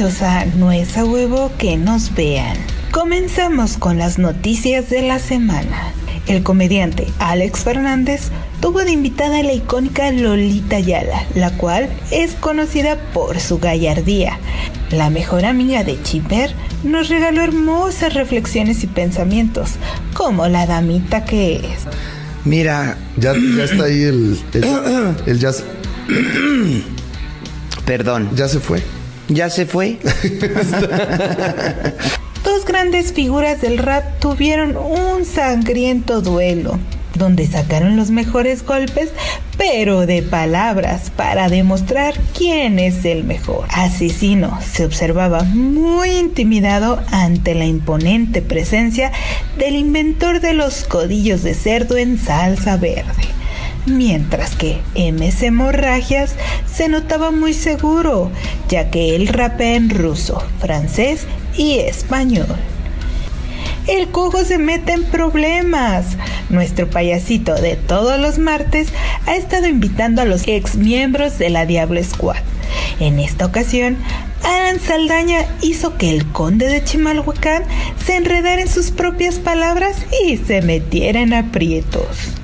[0.00, 2.56] Bienvenidos a Nuez a Huevo que nos vean.
[2.90, 5.92] Comenzamos con las noticias de la semana.
[6.26, 8.30] El comediante Alex Fernández
[8.62, 14.38] tuvo de invitada a la icónica Lolita Ayala, la cual es conocida por su gallardía.
[14.90, 19.72] La mejor amiga de Chipper nos regaló hermosas reflexiones y pensamientos,
[20.14, 21.82] como la damita que es.
[22.46, 24.38] Mira, Ya, ya está ahí el.
[24.54, 25.64] el, el ya, se-
[27.84, 28.82] perdón, ya se fue.
[29.30, 29.98] ¿Ya se fue?
[32.44, 36.78] Dos grandes figuras del rap tuvieron un sangriento duelo,
[37.14, 39.10] donde sacaron los mejores golpes,
[39.56, 43.66] pero de palabras, para demostrar quién es el mejor.
[43.70, 49.12] Asesino se observaba muy intimidado ante la imponente presencia
[49.58, 53.39] del inventor de los codillos de cerdo en salsa verde.
[53.86, 56.34] Mientras que MC Hemorragias
[56.72, 58.30] se notaba muy seguro,
[58.68, 61.26] ya que él rapea en ruso, francés
[61.56, 62.56] y español.
[63.86, 66.04] El cojo se mete en problemas.
[66.50, 68.88] Nuestro payasito de todos los martes
[69.26, 72.36] ha estado invitando a los ex miembros de la Diablo Squad.
[73.00, 73.96] En esta ocasión,
[74.44, 77.64] Alan Saldaña hizo que el conde de Chimalhuacán
[78.04, 82.39] se enredara en sus propias palabras y se metiera en aprietos.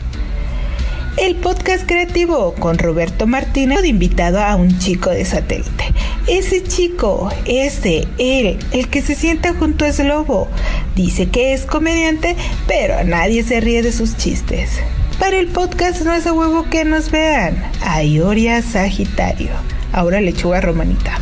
[1.16, 5.84] El podcast creativo con Roberto Martínez de invitado a un chico de satélite.
[6.26, 10.46] Ese chico, ese, él, el que se sienta junto a Slobo,
[10.94, 12.36] dice que es comediante,
[12.68, 14.72] pero a nadie se ríe de sus chistes.
[15.18, 17.64] Para el podcast no es a huevo que nos vean.
[17.80, 19.52] Aioria Sagitario.
[19.92, 21.18] Ahora lechuga romanita.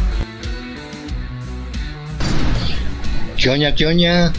[3.36, 4.32] ¿Qué oña, qué oña?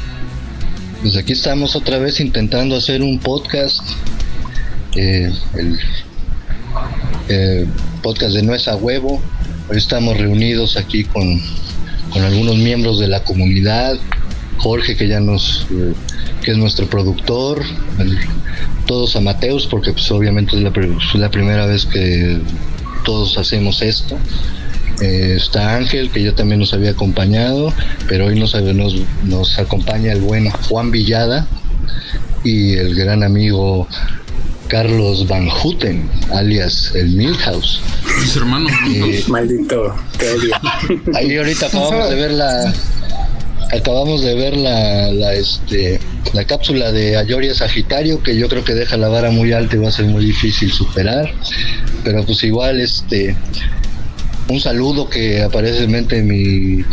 [1.02, 3.81] Pues aquí estamos otra vez intentando hacer un podcast.
[4.95, 5.79] Eh, el
[7.29, 7.65] eh,
[8.01, 9.21] podcast de Nuez a Huevo.
[9.69, 11.41] Hoy estamos reunidos aquí con,
[12.11, 13.97] con algunos miembros de la comunidad.
[14.57, 15.67] Jorge, que ya nos.
[15.71, 15.93] eh,
[16.43, 17.61] que es nuestro productor.
[17.99, 18.17] el-
[18.85, 22.39] todos amateos, porque pues obviamente es la, pri- es la primera vez que
[23.03, 24.16] todos hacemos esto.
[25.01, 27.73] Está Ángel, que ya también nos había acompañado,
[28.07, 31.47] pero hoy nos, nos, nos acompaña el buen Juan Villada
[32.44, 33.88] y el gran amigo
[34.68, 37.81] Carlos Van Houten, alias el Milhouse.
[38.20, 38.72] Mis hermanos.
[38.90, 40.56] Eh, Maldito, te odio.
[41.16, 42.74] ahí ahorita acabamos de ver la
[43.72, 46.00] acabamos de ver la, la este
[46.34, 49.80] la cápsula de Ayoria Sagitario que yo creo que deja la vara muy alta y
[49.80, 51.34] va a ser muy difícil superar
[52.03, 53.36] pero pues igual este
[54.47, 56.84] un saludo que aparentemente mi,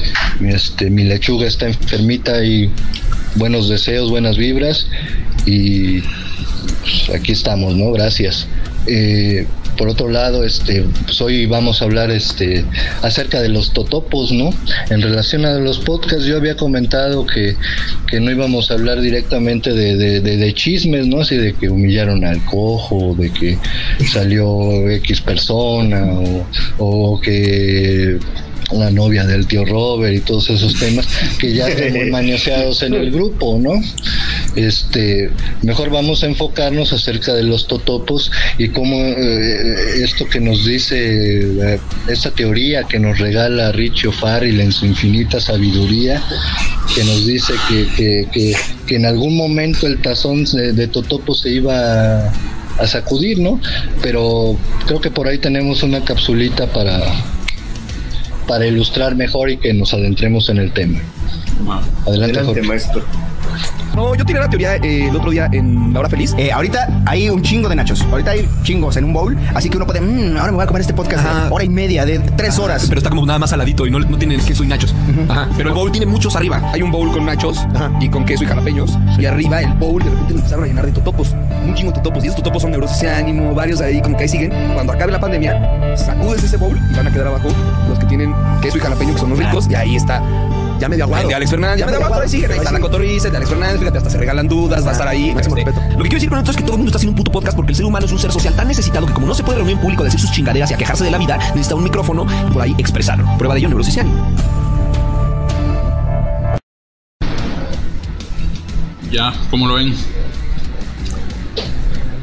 [0.40, 2.70] mi, este mi lechuga está enfermita y
[3.34, 4.86] buenos deseos buenas vibras
[5.44, 6.02] y
[6.80, 8.46] pues, aquí estamos no gracias
[8.86, 9.46] Eh,
[9.78, 12.64] por otro lado, este, pues hoy vamos a hablar este,
[13.00, 14.50] acerca de los totopos, ¿no?
[14.90, 17.56] En relación a los podcasts, yo había comentado que,
[18.08, 21.20] que no íbamos a hablar directamente de, de, de- de chismes, ¿no?
[21.22, 23.56] Así de que humillaron al cojo, de que
[24.12, 26.44] salió X persona, o,
[26.78, 28.18] o que
[28.72, 31.06] la novia del tío Robert y todos esos temas
[31.38, 33.72] que ya están muy manoseados en el grupo, ¿no?
[34.56, 35.30] Este,
[35.62, 41.40] mejor vamos a enfocarnos acerca de los totopos y cómo eh, esto que nos dice,
[41.40, 46.22] eh, esta teoría que nos regala Richie O'Farrill en su infinita sabiduría,
[46.94, 51.40] que nos dice que, que, que, que en algún momento el tazón de, de totopos
[51.40, 52.32] se iba a,
[52.78, 53.60] a sacudir, ¿no?
[54.02, 57.00] Pero creo que por ahí tenemos una capsulita para
[58.46, 61.00] para ilustrar mejor y que nos adentremos en el tema.
[61.60, 62.62] Adelante, Adelante, Jorge.
[62.62, 63.04] maestro.
[63.94, 66.34] No, yo tiré la teoría eh, el otro día en La Hora Feliz.
[66.38, 68.00] Eh, ahorita hay un chingo de nachos.
[68.10, 69.36] Ahorita hay chingos en un bowl.
[69.54, 70.00] Así que uno puede.
[70.00, 71.44] "Mm, ahora me voy a comer este podcast Ajá.
[71.46, 72.86] de hora y media, de tres horas.
[72.88, 74.94] Pero está como nada más saladito y no, no tiene queso y nachos.
[75.28, 75.48] Ajá.
[75.56, 76.60] Pero el bowl tiene muchos arriba.
[76.72, 77.66] Hay un bowl con nachos
[78.00, 78.98] y con queso y jalapeños.
[79.18, 81.34] Y arriba el bowl de repente lo empezaron a llenar de totopos.
[81.66, 82.24] Un chingo de totopos.
[82.24, 84.52] Y esos totopos son neurosis de ánimo, varios ahí como que ahí siguen.
[84.74, 87.48] Cuando acabe la pandemia, sacudes ese bowl y van a quedar abajo
[87.88, 89.68] los que tienen queso y jalapeño que son los ricos.
[89.70, 90.22] Y ahí está.
[90.82, 91.28] Ya medio aguado.
[91.28, 92.22] De Alex Fernández, ya medio aguado.
[92.22, 92.46] Ahí sigue.
[92.46, 93.78] Ahí está la cotorriza de Alex Fernández.
[93.78, 95.32] Fíjate, hasta se regalan dudas, va a estar ahí.
[95.32, 95.90] Máximo Este, respeto.
[95.90, 97.30] Lo que quiero decir con esto es que todo el mundo está haciendo un puto
[97.30, 99.44] podcast porque el ser humano es un ser social tan necesitado que como no se
[99.44, 101.76] puede reunir en público a decir sus chingaderas y a quejarse de la vida, necesita
[101.76, 103.28] un micrófono y por ahí expresarlo.
[103.38, 104.36] Prueba de ello, ánimo.
[109.12, 109.94] Ya, ¿cómo lo ven?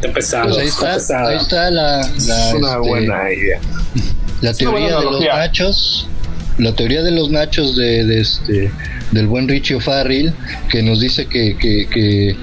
[0.01, 0.49] Está pesado.
[0.49, 0.67] Pues ahí
[0.97, 3.61] está ahí está la, la, es una este, buena idea.
[4.41, 5.51] la teoría buena de los analogía.
[6.59, 8.71] La teoría de los nachos de, de este
[9.11, 10.33] del buen Richie O'Farrill,
[10.69, 12.35] que nos dice que, que, que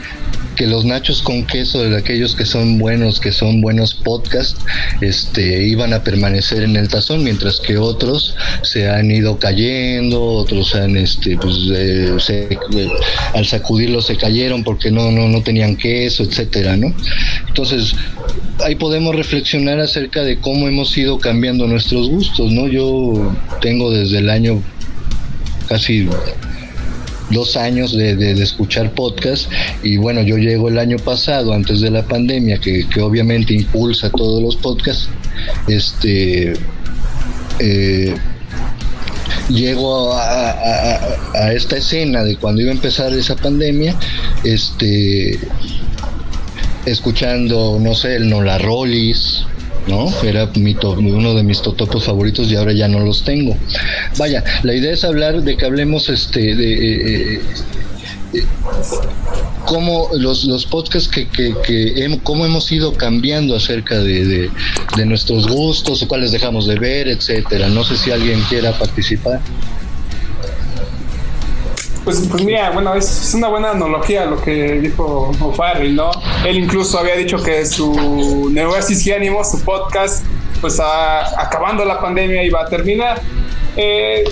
[0.57, 4.59] que los nachos con queso de aquellos que son buenos, que son buenos podcasts,
[5.01, 10.75] este, iban a permanecer en el tazón, mientras que otros se han ido cayendo, otros
[10.75, 12.89] han, este, pues, eh, se- eh,
[13.35, 16.93] al sacudirlos se cayeron porque no, no, no tenían queso, etcétera, ¿no?
[17.49, 17.95] Entonces,
[18.65, 22.67] ahí podemos reflexionar acerca de cómo hemos ido cambiando nuestros gustos, ¿no?
[22.67, 24.63] Yo tengo desde el año
[25.69, 26.09] casi
[27.31, 29.51] dos años de, de- escuchar podcast.
[29.83, 34.11] Y bueno, yo llego el año pasado, antes de la pandemia, que, que obviamente impulsa
[34.11, 35.09] todos los podcasts,
[35.69, 36.55] este...
[37.59, 38.15] eh,
[39.49, 40.51] llego a-
[41.35, 43.95] a esta escena de cuando iba a empezar esa pandemia,
[44.45, 45.39] este
[46.85, 49.45] escuchando, no sé, el Nola Rollis,
[49.87, 50.09] ¿no?
[50.23, 53.57] Era mi to- uno de mis totopos favoritos y ahora ya no los tengo.
[54.19, 57.41] Vaya, la idea es hablar de que hablemos este de eh, eh,
[58.35, 58.45] eh,
[59.65, 64.51] cómo los, los podcasts que, que, que cómo hemos ido cambiando acerca de, de,
[64.97, 67.69] de nuestros gustos, cuáles dejamos de ver, etcétera.
[67.69, 69.41] No sé si alguien quiera participar.
[72.07, 76.11] Pues, pues mira, bueno, es, es una buena analogía lo que dijo O'Farrell, ¿no?
[76.47, 80.25] Él incluso había dicho que su Neurosis y Ánimo, su podcast,
[80.61, 83.21] pues a- acabando la pandemia iba a terminar.
[83.77, 84.23] Eh,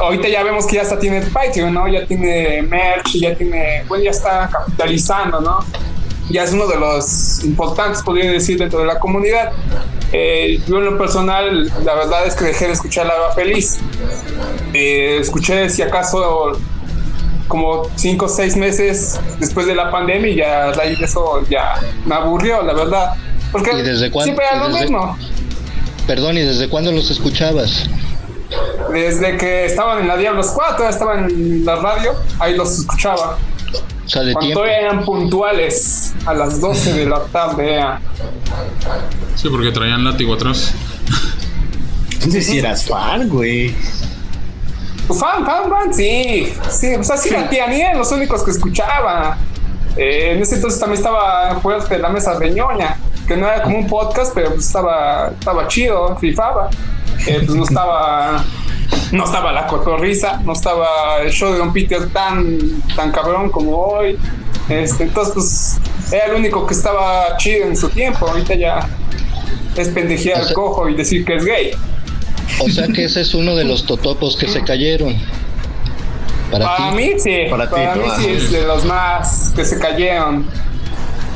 [0.00, 1.88] ahorita ya vemos que ya hasta tiene Patreon, ¿no?
[1.88, 5.58] Ya tiene merch, ya tiene, bueno, ya está capitalizando, ¿no?
[6.30, 9.50] Ya es uno de los importantes, podría decir, dentro de la comunidad.
[10.12, 13.78] Eh, yo en lo personal, la verdad es que dejé de escuchar La Feliz.
[14.72, 16.52] Eh, escuché, si acaso,
[17.48, 21.74] como cinco o seis meses después de la pandemia y ya de eso ya
[22.06, 23.14] me aburrió, la verdad.
[23.50, 25.18] Porque ¿Y desde cuándo- siempre era lo desde- mismo.
[26.06, 27.88] Perdón, ¿y desde cuándo los escuchabas?
[28.92, 33.36] Desde que estaban en la Diablos 4, estaban en la radio, ahí los escuchaba.
[34.06, 37.74] O sea, de Cuando eran puntuales, a las 12 de la tarde.
[37.74, 38.00] era.
[39.36, 40.72] Sí, porque traían látigo atrás.
[42.14, 43.74] Entonces si eras fan, güey.
[45.08, 46.52] Pues fan, fan, fan, sí.
[46.70, 49.38] Sí, pues así la tía ni eran los únicos que escuchaba.
[49.96, 53.78] Eh, en ese entonces también estaba fuerte la mesa de ñoña, que no era como
[53.78, 56.68] un podcast, pero pues estaba, estaba chido, rifaba.
[57.26, 58.44] Eh, pues no estaba,
[59.10, 62.58] no estaba la cotorriza, no estaba el show de Don Peter tan,
[62.94, 64.18] tan cabrón como hoy.
[64.68, 68.28] Este, entonces, pues era el único que estaba chido en su tiempo.
[68.28, 68.86] Ahorita ya
[69.74, 71.72] es pendejear al cojo y decir que es gay.
[72.60, 75.16] O sea que ese es uno de los totopos que se cayeron.
[76.50, 79.78] Para, Para mí sí, Para para, ti, mí sí es de los más que se
[79.78, 80.46] cayeron.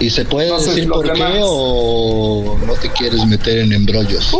[0.00, 1.38] ¿Y se puede no decir por qué demás.
[1.42, 4.34] o no te quieres meter en embrollos?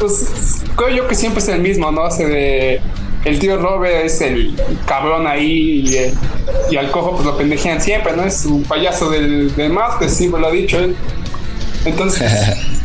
[0.00, 2.08] Pues creo yo que siempre es el mismo, ¿no?
[2.08, 2.80] Ese de
[3.26, 4.54] el tío Robert es el
[4.86, 6.14] cabrón ahí y, el-
[6.70, 8.24] y al cojo pues lo pendejean siempre, ¿no?
[8.24, 10.96] Es un payaso del, del máster, siempre lo ha dicho él.
[11.84, 12.22] Entonces,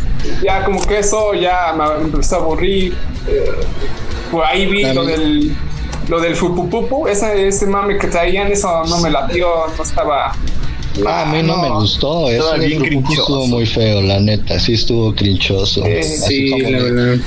[0.44, 2.94] ya como que eso ya me empezó a aburrir.
[3.28, 3.52] Eh,
[4.32, 5.56] por ahí vi lo del
[6.08, 9.48] lo del fupupupu, ese, ese mame que traían, eso no me latió,
[9.78, 10.34] no estaba.
[11.08, 12.30] Ah, a mí no, me gustó.
[12.30, 14.60] Eso bien estuvo muy feo, la neta.
[14.60, 15.86] Sí estuvo crinchoso.
[15.86, 17.26] Eh, Sí, como la de- verdad.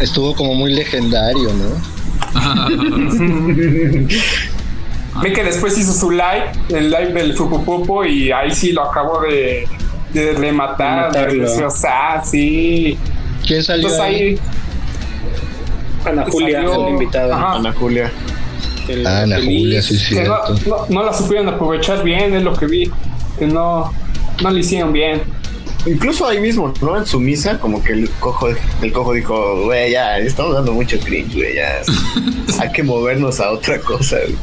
[0.00, 1.92] Estuvo como muy legendario, ¿no?
[5.22, 9.20] Vi que después hizo su live, el live del Fupupupo, y ahí sí lo acabó
[9.20, 9.68] de,
[10.12, 11.12] de rematar.
[11.12, 11.50] De matarlo.
[11.56, 12.98] de- o sea, sí.
[13.46, 14.38] ¿Quién salió Entonces ahí?
[16.04, 17.36] Ana Julia, salió- la invitada.
[17.36, 17.54] Ajá.
[17.56, 18.12] Ana Julia.
[18.88, 19.60] El Ah, Ana feliz.
[19.60, 20.70] Julia, sí, que no, cierto.
[20.70, 22.90] no, no la supieron aprovechar bien, es lo que vi.
[23.38, 23.92] Que no,
[24.42, 25.22] no le hicieron bien.
[25.86, 26.96] Incluso ahí mismo, ¿no?
[26.96, 28.48] En su misa, como que el cojo,
[28.82, 31.80] el cojo dijo, güey, ya, estamos dando mucho cringe, güey, ya.
[32.60, 34.36] Hay que movernos a otra cosa, güey".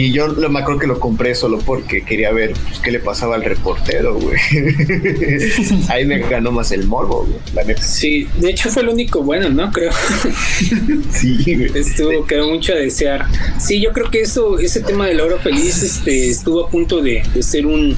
[0.00, 3.00] Y yo lo- me acuerdo que lo compré solo porque quería ver pues, qué le
[3.00, 4.38] pasaba al reportero, güey.
[5.88, 7.38] Ahí me ganó más el morbo, güey.
[7.54, 7.82] La neta.
[7.82, 9.70] Sí, de hecho fue el único bueno, ¿no?
[9.72, 9.90] Creo.
[11.10, 11.70] Sí, güey.
[11.74, 13.26] Estuvo, quedó mucho a desear.
[13.58, 17.22] Sí, yo creo que eso, ese tema del oro feliz, este, estuvo a punto de,
[17.34, 17.96] de ser un,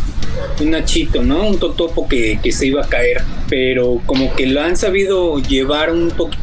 [0.60, 1.46] un nachito, ¿no?
[1.48, 3.22] Un totopo que, que se iba a caer.
[3.48, 6.42] Pero como que lo han sabido llevar un poquito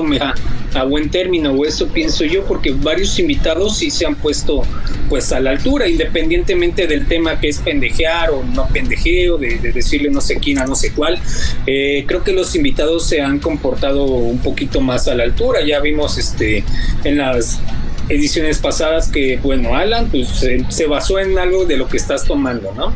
[0.00, 0.32] me- a,
[0.74, 4.62] a buen término, o eso pienso yo, porque varios invitados sí se han puesto
[5.08, 9.72] pues a la altura, independientemente del tema que es pendejear o no pendejeo, de, de
[9.72, 11.18] decirle no sé quién a no sé cuál.
[11.66, 15.60] Eh, creo que los invitados se han comportado un poquito más a la altura.
[15.66, 16.64] Ya vimos este
[17.04, 17.60] en las
[18.08, 20.28] ediciones pasadas que, bueno, Alan pues,
[20.68, 22.92] se basó en algo de lo que estás tomando, ¿no?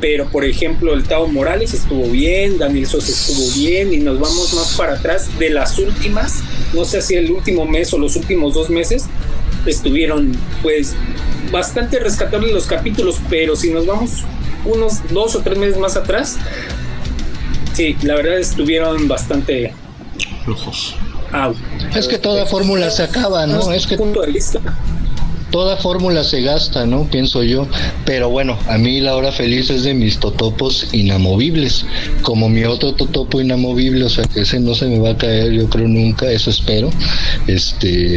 [0.00, 4.52] Pero, por ejemplo, el Tao Morales estuvo bien, Daniel Sosa estuvo bien, y nos vamos
[4.54, 6.40] más para atrás de las últimas,
[6.74, 9.06] no sé si el último mes o los últimos dos meses,
[9.64, 10.94] estuvieron pues
[11.50, 14.24] bastante rescatable los capítulos, pero si nos vamos
[14.64, 16.36] unos dos o tres meses más atrás,
[17.72, 19.72] sí, la verdad estuvieron bastante
[20.44, 20.94] Flojos.
[21.32, 21.56] out.
[21.94, 23.72] Es que toda fórmula se acaba, ¿no?
[23.72, 24.60] Es que punto de vista.
[25.56, 27.04] Toda fórmula se gasta, ¿no?
[27.04, 27.66] Pienso yo.
[28.04, 31.86] Pero bueno, a mí la hora feliz es de mis totopos inamovibles.
[32.20, 35.52] Como mi otro totopo inamovible, o sea que ese no se me va a caer,
[35.52, 36.90] yo creo nunca, eso espero.
[37.46, 38.16] Este.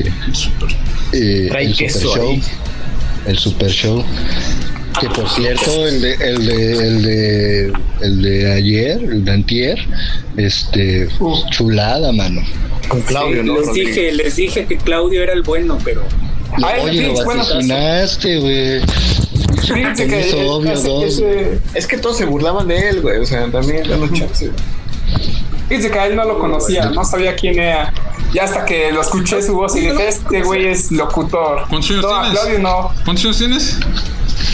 [1.14, 2.30] eh, Trae el queso Super Show.
[2.32, 2.42] ahí.
[3.28, 4.04] El Super Show.
[5.00, 9.80] Que por cierto, el de, el de, el de, el de ayer, el de antier,
[10.36, 11.08] este,
[11.52, 12.42] chulada, mano.
[12.90, 13.54] Con Claudio, Sí, ¿no?
[13.60, 13.96] les Rodríguez?
[13.96, 16.02] dije, les dije que Claudio era el bueno, pero
[16.64, 18.82] Ay, Oye, lo sí, bueno, vaticinaste, güey.
[19.62, 21.04] Fíjense que Eso, obvio, ese- dos.
[21.06, 23.20] ese- Es que todos se burlaban de él, güey.
[23.20, 24.52] O sea, también danos chance.
[25.68, 27.94] Fíjense que a él no lo conocía, no sabía quién era.
[28.34, 31.66] Y hasta que lo escuché su voz y dije, este güey es locutor.
[31.70, 32.40] ¿Cuántos años no, tienes?
[32.40, 32.92] Claudio no.
[33.06, 33.78] ¿Cuántos años tienes?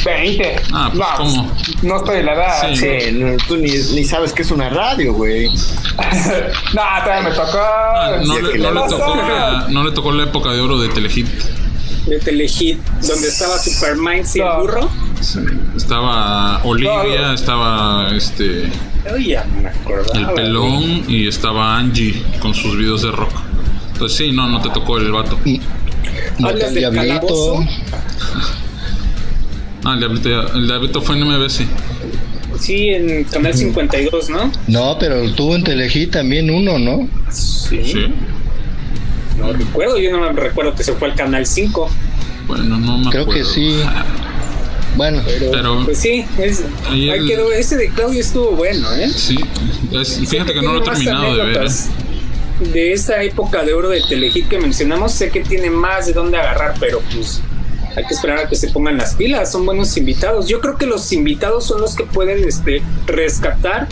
[0.03, 0.55] 20.
[0.73, 1.51] Ah, pues, no, ¿cómo?
[1.83, 2.69] No estoy de la edad.
[2.73, 2.77] Sí.
[2.77, 5.47] Sí, no, tú ni, ni sabes que es una radio, güey.
[6.73, 7.57] no, todavía me tocó.
[7.59, 10.89] Ah, no, le, no le tocó la, no le tocó la época de oro de
[10.89, 11.27] Telehit.
[12.07, 14.59] De Telehit, donde estaba Supermind y el No.
[14.61, 14.89] burro.
[15.21, 15.39] Sí.
[15.75, 18.69] Estaba Olivia, estaba este
[19.11, 20.19] Ay, ya no me acordaba.
[20.19, 23.31] el pelón y estaba Angie con sus videos de rock.
[23.93, 25.39] Entonces sí, no, no te tocó el vato.
[26.37, 27.07] No ¿Hablas el del diablito.
[27.21, 27.65] calabozo?
[29.83, 31.65] Ah, el diablito, el diablito fue en MBS.
[32.59, 34.51] Sí, en Canal 52, ¿no?
[34.67, 37.07] No, pero tuvo en Telehit también uno, ¿no?
[37.29, 37.81] Sí.
[37.83, 38.05] Sí.
[39.37, 41.89] No recuerdo, yo no me recuerdo que se fue al Canal 5.
[42.47, 43.49] Bueno, no me Creo que acuerdo.
[43.51, 43.79] sí.
[44.95, 47.51] Bueno, Pero, Pero- pues sí, es, Ahí ahí el- quedó.
[47.51, 49.09] Ese de Claudio estuvo bueno, ¿eh?
[49.09, 49.37] Sí,
[49.91, 51.65] es- fíjate que no lo he terminado de ver.
[51.67, 52.69] ¿eh?
[52.71, 56.37] De esa época de oro de Telehit que mencionamos, sé que tiene más de dónde
[56.37, 57.41] agarrar, pero pues
[57.97, 59.51] hay que esperar a que se pongan las pilas.
[59.51, 60.47] Son buenos invitados.
[60.47, 63.89] Yo creo que los invitados son los que pueden este, rescatar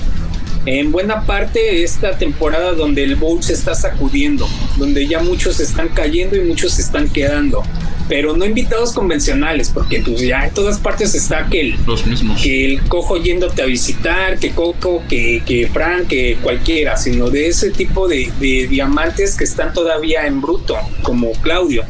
[0.65, 5.89] en buena parte esta temporada donde el bowl se está sacudiendo, donde ya muchos están
[5.89, 7.63] cayendo y muchos se están quedando.
[8.09, 12.41] Pero no invitados convencionales, porque pues ya en todas partes está que el, Los mismos.
[12.41, 17.47] que el cojo yéndote a visitar, que Coco, que, que Frank, que cualquiera, sino de
[17.47, 21.85] ese tipo de, de diamantes que están todavía en bruto, como Claudio.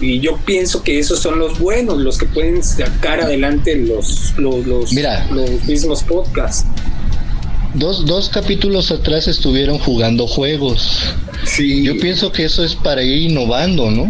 [0.00, 4.66] Y yo pienso que esos son los buenos, los que pueden sacar adelante los, los,
[4.66, 5.26] los, Mira.
[5.30, 6.66] los mismos podcasts.
[7.74, 11.02] Dos, dos capítulos atrás estuvieron jugando juegos.
[11.44, 11.82] Sí.
[11.84, 14.04] Yo pienso que eso es para ir innovando, ¿no?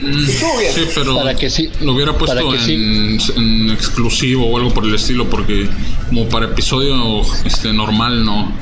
[0.00, 4.56] Mm, Sí, pero Para que sí- lo hubiera puesto para que en, en exclusivo o
[4.58, 5.68] algo por el estilo, porque
[6.08, 8.52] como para episodio este normal no.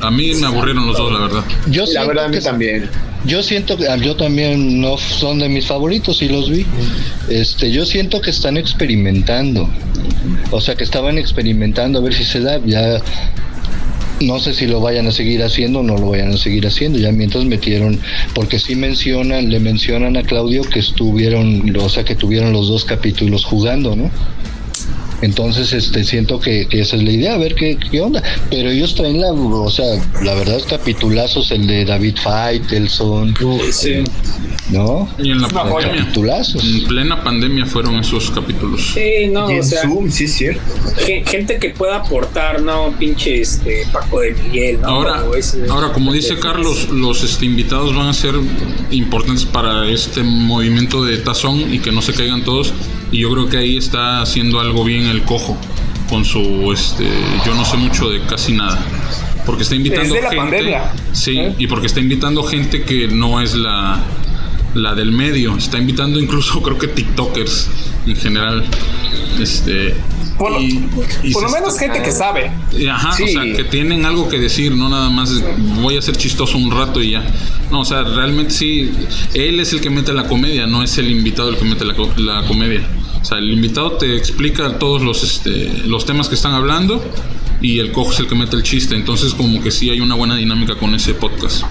[0.00, 1.44] A mí me aburrieron los dos, la verdad.
[1.68, 2.90] Yo La siento verdad, a mí que- también.
[3.24, 6.64] Yo siento que yo también no son de mis favoritos y los vi.
[7.28, 9.68] Este, yo siento que están experimentando.
[10.52, 12.60] O sea, que estaban experimentando a ver si se da.
[12.64, 13.02] Ya
[14.20, 16.98] no sé si lo vayan a seguir haciendo o no lo vayan a seguir haciendo.
[16.98, 18.00] Ya mientras metieron,
[18.34, 22.84] porque sí mencionan, le mencionan a Claudio que estuvieron, o sea, que tuvieron los dos
[22.84, 24.10] capítulos jugando, ¿no?
[25.20, 28.22] Entonces, este, siento que, que esa es la idea, a ver qué, qué onda.
[28.50, 29.84] Pero ellos traen la, o sea,
[30.22, 33.34] la verdad, capitulazos, el de David Faitelson,
[33.72, 34.04] Sí.
[34.70, 35.08] ¿no?
[35.18, 35.96] Y en la pandemia.
[36.02, 36.62] Capitulazos.
[36.64, 38.92] En plena pandemia fueron esos capítulos.
[38.94, 40.60] Sí, no, Y en o sea, Zoom, sí es cierto.
[41.04, 44.88] gen- gente que pueda aportar, no, pinche este Paco de Miguel, ¿no?
[44.88, 48.34] Ahora, ese- ahora como dice Carlos, los este, invitados van a ser
[48.90, 52.72] importantes para este movimiento de tazón y que no se caigan todos.
[53.12, 55.56] Y yo creo que ahí está haciendo algo bien el cojo
[56.10, 57.06] con su, este,
[57.46, 58.78] yo no sé mucho de casi nada,
[59.46, 60.92] porque está invitando Desde la gente, pandemia.
[61.12, 61.54] sí, ¿Eh?
[61.58, 64.00] y porque está invitando gente que no es la
[64.74, 67.68] la del medio, está invitando incluso creo que TikTokers
[68.06, 68.64] en general,
[69.40, 69.94] este.
[70.38, 70.88] Por lo, y-
[71.24, 72.52] y por lo menos está- gente que sabe.
[72.90, 73.24] Ajá, Sí.
[73.24, 75.42] o sea, que tienen algo que decir, no nada más
[75.80, 77.24] voy a ser chistoso un rato y ya.
[77.72, 78.90] No, o sea, realmente sí,
[79.34, 81.94] él es el que mete la comedia, no es el invitado el que mete la,
[82.18, 82.82] la comedia.
[83.20, 87.04] O sea, el invitado te explica todos los, este, los temas que están hablando
[87.60, 88.94] y el cojo es el que mete el chiste.
[88.94, 91.64] Entonces, como que sí hay una buena dinámica con ese podcast.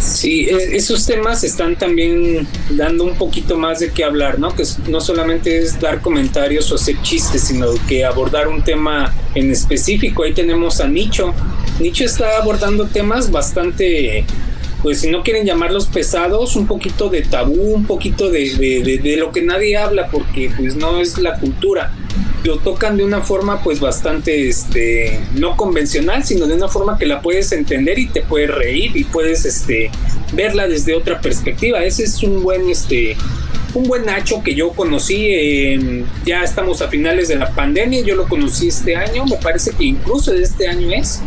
[0.00, 4.54] Sí, e- esos temas están también dando un poquito más de qué hablar, ¿no?
[4.54, 9.50] Que no solamente es dar comentarios o hacer chistes, sino que abordar un tema en
[9.50, 10.24] específico.
[10.24, 11.34] Ahí tenemos a Nicho.
[11.78, 14.24] Nicho está abordando temas bastante,
[14.82, 19.16] pues si no quieren llamarlos pesados, un poquito de tabú, un poquito de, de- de-
[19.16, 21.92] lo que nadie habla, porque pues no es la cultura.
[22.44, 27.04] Lo tocan de una forma pues bastante este no convencional sino de una forma que
[27.04, 29.90] la puedes entender y te puedes reír y puedes este
[30.32, 31.82] verla desde otra perspectiva.
[31.84, 33.16] Ese es un buen este
[33.74, 35.28] un buen Nacho que yo conocí,
[36.24, 39.84] ya estamos a finales de la pandemia, yo lo conocí este año, me parece que
[39.84, 41.20] incluso de este año es,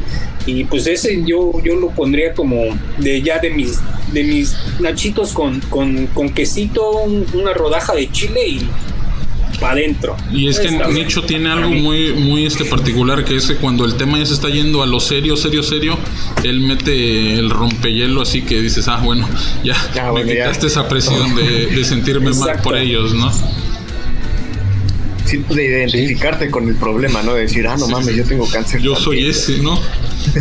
[0.46, 2.64] y pues ese yo, yo lo pondría como
[2.98, 3.80] de ya de mis,
[4.12, 8.70] de mis nachitos con, con, con quesito, un- una rodaja de chile y
[9.60, 10.18] para adentro.
[10.34, 10.72] Y es que.
[10.72, 14.34] Nicho tiene algo muy, muy este particular, que es que cuando el tema ya se
[14.34, 16.00] está yendo a lo serio, serio, serio,
[16.44, 19.28] él mete el rompehielo así que dices, ah, bueno,
[19.64, 20.34] ya, Ya, me bueno, ya.
[20.46, 23.32] quitaste esa presión de, de sentirme mal por ellos, ¿no?
[25.26, 27.34] Sí, de identificarte con el problema, ¿no?
[27.36, 28.82] De decir, ah, no mames, yo tengo cáncer.
[28.82, 29.04] Yo también.
[29.04, 29.80] soy ese, ¿no?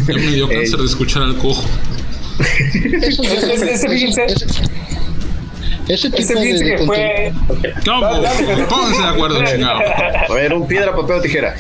[0.07, 1.65] Ya me dio cáncer de escuchar al cojo.
[3.03, 4.25] Eso fíjense,
[5.89, 7.33] ese- tipo ese de, fíjense de que fue.
[7.87, 8.45] No, pónganse
[9.03, 9.81] de acuerdo, chingado.
[10.29, 11.55] A ver, un piedra, papel o tijera.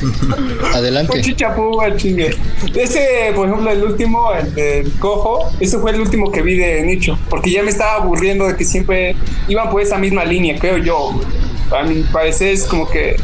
[0.73, 1.21] Adelante.
[1.21, 2.35] chichapú al chingue.
[2.75, 6.83] Ese, por ejemplo, el último, el del cojo, ese fue el último que vi de
[6.83, 7.19] Nicho.
[7.29, 9.17] Porque ya me estaba aburriendo de que siempre
[9.49, 11.21] iban por esa misma línea, creo yo.
[11.77, 13.17] A mi parecer es como que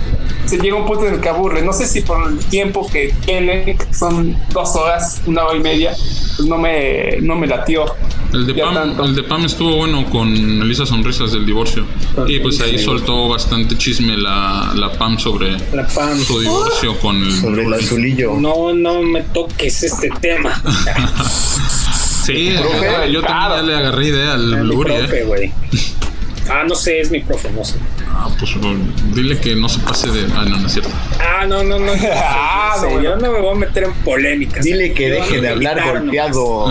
[0.47, 1.63] se llega a un punto en el que aburre.
[1.63, 5.61] No sé si por el tiempo que tiene, que son dos horas, una hora y
[5.61, 5.93] media,
[6.37, 7.85] pues no me, no me latió.
[8.33, 9.05] El de, Pam, tanto.
[9.05, 10.29] el de Pam estuvo bueno con
[10.63, 11.85] Elisa Sonrisas del divorcio.
[12.27, 16.19] Y pues ahí soltó bastante chisme la, la Pam sobre La Pam.
[16.19, 17.33] su divorcio con el...
[17.33, 18.35] Sobre el azulillo.
[18.39, 20.61] No, no me toques este tema.
[22.27, 25.53] Sí, Profe, yo también le agarré idea al mi Luri, profe, ¿eh?
[26.51, 27.77] Ah, no sé, es mi profe, no sé.
[28.19, 28.53] Ah, pues
[29.15, 30.27] dile que no se pase de...
[30.35, 30.91] Ah, no, no es cierto.
[31.21, 31.93] Ah, no, no, no.
[32.15, 34.65] Ah, no yo no me voy a meter en polémicas.
[34.65, 36.67] Dile que Yo deje de hablar golpeado.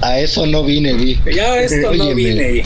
[0.00, 1.16] A eso no vine, vi.
[1.16, 1.34] nomás.
[1.34, 2.62] Ya esto no Óyeme, vine.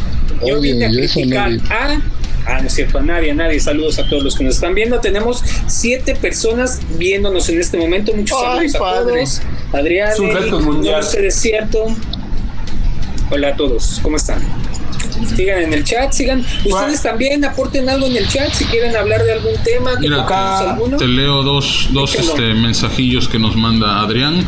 [0.47, 1.61] Yo vine a óyeme, yo eso no criticar vi.
[1.71, 2.03] a...
[2.47, 3.61] Ah, no es cierto, a nadie, a nadie.
[3.61, 5.01] Saludos a todos los que nos están viendo.
[5.01, 8.13] Tenemos siete personas viéndonos en este momento.
[8.15, 9.15] Muchos Ay, saludos a padre.
[9.25, 9.43] todos.
[9.73, 11.01] Adrián, Es un reto mundial.
[11.01, 11.87] no sé desierto.
[13.31, 14.43] Hola a todos, ¿cómo están?
[15.27, 16.45] Sigan en el chat, sigan.
[16.65, 19.93] Ustedes también aporten algo en el chat si quieren hablar de algún tema.
[19.93, 20.97] que Mira, toquemos te, alguno.
[20.99, 24.45] te leo dos, dos este, mensajillos que nos manda Adrián.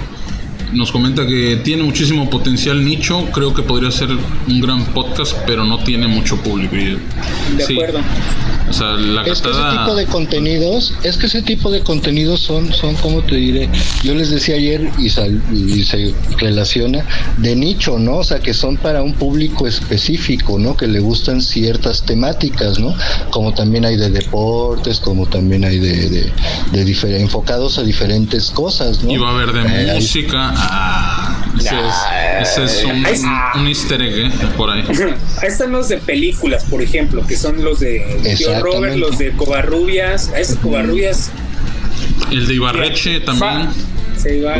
[0.73, 4.09] Nos comenta que tiene muchísimo potencial nicho, creo que podría ser
[4.49, 6.75] un gran podcast, pero no tiene mucho público.
[6.75, 6.99] Y,
[7.57, 8.00] De sí, acuerdo.
[8.75, 12.41] O sea, la Es que ese tipo de contenidos, es que ese tipo de contenidos
[12.41, 13.69] son, son como te diré,
[14.02, 17.04] yo les decía ayer y, sal- y se relaciona
[17.39, 18.17] de nicho, ¿no?
[18.17, 20.76] O sea, que son para un público específico, ¿no?
[20.76, 22.95] Que le gustan ciertas temáticas, ¿no?
[23.30, 26.10] Como también hay de deportes, como también hay de,
[26.73, 29.13] de, enfocados a diferentes cosas, ¿no?
[29.13, 30.52] Y va a haber de Eh, hay- música.
[30.56, 34.30] Ah, ese es, ese es un, un easter egg, ¿eh?
[34.56, 34.82] Por ahí.
[35.43, 38.04] Ahí están los de películas, por ejemplo, que son los de
[38.38, 40.30] Tío Robert, los de Covarrubias.
[40.36, 41.30] Ese Covarrubias
[42.30, 43.69] El de Ibarreche también.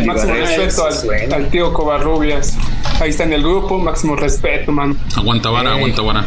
[0.07, 2.55] Máximo respeto ese es al, tío Covarrubias.
[3.01, 4.95] Ahí está en el grupo, máximo respeto, mano.
[5.17, 5.75] Aguanta vara, Eh.
[5.79, 6.25] aguanta vara.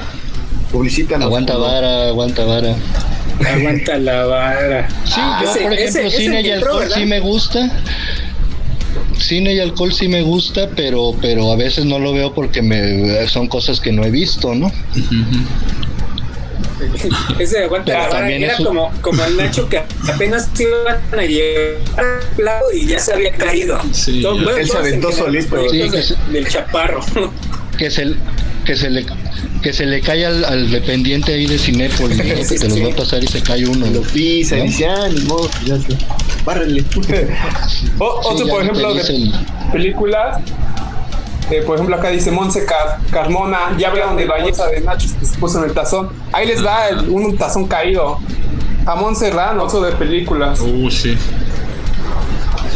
[0.72, 1.26] Publicítanos.
[1.28, 2.76] Aguanta vara, aguanta vara.
[3.48, 4.90] Aguanta la vara.
[5.06, 6.96] Sí, Ah, yo ese- por ejemplo, ese- ese cine y alcohol ¿verdad?
[6.98, 7.72] sí me gusta.
[9.18, 13.28] Cine y alcohol sí me gusta, pero pero a veces no lo veo porque me
[13.28, 14.72] son cosas que no he visto, ¿no?
[17.40, 19.82] Ese de aguanta también era es un- como, como el Nacho que
[20.12, 23.80] apenas se iban a llevar al plato y ya se había caído.
[23.92, 24.44] Sí, Todo- ya.
[24.44, 25.70] bueno, Él se aventó solito.
[25.70, 25.90] Sí,
[26.32, 27.02] del chaparro.
[27.78, 28.14] Que se
[28.68, 29.06] que se le
[29.64, 32.24] que se le cae al, al dependiente ahí de Cinépolis, ¿no?
[32.24, 33.86] que te los va a pasar y se cae uno.
[33.88, 34.66] Lo pisa y ¿No?
[34.66, 35.98] dice, ah, ni modo, ya se.
[36.46, 36.84] Bárrenle.
[38.00, 39.32] O- Sí, otro, ya por ejemplo, de
[39.72, 40.42] películas.
[41.50, 43.76] eh, por ejemplo, acá dice Monse Car- Carmona.
[43.78, 46.10] Ya hablaron de belleza de Nachos que se puso en el tazón.
[46.34, 48.20] Ahí les da el- un, un tazón caído.
[48.86, 50.60] A Montserrat, otro de películas.
[50.62, 51.18] Uh, sí.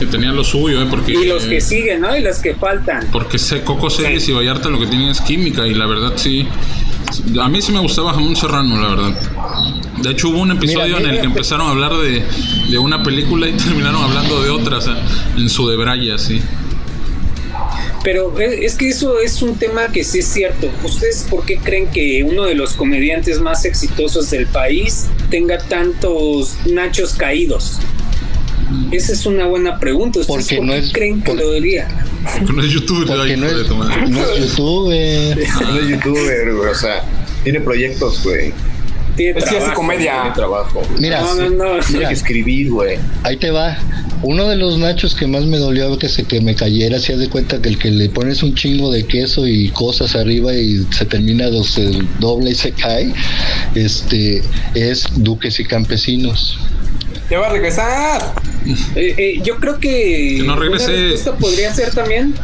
[0.02, 0.88] Que tenía lo suyo, ¿eh?
[0.90, 2.18] Porque, y los que siguen, ¿no?
[2.18, 3.08] Y los que faltan.
[3.12, 6.48] porque sé, Coco Series y Vallarta lo que tienen es química y la verdad sí.
[7.40, 9.22] A mí sí me gustaba Jamón Serrano, la verdad.
[10.02, 12.24] De hecho hubo un episodio en el que empezaron a hablar de,
[12.72, 14.98] de una película y terminaron hablando de otra, o sea,
[15.38, 16.42] en su debraya, sí.
[18.04, 20.68] Pero es es que eso es un tema que sí es cierto.
[20.84, 26.56] ¿Ustedes por qué creen que uno de los comediantes más exitosos del país tenga tantos
[26.66, 27.78] nachos caídos?
[28.92, 30.20] Esa es una buena pregunta.
[30.20, 31.88] ¿Ustedes Porque por no qué es- creen que por- lo diría?
[32.40, 33.70] Porque no es youtuber, Porque no es,
[34.10, 35.38] no es youtuber.
[35.62, 36.70] No es youtuber, güey.
[36.72, 37.04] O sea,
[37.44, 38.54] tiene proyectos, güey.
[39.16, 39.82] Tiene Él sí hace trabajo.
[39.82, 40.14] comedia.
[40.22, 40.82] Tiene trabajo.
[41.00, 41.80] Mira, No, no, no.
[41.86, 42.98] Tiene que escribir, güey.
[43.24, 43.78] Ahí te va.
[44.24, 47.20] Uno de los nachos que más me dolió que se que me cayera, si haz
[47.20, 50.86] de cuenta que el que le pones un chingo de queso y cosas arriba y
[50.92, 53.12] se termina, se dobla y se cae,
[53.76, 54.44] este,
[54.76, 56.58] es Duques y Campesinos.
[57.32, 58.34] Ya va a regresar.
[58.96, 62.36] Eh, eh, yo creo que, Que no respuesta podría ser también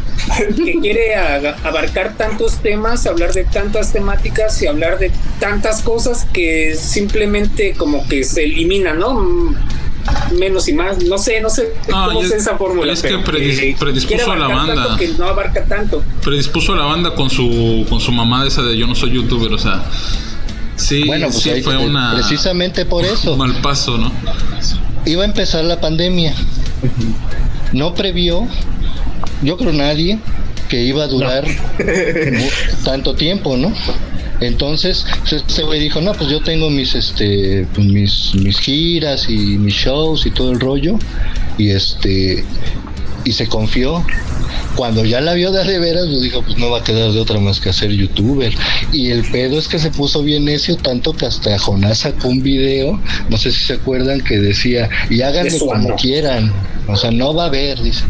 [0.65, 6.73] que quiere abarcar tantos temas, hablar de tantas temáticas y hablar de tantas cosas que
[6.75, 9.13] simplemente como que se elimina, ¿no?
[9.19, 9.55] Mm,
[10.39, 12.93] Menos y más, no sé, no sé No, cómo es es- esa fórmula.
[12.93, 13.17] es que
[13.77, 14.95] predispuso a la banda.
[14.97, 16.01] Que no abarca tanto.
[16.23, 19.51] Predispuso a la banda con su con su mamá esa de yo no soy youtuber,
[19.51, 19.83] o sea.
[20.77, 23.33] Sí, Bueno, pues sí ahí- fue una precisamente por eso.
[23.33, 24.11] un mal paso, ¿no?
[25.05, 26.33] Iba a empezar la pandemia.
[27.73, 28.47] No previó,
[29.43, 30.19] yo creo nadie,
[30.69, 31.43] que iba a durar
[32.83, 33.73] tanto tiempo, ¿no?
[34.39, 39.27] Entonces, pues, este güey dijo, no, pues yo tengo mis, este, pues, mis, mis giras
[39.29, 40.99] y mis shows y todo el rollo,
[41.57, 42.45] y este,
[43.27, 44.03] y se confió.
[44.75, 47.19] Cuando ya la vio de de veras, pues dijo, pues no va a quedar de
[47.19, 48.53] otra más que hacer youtuber.
[48.93, 52.41] Y el pedo es que se puso bien necio, tanto que hasta Jonás sacó un
[52.41, 56.53] video, no sé si se acuerdan, que decía, y háganle como quieran.
[56.87, 58.03] O sea, no va a haber, dice.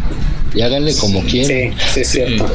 [0.53, 1.73] Y háganle como quieran.
[1.77, 2.45] Sí, sí, es cierto.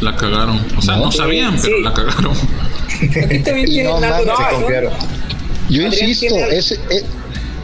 [0.00, 0.60] la cagaron.
[0.76, 1.82] O sea, no, No, sabían, pero sí.
[1.82, 2.32] la cagaron.
[3.24, 4.92] Aquí también Y tienen no de Se confiaron.
[5.70, 7.04] Yo Adrián insisto, tiene- ese, e-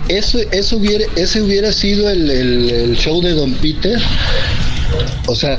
[0.09, 4.01] eso, eso hubiera, ese hubiera sido el, el- el show de Don Peter.
[5.27, 5.59] O sea,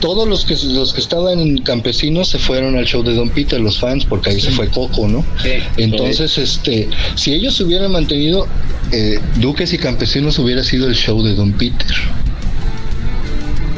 [0.00, 3.60] todos los que los que estaban en campesinos se fueron al show de Don Peter,
[3.60, 5.24] los fans, porque ahí se fue Coco, ¿no?
[5.42, 5.50] Sí.
[5.76, 8.46] Entonces, este, si ellos se hubieran mantenido,
[8.90, 11.86] eh, Duques y Campesinos hubiera sido el show de Don Peter.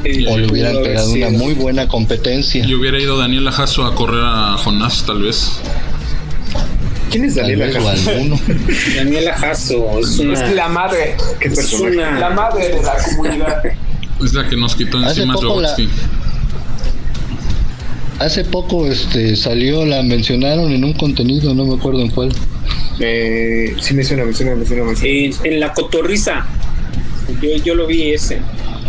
[0.02, 2.64] Sí, O le hubieran pegado una muy buena competencia.
[2.66, 5.52] Y hubiera ido Daniel Ajazo a correr a Jonás, tal vez.
[7.14, 8.11] ¿Quién es Daniela vez, o Caso?
[8.11, 8.40] alguno.
[8.96, 11.16] Daniela Jasso es una, Es la madre.
[11.40, 11.96] ¿Qué es personaje?
[11.96, 13.62] una- La madre de la comunidad.
[14.24, 15.77] Es la que nos quitó encima la-.
[18.18, 22.33] Hace poco este salió, la mencionaron en un contenido, no me acuerdo en cuál.
[23.00, 25.14] Eh, sí, me suena, me suena, me suena, me suena.
[25.14, 26.46] en, en la cotorriza.
[27.40, 28.40] Yo, yo lo vi ese.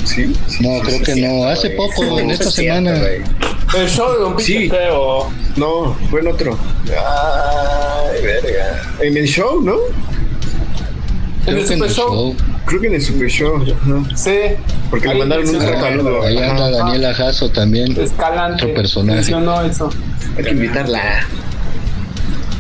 [0.04, 1.22] Sí, sí, No, sí, creo sí, que sí.
[1.22, 1.46] no.
[1.46, 2.98] Hace poco, en esta semana.
[3.00, 3.22] güey.
[3.76, 4.70] El show de Don Peter, Sí.
[4.70, 5.32] creo.
[5.58, 6.58] No, fue en otro.
[6.88, 7.95] Ay,
[8.26, 8.82] verga.
[9.02, 9.76] En el show, ¿no?
[11.48, 12.08] En el Super Show.
[12.10, 12.36] show.
[12.66, 13.56] Creo que en el Super Show.
[13.64, 14.16] ajá.
[14.16, 14.36] Sí.
[14.90, 16.24] Porque le mandaron un saludo.
[16.24, 16.72] Ahí anda.
[16.72, 18.00] Daniela Jasso también.
[18.00, 18.64] Escalante.
[18.64, 19.20] Otro personaje.
[19.70, 19.90] Eso.
[20.38, 21.02] Hay que invitarla.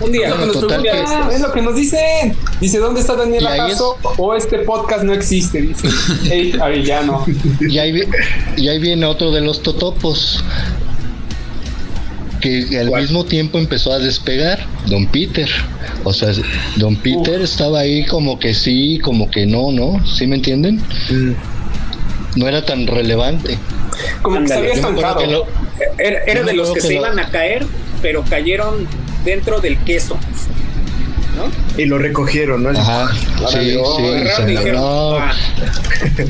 [0.01, 0.28] Un día.
[0.28, 2.36] Es lo que nos total que- es lo que nos dicen.
[2.62, 3.97] Dice, ¿dónde está Daniel Y ahí Acaso?
[4.17, 5.88] O este podcast no existe, dice.
[6.32, 7.25] Ey, Arellano.
[7.62, 8.08] Y ahí, vi-
[8.58, 10.43] y ahí viene otro de los totopos.
[12.45, 13.01] Que al ¿Cuál?
[13.01, 15.49] mismo tiempo empezó a despegar, Don Peter.
[16.03, 16.31] O sea,
[16.75, 20.05] Don Peter estaba ahí como que sí, como que no, ¿no?
[20.05, 20.79] ¿Sí me entienden?
[22.36, 23.58] No era tan relevante.
[24.21, 25.17] Como que se había estancado.
[25.17, 25.47] que lo-
[25.97, 27.65] Era, de los que, que se lo- iban a caer,
[28.03, 28.88] pero cayeron
[29.23, 30.15] dentro del queso.
[31.36, 31.81] ¿No?
[31.81, 32.69] Y lo recogieron, ¿no?
[32.69, 33.10] Ajá,
[33.49, 34.03] sí, Dios, sí,
[34.38, 35.34] se- dijeron, no, "Ah".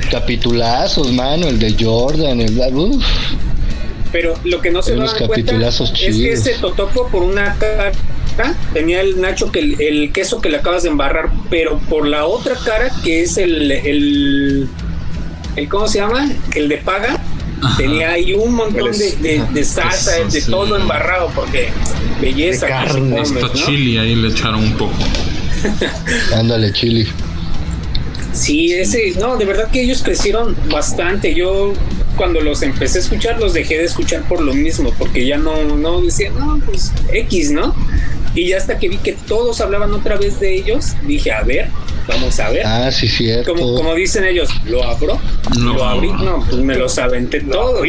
[0.10, 3.04] capitulazos, mano, el de Jordan, el uf,
[4.16, 7.92] Pero lo que no se unos cuenta es que ese totopo por una cara
[8.74, 12.26] tenía el nacho que el, el queso que le acabas de embarrar, pero por la
[12.26, 14.70] otra cara que es el el,
[15.58, 16.32] el ¿cómo se llama?
[16.56, 17.22] El de paga.
[17.76, 20.50] Tenía ahí un montón de, de, de salsa, Eso, de sí.
[20.50, 21.68] todo embarrado, porque
[22.22, 22.68] belleza.
[22.68, 23.50] De carne, come, Hasta ¿no?
[23.50, 24.96] chili ahí le echaron un poco.
[26.34, 27.06] ándale, chili.
[28.32, 31.36] Sí, ese, no, de verdad que ellos crecieron bastante.
[31.36, 31.74] Yo
[32.16, 35.64] cuando los empecé a escuchar, los dejé de escuchar por lo mismo, porque ya no,
[35.64, 37.76] no decía, no, pues X, ¿no?
[38.34, 41.70] Y ya hasta que vi que todos hablaban otra vez de ellos, dije, a ver,
[42.08, 42.64] vamos a ver.
[42.66, 43.54] Ah, sí, cierto.
[43.54, 45.20] Como, como dicen ellos, ¿lo abro?
[45.58, 46.12] Lo ¿Lo abrí?
[46.12, 47.88] No, pues me los aventé Lo todos.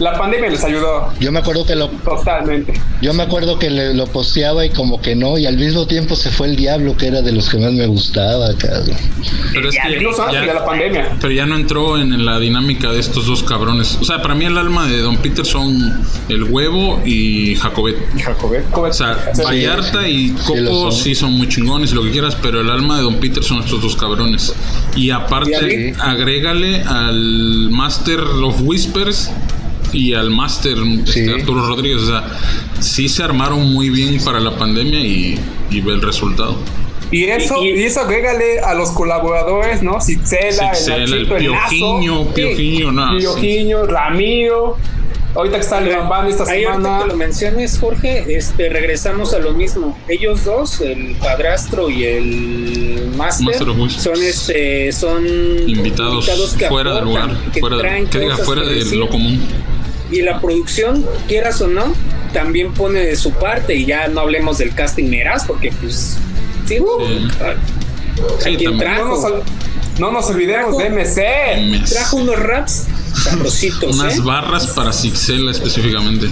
[0.00, 2.72] La pandemia les ayudó Yo me acuerdo que lo, totalmente.
[3.00, 6.16] yo me acuerdo que le- lo posteaba y como que no, y al mismo tiempo
[6.16, 8.96] se fue el diablo, que era de los que más me gustaba, cabrón.
[9.52, 11.16] Pero es que incluso antes ya- de la pandemia.
[11.20, 13.96] pero ya no entró en la dinámica de estos dos cabrones.
[14.00, 17.96] O sea, para mí el alma de Don Peter son el huevo y Jacobet.
[18.20, 18.64] Jacobet.
[18.76, 22.70] O sea, Vallarta y sí Coco sí son muy chingones, lo que quieras, pero el
[22.70, 24.52] alma de Don Peter son estos dos cabrones.
[24.96, 29.30] Y aparte, Y agrégale al Master of Whispers
[29.94, 31.30] y al Master este, Sí.
[31.30, 32.02] Arturo Rodríguez.
[32.02, 32.24] O sea,
[32.80, 35.38] sí se armaron muy bien para la pandemia y,
[35.70, 36.56] y ve el resultado.
[37.10, 40.00] Y eso, Y- y- y, eso agrégale a los colaboradores, ¿no?
[40.00, 42.34] Cixela, Cixela, el el Nachito, el Piojiño, Nazo.
[42.34, 43.18] Piojiño, no, sí.
[43.20, 44.76] Piojiño, Ramiro.
[45.36, 47.02] Ahorita que está levantando esta Ahí ahorita semana.
[47.02, 49.98] que lo menciones, Jorge, este, regresamos a lo mismo.
[50.08, 53.56] Ellos dos, el padrastro y el máster,
[53.88, 55.24] son este, son
[55.68, 56.26] Invitados,
[56.56, 59.40] que fuera del lugar, que fuera de, que diga fuera que de lo común.
[60.10, 61.94] Y la producción, quieras o no,
[62.32, 66.18] también pone de su parte y ya no hablemos del casting Meraz porque pues
[66.66, 66.84] sí, Sí.
[68.38, 68.96] Sí, ¿Quién también.
[68.98, 69.42] No nos, trajo?
[69.98, 71.88] no nos olvidemos de MC.
[71.90, 74.20] Trajo unos raps sabrositos, Unas ¿eh?
[74.22, 76.26] barras para Sixela específicamente.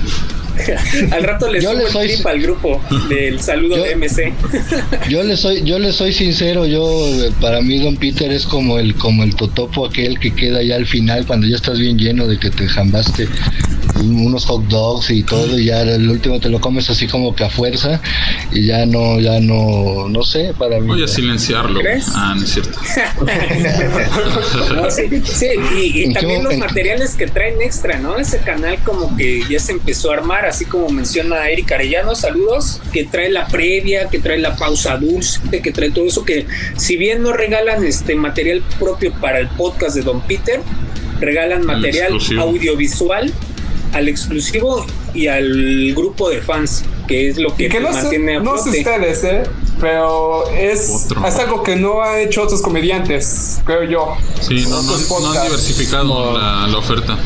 [1.11, 3.97] Al rato le Yo subo le el soy- clip al grupo del saludo Yo- de
[3.97, 4.35] MC.
[5.09, 8.79] Yo le soy, yo le soy sincero, yo eh, para mí Don Peter es como
[8.79, 12.27] el, como el totopo aquel que queda ya al final cuando ya estás bien lleno
[12.27, 13.29] de que te jambaste
[14.03, 17.45] unos hot dogs y todo y ya el último te lo comes así como que
[17.45, 18.01] a fuerza
[18.53, 20.89] y ya no, ya no, no sé, para mí.
[20.89, 21.81] Voy a silenciarlo.
[21.81, 22.07] ¿Crees?
[22.15, 22.79] Ah, no es cierto.
[24.75, 28.19] No, sí, sí, y, y ¿En qué también los materiales que traen extra, ¿no?
[28.19, 32.81] Ese canal como que ya se empezó a armar, así como menciona Eric Arellano, saludos,
[32.93, 36.97] que trae la previa, que trae la pausa dulce, que trae todo eso, que si
[36.97, 40.61] bien no regalan este material propio para el podcast de Don Peter,
[41.21, 43.33] regalan material audiovisual
[43.93, 48.37] al exclusivo y al grupo de fans, que es lo que que no sé, mantiene
[48.37, 48.79] a no sé flote.
[48.79, 49.43] ustedes, ¿eh?
[49.81, 54.17] Pero es, es algo que no han hecho otros comediantes, creo yo.
[54.41, 57.19] Sí, no, no, no han diversificado la, la oferta.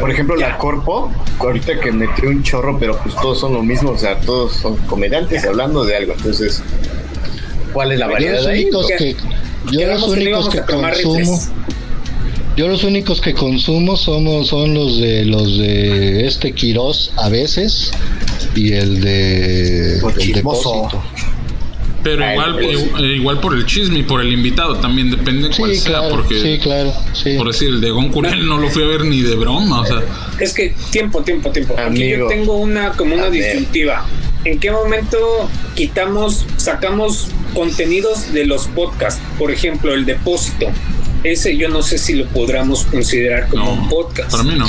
[0.00, 3.90] Por ejemplo, la Corpo, ahorita que metió un chorro, pero pues todos son lo mismo,
[3.90, 6.14] o sea, todos son comediantes hablando de algo.
[6.14, 6.60] Entonces,
[7.72, 8.62] ¿cuál es la Yo variedad los ahí?
[8.64, 9.16] únicos Ya- que,
[9.72, 11.50] yo los que únicos que a tomar consumo, rifles.
[12.56, 17.90] Yo los únicos que consumo somos son los de los de este Quirós a veces
[18.54, 21.02] y el de Por el depósito.
[22.02, 22.80] Pero igual, pues.
[22.82, 25.90] igual, eh, igual por el chisme y por el invitado también, depende cuál Sí, sea,
[25.98, 27.34] claro, porque sí, claro, sí.
[27.36, 29.86] por decir, el de Gon Curiel no lo fui a ver ni de broma, o
[29.86, 30.02] sea,
[30.38, 31.74] Es que tiempo, tiempo, tiempo.
[31.76, 32.28] Aquí yo Amigo.
[32.28, 33.42] tengo una como una A ver.
[33.56, 34.06] disyuntiva.
[34.44, 35.18] ¿En qué momento
[35.74, 39.20] quitamos, sacamos contenidos de los podcasts?
[39.36, 40.66] Por ejemplo, el depósito.
[41.32, 44.30] Ese yo no sé si lo podamos considerar como un podcast.
[44.30, 44.66] para mí no.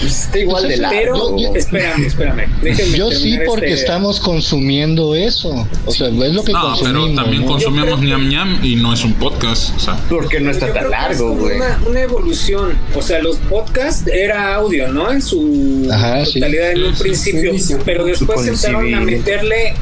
[0.00, 1.38] Pues está igual de Pero, largo.
[1.40, 2.46] yo- espérame, espérame.
[2.62, 5.66] déjenme Yo sí porque este- estamos consumiendo eso.
[5.86, 7.08] O sea, es lo que No, consumimos.
[7.08, 7.48] pero también ¿no?
[7.48, 10.90] consumimos ñam ñam y no es un podcast, o sea, Porque no está Yo tan
[10.90, 11.56] largo, güey.
[11.56, 12.78] Una, una evolución.
[12.94, 15.10] O sea, los podcasts era audio, ¿no?
[15.10, 16.34] En su Ajá, sí.
[16.34, 17.32] totalidad en un Sí, sí.
[17.32, 17.78] principio.
[17.84, 19.74] Pero después empezaron a meterle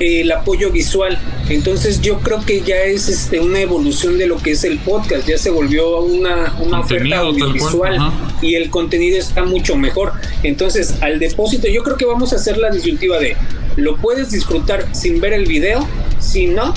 [0.00, 1.18] el apoyo visual.
[1.48, 5.26] Entonces yo creo que ya es este una evolución de lo que es el podcast.
[5.26, 10.12] Ya se volvió una, una oferta cual, audiovisual y el contenido está mucho mejor.
[10.42, 13.36] Entonces, al depósito, yo creo que vamos a hacer la disyuntiva de
[13.76, 15.86] lo puedes disfrutar sin ver el video,
[16.18, 16.74] si no,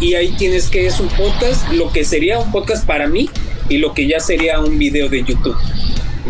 [0.00, 3.28] y ahí tienes que es un podcast, lo que sería un podcast para mí
[3.68, 5.56] y lo que ya sería un video de YouTube,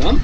[0.01, 0.19] ¿no?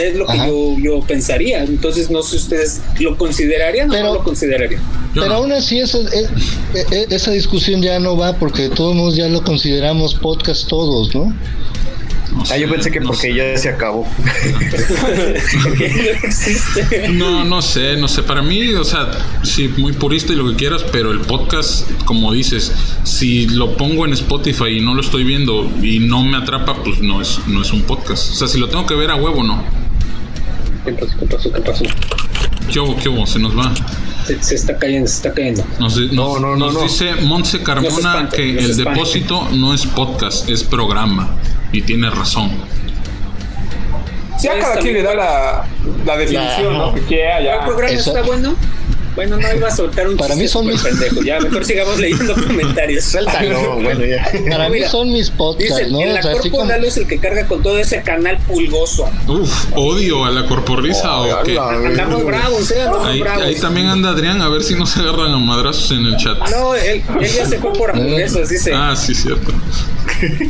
[0.00, 1.64] Es lo que yo, yo pensaría.
[1.64, 4.80] Entonces, no sé ustedes lo considerarían o no lo considerarían.
[5.14, 5.34] Yo Pero no.
[5.34, 6.28] aún así esa, eh,
[6.74, 11.24] eh, esa discusión ya no va porque todos modos ya lo consideramos podcast todos, ¿no?
[11.24, 13.34] No Ah, yo sé, pensé que no porque sé.
[13.34, 14.06] ya se acabó.
[15.64, 15.88] Porque
[16.22, 17.08] no existe.
[17.08, 18.22] No, no sé, no sé.
[18.22, 19.10] Para mí, o sea,
[19.42, 22.70] sí, muy purista y lo que quieras, pero el podcast, como dices,
[23.02, 27.00] si lo pongo en Spotify y no lo estoy viendo y no me atrapa, pues
[27.00, 28.30] no es, no es un podcast.
[28.30, 29.64] O sea, si lo tengo que ver a huevo, no.
[30.84, 31.12] ¿Qué pasó?
[31.18, 31.52] ¿Qué pasó?
[31.52, 31.84] ¿Qué pasó?
[32.72, 32.96] ¿Qué hubo?
[32.96, 33.26] ¿Qué hubo?
[33.26, 33.72] Se nos va.
[34.38, 35.64] Se, se está cayendo, se está cayendo.
[35.78, 36.82] Nos, nos- No, no, no, nos no.
[36.82, 38.90] dice Montse Carmona espante, que el espante.
[38.90, 41.36] depósito no es podcast, es programa.
[41.72, 42.50] Y tiene razón.
[44.42, 45.66] Ya Sí, cada quien le da la,
[46.06, 46.72] la definición.
[46.78, 46.94] ¿no?
[46.94, 47.64] Que quiera, ¿El ya.
[47.64, 48.54] programa Eso- está bueno?
[49.16, 51.22] Bueno, no iba a soltar un Para chiste mí son súper mis- pendejo.
[51.24, 53.04] Ya, mejor sigamos leyendo comentarios.
[53.10, 54.30] Suéltalo, bueno, ya.
[54.48, 56.00] Para mí son mis podcasts, Dice, ¿no?
[56.00, 56.64] el O sea, actor como...
[56.64, 59.08] Lalo es el que carga con todo ese canal pulgoso.
[59.26, 61.58] Uf, odio a la corporrisa o qué.
[61.58, 62.82] Andamos bravos, ¿eh?
[62.82, 63.44] Andamos Ahí, bravos.
[63.44, 66.38] ahí también anda Adrián, a ver si no se agarran a madrazos en el chat.
[66.50, 68.72] No, él, él ya se fue por hamburguesas, dice.
[68.74, 69.52] Ah, sí, cierto.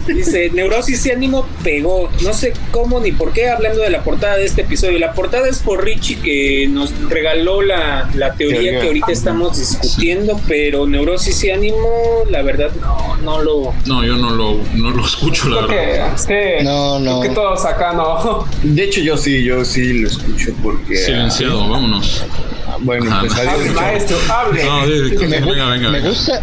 [0.07, 2.11] Dice, Neurosis y Ánimo pegó.
[2.23, 4.99] No sé cómo ni por qué, hablando de la portada de este episodio.
[4.99, 8.81] La portada es por Richie, que nos regaló la, la teoría Teoría.
[8.81, 13.75] que ahorita estamos discutiendo, pero Neurosis y Ánimo, la verdad, no, no lo...
[13.87, 16.17] No, yo no lo, no lo escucho, la verdad.
[16.17, 17.21] que, sí, No, no.
[17.21, 18.45] que todos acá no.
[18.63, 20.97] De hecho, yo sí, yo sí lo escucho porque.
[20.97, 22.25] Silenciado, vámonos.
[22.67, 23.75] ah, Bueno, pues Ah, Hable, adiós.
[23.75, 24.65] maestro, hable.
[24.65, 26.41] No, de- Me, venga, venga, me gusta,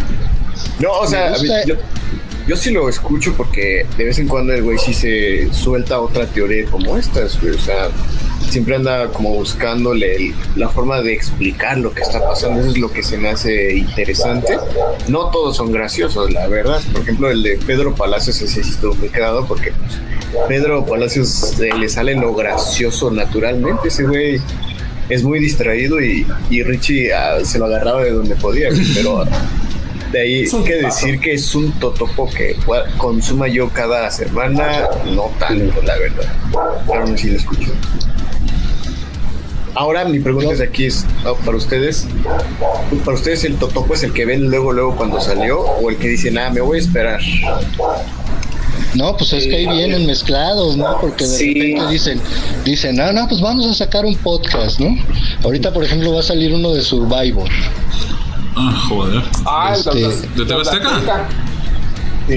[0.80, 1.76] No, o sea, gusta- yo,
[2.48, 6.26] yo sí lo escucho porque de vez en cuando el güey sí se suelta otra
[6.28, 7.54] teoría como estas, güey.
[7.54, 7.90] O sea,
[8.50, 12.62] siempre anda como buscándole el- la forma de explicar lo que está pasando.
[12.62, 14.58] Eso es lo que se me hace interesante.
[15.08, 16.82] No todos son graciosos, la verdad.
[16.94, 19.74] Por ejemplo, el de Pedro Palacios, ese sí estuvo muy quedado porque
[20.48, 23.90] Pedro Palacios eh, le sale lo gracioso naturalmente.
[23.90, 24.40] Ese güey
[25.10, 29.24] es muy distraído y, y Richie ah, se lo agarraba de donde podía, pero
[30.12, 32.56] de ahí que decir que es un totopo que
[32.98, 36.34] consuma yo cada semana, no tanto, la verdad.
[36.88, 37.72] Pero aún sí lo escucho.
[39.76, 42.08] Ahora mi pregunta es aquí es ah, para ustedes.
[43.06, 46.08] ¿Para ustedes el totopo es el que ven luego luego cuando salió o el que
[46.08, 47.20] dice, nada, me voy a esperar?
[48.96, 51.00] No, pues es que ahí vienen mezclados, ¿no?
[51.00, 51.54] Porque de Sí.
[51.54, 52.22] repente dicen,
[52.66, 54.96] dicen, no, no, pues vamos a sacar un podcast, ¿no?
[55.44, 57.48] Ahorita, por ejemplo, va a salir uno de Survivor.
[58.60, 59.24] Ah, joder.
[59.46, 61.28] Ah, Este, ¿de TV Azteca?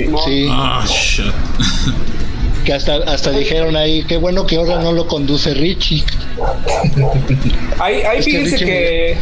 [0.08, 0.18] No.
[0.24, 1.24] Sí, Ah, shit.
[2.64, 6.04] que hasta, hasta dijeron ahí, qué bueno que ahora no lo conduce Richie.
[7.78, 9.18] Ahí, ahí fíjense Richie- que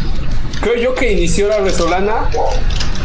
[0.61, 2.29] creo yo que inició la Resolana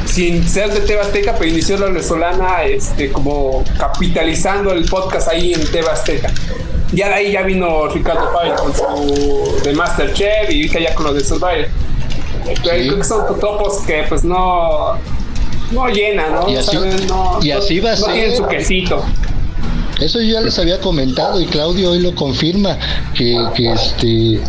[0.05, 5.53] sin ser de Teba Azteca, pero inició la Resolana este, como capitalizando el podcast ahí
[5.53, 6.31] en Teba Azteca.
[6.91, 11.05] Ya de ahí ya vino Ricardo Páez con su de Masterchef y ahorita ya con
[11.07, 11.67] lo de Survivor.
[12.45, 12.87] Pero ahí Sí.
[12.87, 14.97] creo que son topos que pues no
[15.71, 16.49] no llenan, ¿no?
[16.49, 17.07] Y así- ¿Saben?
[17.07, 18.13] no, y no- así va a no ser.
[18.13, 19.03] tienen su quesito.
[19.99, 22.77] Eso yo ya les había comentado y Claudio hoy lo confirma,
[23.15, 24.39] que, que este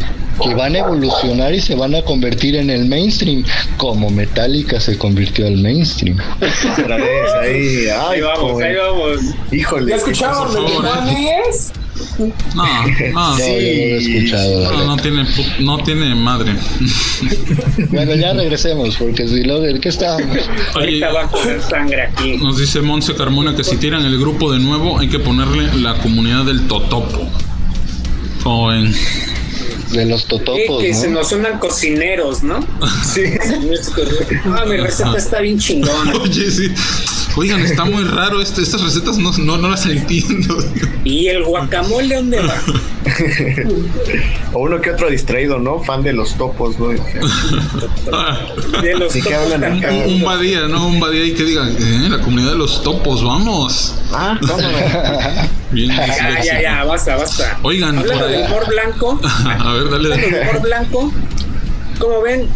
[0.43, 3.45] que van a evolucionar y se van a convertir en el mainstream,
[3.77, 6.19] como Metallica se convirtió al mainstream.
[6.83, 9.19] Otra vez, ahí, ay, Ahí vamos, ahí vamos.
[9.53, 9.91] Híjole.
[9.91, 10.85] ¿Ya escucharon por
[12.19, 12.65] No, no.
[13.15, 14.73] No, yo no lo he escuchado.
[14.73, 15.27] No, no tiene,
[15.61, 16.53] no tiene madre.
[17.91, 20.37] Bueno, ya regresemos, porque si lo del que estábamos.
[20.37, 20.43] Oye,
[20.75, 22.37] Ahorita va a correr sangre aquí.
[22.39, 25.95] nos dice Monse Carmona que si tiran el grupo de nuevo hay que ponerle la
[25.99, 27.29] comunidad del Totopo.
[28.43, 28.95] Como ven.
[29.93, 31.21] De los totopos, que se ¿no?
[31.21, 32.59] nos suenan cocineros, ¿no?
[33.05, 33.23] Sí.
[34.47, 36.13] Ah, mi receta está bien chingona.
[36.21, 36.69] Oye, sí.
[37.37, 38.41] Oigan, está muy raro.
[38.41, 40.57] Este, estas recetas no, no, no las entiendo.
[41.05, 42.55] ¿Y el guacamole dónde va?
[44.53, 45.81] O uno que otro distraído, ¿no?
[45.83, 46.89] Fan de los topos, ¿no?
[48.13, 48.39] Ah,
[48.83, 49.89] De los Sí, que topos hablan acá.
[49.89, 50.87] tan- un badía, ¿no?
[50.87, 53.95] Un badía y que digan, eh, la comunidad de los topos, vamos.
[54.13, 54.39] Ah.
[55.73, 56.57] Bien, Ya, ya, disléxico.
[56.63, 57.59] ya, basta, basta.
[57.63, 58.33] Oigan, por Hablando ahí.
[58.39, 59.95] del humor blanco, A ver, dale.
[60.15, 61.13] hablando del humor blanco,
[61.99, 62.49] como ven,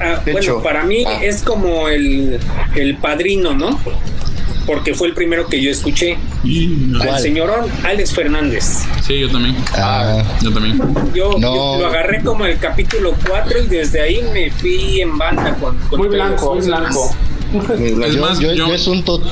[0.00, 1.20] ah, bueno, hecho, para mí ah.
[1.22, 2.38] es como el,
[2.76, 3.78] el padrino, ¿no?
[4.66, 6.14] Porque fue el primero que yo escuché.
[6.14, 7.20] Al ¿Cuál?
[7.22, 8.84] señorón Alex Fernández.
[9.06, 9.56] Sí, yo también.
[9.74, 10.78] Ah, Yo también.
[11.14, 11.76] Yo, No.
[11.76, 15.74] yo lo agarré como el capítulo 4 y desde ahí me fui en banda con,
[15.88, 17.16] con Muy blanco, muy blanco.
[17.52, 19.22] Es yo, más, yo- yo- yo es un tot-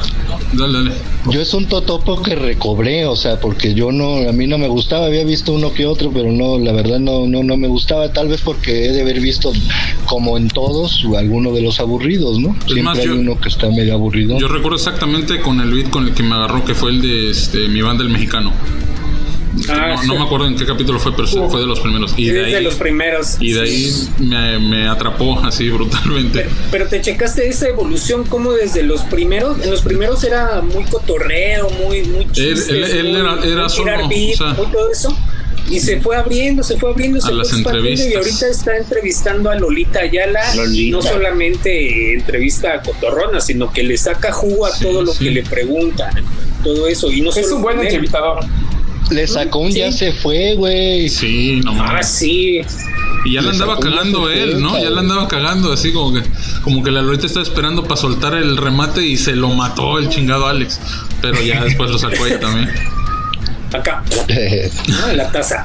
[0.53, 0.93] Dale, dale.
[1.31, 4.69] yo es un totopo que recobré, o sea, porque yo no, a mí no me
[4.69, 8.13] gustaba, había visto uno que otro, pero no, la verdad no, no, no me gustaba,
[8.13, 9.53] tal vez porque he de haber visto,
[10.07, 12.57] como en todos, alguno de los aburridos, ¿no?
[12.65, 14.39] Siempre más, hay yo- uno que está medio aburrido.
[14.39, 17.31] Yo recuerdo exactamente con el beat con el que me agarró, que fue el de
[17.31, 18.53] este, mi banda el mexicano.
[19.69, 20.07] Ah, no, sí.
[20.09, 22.15] no me acuerdo en qué capítulo fue, pero fue de los primeros.
[22.17, 23.37] Y de Es de ahí, los primeros.
[23.41, 26.41] y de ahí me, me atrapó así brutalmente.
[26.41, 30.85] Pero, pero te checaste esa evolución como desde los primeros, en los primeros era muy
[30.85, 34.55] cotorreo, muy, muy chistes, él- él muy- era- era muy solo, tirar beat, o sea-
[34.55, 35.19] muy todo eso.
[35.69, 38.07] Y se fue abriendo, se fue abriendo, se A fue las entrevistas.
[38.09, 40.41] y ahorita está entrevistando a Lolita Ayala.
[40.55, 40.97] Lolita.
[40.97, 45.25] No solamente entrevista a Cotorrona, sino que le saca jugo a Sí, todo lo sí.
[45.25, 46.13] que le preguntan,
[46.63, 47.11] todo eso.
[47.11, 48.45] Y no Es un buen entrevistador.
[49.11, 49.79] Le sacó un Sí.
[49.79, 51.09] ya se fue, güey.
[51.09, 52.61] Sí, no Ah, sí.
[53.25, 54.73] Y ya la Le andaba cagando él, fue, ¿no?
[54.75, 54.99] Ya la cabrón.
[54.99, 56.23] andaba cagando así como que
[56.63, 60.09] como que la Lorita estaba esperando para soltar el remate y se lo mató el
[60.09, 60.81] chingado Alex.
[61.23, 62.71] Pero ya después lo sacó ella también.
[63.73, 64.03] Acá.
[64.89, 65.09] ¿no?
[65.11, 65.65] En la taza.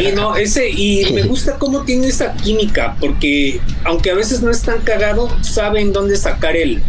[0.00, 4.50] Y no, ese, y me gusta cómo tiene esa química, porque aunque a veces no
[4.50, 6.82] es tan cagado, saben dónde sacar el,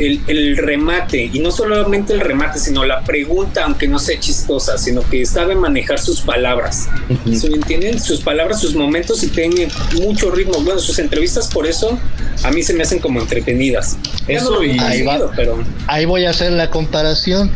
[0.00, 1.30] el, el remate.
[1.32, 5.54] Y no solamente el remate, sino la pregunta, aunque no sea chistosa, sino que sabe
[5.54, 6.88] manejar sus palabras.
[7.32, 8.00] ¿Sí me entienden?
[8.00, 9.68] Sus palabras, sus momentos y tiene
[10.00, 10.60] mucho ritmo.
[10.62, 11.98] Bueno, sus entrevistas por eso
[12.42, 13.96] a mí se me hacen como entretenidas.
[14.26, 15.30] Eso no y- Ahí va.
[15.36, 17.50] pero Ahí voy a hacer la comparación.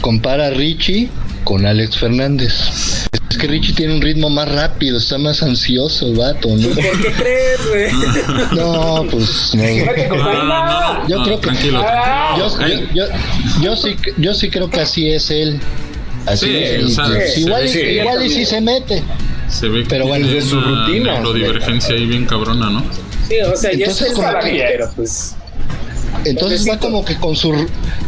[0.00, 1.10] Compara a Richie
[1.44, 2.52] con Alex Fernández.
[3.30, 6.68] Es que Richie tiene un ritmo más rápido, está más ansioso, el vato, ¿no?
[6.68, 7.92] ¿por qué crees, güey?
[8.56, 9.62] No, pues no.
[9.62, 11.84] Fíjate, No, no, no, no, Yo no, creo que- tranquilo.
[11.86, 12.88] Ah, Yo, Ay.
[12.94, 13.12] yo, yo,
[13.62, 15.60] yo sí, yo sí creo que así es él.
[16.26, 16.94] Así Sí, es.
[17.34, 17.78] sí, igual, y- sí.
[17.80, 19.02] igual y sí se mete.
[19.48, 21.14] Se ve que Pero bueno, tiene de su rutina.
[21.14, 22.84] neurodivergencia ahí bien cabrona, ¿no?
[23.28, 25.34] Sí, o sea, Entonces, que- mí, pero pues.
[26.24, 27.52] Entonces va como que con su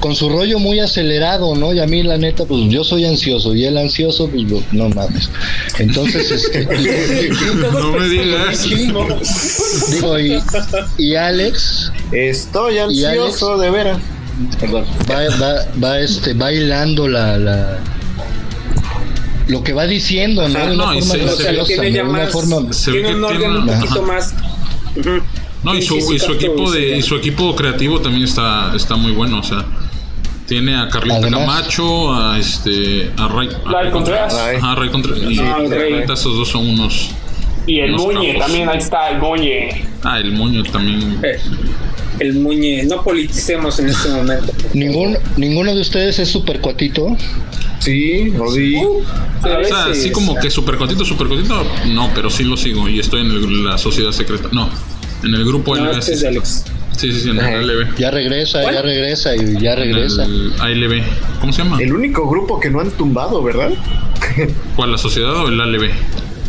[0.01, 1.73] con su rollo muy acelerado, ¿no?
[1.73, 4.88] Y a mí la neta, pues yo soy ansioso y él ansioso, pues lo- no
[4.90, 5.31] mames.
[5.79, 6.64] Entonces, este,
[7.73, 8.68] No me digas.
[9.90, 10.42] digo, y,
[10.99, 13.99] y Alex Estoy ¿Y ansioso de veras.
[14.59, 14.85] Perdón.
[15.11, 17.79] va, va, va este, bailando la, la
[19.48, 20.58] lo que va diciendo, ¿no?
[20.58, 21.65] Ajá, de una no, forma se- graciosa,
[22.92, 23.81] tiene un orden tiene- un Ajá.
[23.81, 24.35] poquito más.
[24.96, 25.11] Ujú.
[25.63, 28.25] No, y Sí, su, sí, sí, y su equipo de y su equipo creativo también
[28.25, 29.65] está está muy bueno, o sea,
[30.46, 33.11] Tiene a Carlita Camacho, a este.
[33.17, 33.48] a Ray.
[33.67, 34.35] Ray Contreras.
[34.35, 35.23] Ajá, Ray Contreras.
[35.31, 35.58] Y Ah,
[36.13, 37.11] esos dos son unos.
[37.67, 38.46] Y el Unos Muñe, capos.
[38.46, 39.85] también ahí está el Muñe.
[40.02, 41.21] Ah, el moño también.
[41.23, 41.38] Eh,
[42.19, 44.52] el muñe, no politicemos en este momento.
[44.75, 47.17] ¿Ningún, ¿Ninguno de ustedes es super cuatito?
[47.79, 48.77] Sí, lo vi.
[48.77, 48.81] A
[49.58, 52.98] O sea, así como que super cotito, super cotito, no, pero sí lo sigo y
[52.98, 54.48] estoy en el- la sociedad secreta.
[54.52, 54.69] No,
[55.23, 55.98] en el grupo No, LB.
[55.98, 56.64] este Sí, es de Alex.
[56.96, 57.96] sí, sí, en el ALB.
[57.96, 60.25] Ya regresa, ya regresa y ya En regresa.
[60.25, 61.02] el ALB.
[61.40, 61.81] ¿Cómo se llama?
[61.81, 63.71] El único grupo que no han tumbado, ¿verdad?
[64.77, 65.90] ¿Cuál, la sociedad o el ALB?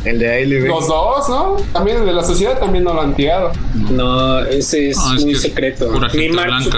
[0.03, 0.65] El de ALB.
[0.67, 1.57] Los dos, ¿no?
[1.73, 3.51] También el de la sociedad también no lo han tirado.
[3.91, 5.91] No, ese es No, es muy secreto.
[5.91, 6.71] pura Ni gente Mark blanca,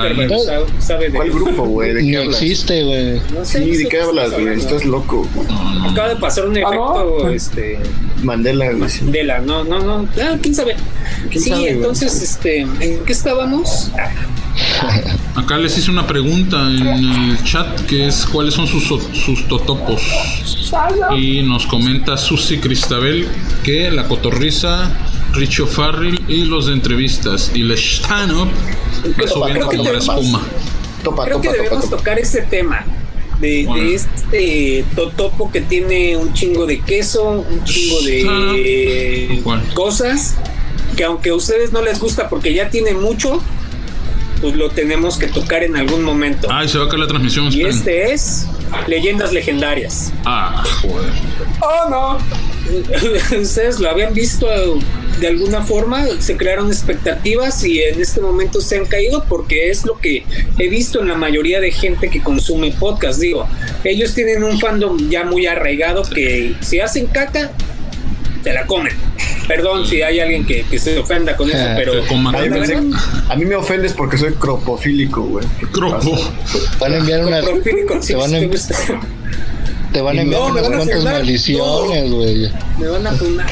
[0.80, 1.94] sabe, de ¿Cuál grupo, güey?
[1.94, 2.42] ¿De qué Ni hablas?
[2.42, 3.22] existe, güey.
[3.34, 4.48] No sé, Sí, no ¿de qué hablas, güey?
[4.50, 5.26] Estás loco.
[5.90, 7.30] Acaba de pasar un ¿Ah, efecto, no?
[7.30, 7.80] este,
[8.24, 8.90] Mandela, güey.
[9.02, 10.76] de la, no, no, no, ah, quién sabe.
[11.30, 13.92] ¿Quién sí, sabe, entonces, este, ¿en qué estábamos?
[15.36, 20.02] Acá les hice una pregunta en el chat que es cuáles son sus, sus totopos.
[21.18, 23.28] Y nos comenta Susi Cristabel
[23.64, 24.92] que la cotorriza,
[25.34, 27.52] Richo Farrell y los de entrevistas.
[27.54, 28.50] Y el stand-up
[29.06, 30.42] está subiendo como la espuma.
[31.04, 31.98] Topa, Creo que topa, debemos topa.
[31.98, 32.86] tocar ese tema.
[33.44, 33.84] De, Bueno.
[33.84, 40.36] de este totopo que tiene un chingo de queso, un chingo de cosas
[40.96, 43.42] que aunque a ustedes no les gusta porque ya tiene mucho,
[44.42, 46.48] pues lo tenemos que tocar en algún momento.
[46.52, 47.46] Ay, se va a caer la transmisión.
[47.52, 47.70] y esperen.
[47.78, 48.46] este es
[48.88, 50.12] Leyendas Legendarias.
[50.26, 51.12] Ah, joder.
[51.62, 52.18] Oh, no.
[53.42, 54.48] Ustedes lo habían visto
[55.20, 59.86] de alguna forma, se crearon expectativas y en este momento se han caído porque es
[59.86, 60.26] lo que
[60.58, 63.20] he visto en la mayoría de gente que consume podcast.
[63.20, 63.48] Digo,
[63.84, 67.52] ellos tienen un fandom ya muy arraigado que si hacen caca,
[68.44, 68.94] te la comen.
[69.48, 71.94] Perdón si hay alguien que, que se ofenda con eso, Ah, pero
[73.30, 75.46] a mí me ofendes porque soy cropofílico, güey.
[75.60, 76.18] ¿Qué te Cropo.
[76.80, 77.26] Van a enviar
[78.06, 78.50] Te van a, sí,
[79.94, 82.52] te van a enviar no, me unas van a maldiciones, güey.
[82.80, 83.48] me van a funar.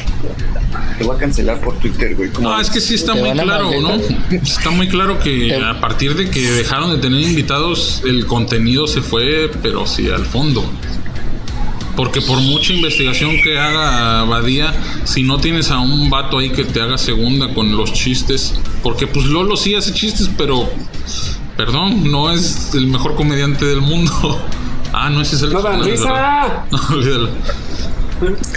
[0.98, 2.30] Te voy a cancelar por Twitter, güey.
[2.30, 3.92] ¿Cómo No, es que sí está muy claro, ¿no?
[4.30, 9.00] Está muy claro que a partir de que dejaron de tener invitados, el contenido se
[9.02, 10.64] fue, pero sí al fondo.
[11.96, 14.74] Porque por mucha investigación que haga Badía,
[15.04, 19.06] si no tienes a un vato ahí que te haga segunda con los chistes, porque
[19.06, 20.68] pues Lolo sí hace chistes, pero
[21.56, 24.40] perdón, no es el mejor comediante del mundo.
[24.92, 26.64] Ah, no, ese es el No dan risa.
[26.70, 27.28] No, olvídalo.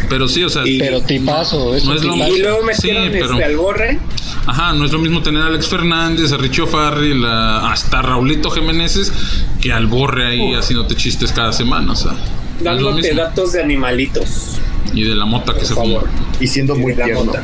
[0.10, 2.16] Pero sí, o sea, Pero tipazo, no un es lo.
[2.16, 4.00] Y luego Sí, metieron pero- este, al borre.
[4.48, 8.52] Ajá, no es lo mismo tener a Alex Fernández, a Richo Farrell, a- hasta Raulito
[8.52, 9.12] Jiménez
[9.60, 12.12] que al borre ahí haciéndote chistes cada semana, o sea.
[12.12, 12.18] no
[12.62, 14.58] Dándote datos de animalitos.
[14.94, 16.02] Y de la mota que Por se favor.
[16.10, 16.14] fuma.
[16.40, 17.26] Y siendo muy de la tierno.
[17.26, 17.44] mota.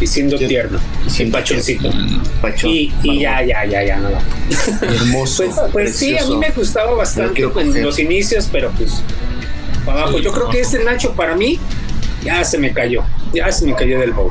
[0.00, 0.78] Y siendo tierno.
[1.08, 1.90] Siendo pachoncito.
[2.40, 4.08] Pachón, Y, ya, ya, ya, ya, no.
[4.82, 5.44] Hermoso.
[5.44, 7.82] Pues, pues sí, a mí me gustaba bastante coger.
[7.82, 9.02] los inicios, pero pues
[9.84, 10.18] para abajo.
[10.18, 11.58] Sí, Yo creo que ese Nacho para mí
[12.22, 13.02] ya se me cayó.
[13.32, 14.30] Ya se me cayó del bowl.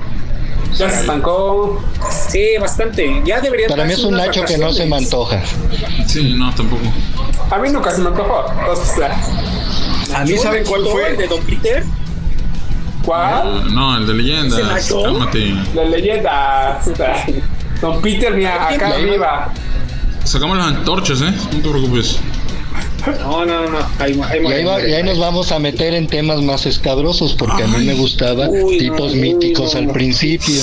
[0.77, 1.83] Ya se estancó.
[2.29, 3.21] Sí, bastante.
[3.25, 5.41] Ya debería Para mí es un Nacho que no se me antoja.
[6.07, 6.83] Sí, no, tampoco.
[7.49, 8.45] A mí nunca se me antojó.
[8.69, 9.19] O sea,
[10.13, 11.07] A mí, Yo ¿saben me cuál fue?
[11.11, 11.83] El de Don Peter.
[13.07, 13.73] ¿Cuál?
[13.73, 14.91] No, el de ¿Se leyendas.
[14.91, 15.53] Cálmate.
[15.73, 16.81] La leyenda.
[17.81, 19.51] Don Peter ni acá arriba.
[20.25, 21.31] Sacamos las antorchas, ¿eh?
[21.53, 22.19] No te preocupes.
[23.21, 23.77] No, no, no.
[23.99, 27.33] Ahí, ahí, Y ahí, va- y ahí nos vamos a meter en temas más escabrosos
[27.35, 29.93] porque a mí me gustaban Uy, tipos no, míticos uy, al no.
[29.93, 30.61] principio.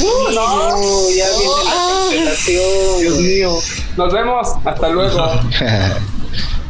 [0.00, 3.00] Uh, no, ya viene la cancelación.
[3.00, 3.52] Dios mío.
[3.96, 4.48] Nos vemos.
[4.64, 5.40] Hasta luego.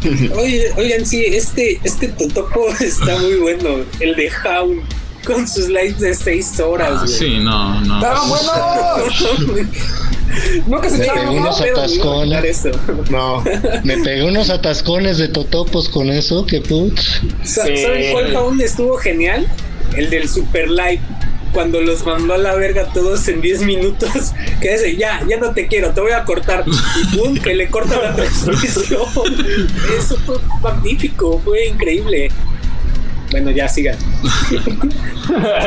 [0.37, 3.85] Oye, oigan, sí, este, este totopo está muy bueno.
[4.01, 4.83] El de Hound
[5.25, 6.91] con sus lives de 6 horas.
[6.93, 7.13] Ah, güey.
[7.13, 7.95] sí, no, no.
[7.97, 9.69] ¡Estaban buenos!
[10.67, 11.41] Nunca se Me pegó uno.
[11.41, 12.69] unos atascones.
[13.11, 13.45] No.
[13.85, 16.93] Me pegué unos atascones de totopos con eso, que Sí.
[17.45, 19.47] ¿Saben cuál Hound estuvo genial?
[19.97, 21.01] El del Super Live.
[21.55, 24.11] Cuando los mandó a la verga todos en 10 minutos,
[24.61, 26.65] que dice, ya, ya no te quiero, te voy a cortar.
[26.67, 29.03] Y pum, que le corta la transmisión.
[29.97, 32.29] Eso fue magnífico, fue increíble.
[33.31, 33.97] Bueno, ya sigan.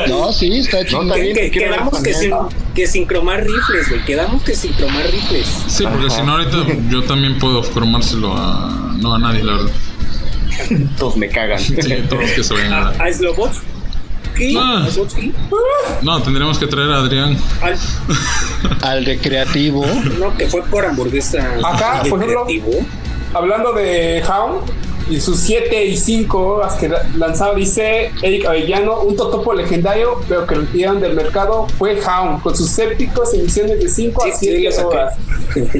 [0.07, 1.03] No, sí, está chido.
[1.03, 2.31] No, Que, quedamos que sin,
[2.75, 4.05] que sin cromar rifles, güey.
[4.05, 5.47] Quedamos que sin cromar rifles.
[5.67, 6.57] Sí, porque si no, ahorita
[6.89, 8.95] yo también puedo cromárselo a.
[8.99, 9.71] No a nadie, la verdad.
[10.97, 11.59] Todos me cagan.
[11.59, 11.73] Sí,
[12.07, 13.09] todos los que se vayan a A, a
[14.57, 14.83] Ah.
[14.87, 15.33] a Slobotsky,
[16.01, 17.37] No, tendríamos que traer a Adrián.
[17.61, 17.77] al-
[18.81, 19.85] Al recreativo.
[20.19, 21.55] no, que fue por hamburguesa.
[21.63, 22.45] Acá, por ejemplo.
[23.33, 24.61] Hablando de Hound,
[25.09, 30.19] Y sus 7 y 5 horas que la- lanzaba, dice Eric Avellano, un totopo legendario,
[30.27, 34.29] pero que lo tiraron del mercado fue Hound, con sus sépticos emisiones de 5 Sí,
[34.31, 34.87] a sí, lo 7 saqué.
[34.87, 35.13] horas.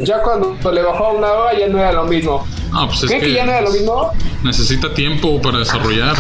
[0.06, 2.46] Ya cuando le bajó a una hora ya no era lo mismo.
[2.72, 4.12] Ah, pues es ¿Creen que, que ya no era lo mismo?
[4.46, 6.16] necesita tiempo para desarrollar.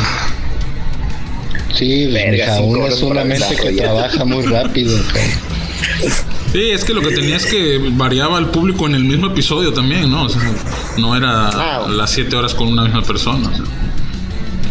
[1.74, 4.98] Sí, Verga, mija, cinco uno es una mente que trabaja muy rápido.
[6.52, 9.74] Sí, es que lo que tenía es que variaba el público en el mismo episodio
[9.74, 10.24] también, ¿no?
[10.24, 10.42] O sea,
[10.98, 11.88] no era Ah.
[11.90, 13.50] las siete horas con una misma persona.
[13.50, 13.66] o sea,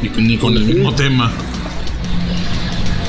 [0.02, 1.32] ni, ni con el mismo tema.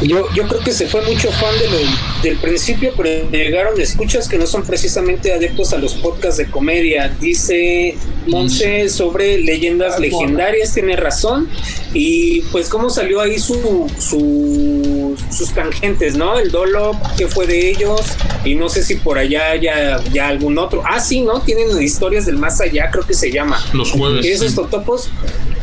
[0.01, 1.77] Yo, yo creo que se fue mucho fan de lo,
[2.21, 7.11] del principio, pero llegaron escuchas que no son precisamente adeptos a los podcasts de comedia.
[7.19, 11.49] Dice Monse sobre leyendas legendarias, tiene razón.
[11.99, 16.37] Y pues cómo salió ahí su, su- sus tangentes, ¿no?
[16.37, 18.01] El Dolo, que fue de ellos?
[18.45, 20.83] Y no sé si por allá ya, ya algún otro.
[20.85, 21.39] Ah, sí, ¿no?
[21.41, 23.59] Tienen historias del más allá, creo que se llama.
[23.73, 24.23] Los jueves.
[24.23, 24.55] Y esos sí.
[24.55, 25.09] totopos,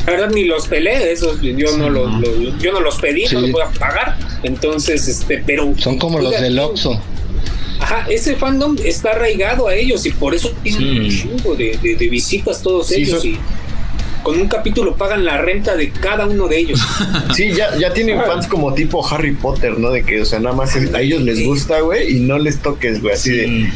[0.06, 3.34] la verdad ni los peleé, esos yo no los, los- yo no los pedí, Sí.
[3.36, 4.18] no los voy a pagar.
[4.42, 7.00] Entonces, este, pero Son como los del Oxxo.
[7.78, 11.94] Ajá, ese fandom está arraigado a ellos y por eso tienen un chingo de, de-
[11.96, 13.38] de visitas todos Sí, ellos son- y
[14.24, 16.80] con un capítulo pagan la renta de cada uno de ellos.
[17.34, 19.90] Sí, ya, ya tienen fans como tipo Harry Potter, ¿no?
[19.90, 23.00] De que, o sea, nada más a ellos les gusta, güey, y no les toques,
[23.02, 23.14] güey.
[23.14, 23.70] Así de,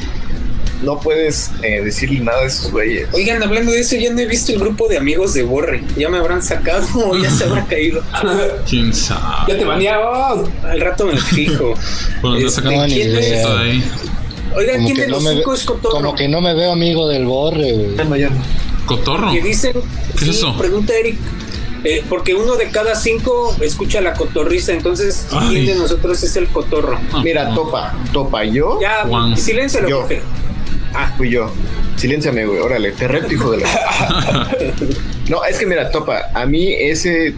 [0.83, 3.09] no puedes eh, decirle nada a esos güeyes.
[3.13, 5.83] Oigan, hablando de eso, ya no he visto el grupo de amigos de Borre.
[5.97, 8.01] Ya me habrán sacado o ya se habrá caído.
[8.69, 9.53] ¿Quién sabe?
[9.53, 10.49] Ya te baneamos.
[10.63, 11.75] Al rato me fijo.
[12.23, 13.27] Bueno, Este, sacando ¿quién ni es?
[13.27, 13.85] idea de ahí.
[14.57, 15.95] Oigan, Como ¿quién que, de no los me cinco ve- es Cotorro?
[15.97, 17.97] como que no me veo amigo del borre, güey.
[17.97, 18.37] Ya no, ya no.
[18.89, 19.31] ¿Cotorro?
[19.33, 19.73] que dicen
[20.19, 20.57] ¿Qué es eso?
[20.59, 21.17] pregunta Eric
[21.85, 25.49] eh, porque uno de cada cinco escucha la cotorriza entonces Ay.
[25.51, 27.55] quién de nosotros es el cotorro Ah, Mira, no.
[27.55, 29.37] topa, topa, yo ya Juan.
[29.37, 30.09] silencio Yo.
[30.95, 31.53] Ah fui yo.
[31.97, 34.49] Silénciame, güey, órale, te reto, hijo de la.
[35.29, 37.35] no, es que mira, topa, a mí ese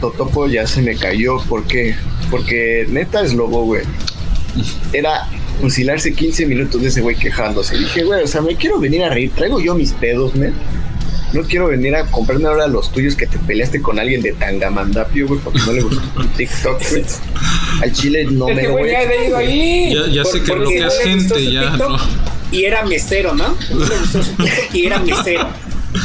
[0.00, 1.38] totopo ya se me cayó.
[1.48, 1.94] ¿Por qué?
[2.30, 3.82] Porque neta es lobo, güey.
[4.92, 5.28] Era
[5.60, 7.76] fusilarse 15 minutos de ese güey quejándose.
[7.76, 9.30] Dije, güey, o sea, me quiero venir a reír.
[9.34, 10.54] Traigo yo mis pedos, men.
[11.32, 15.26] No quiero venir a comprarme ahora los tuyos que te peleaste con alguien de Tangamandapio,
[15.28, 17.04] güey, porque no le gustó tu TikTok, güey.
[17.82, 19.02] Al chile no Es me voy ya.
[20.06, 21.70] Ya, ya sé Por- que lo que no es le gustó gente ya.
[21.72, 21.98] TikTok No.
[22.52, 23.86] y era mesero no no
[24.72, 25.48] y era mesero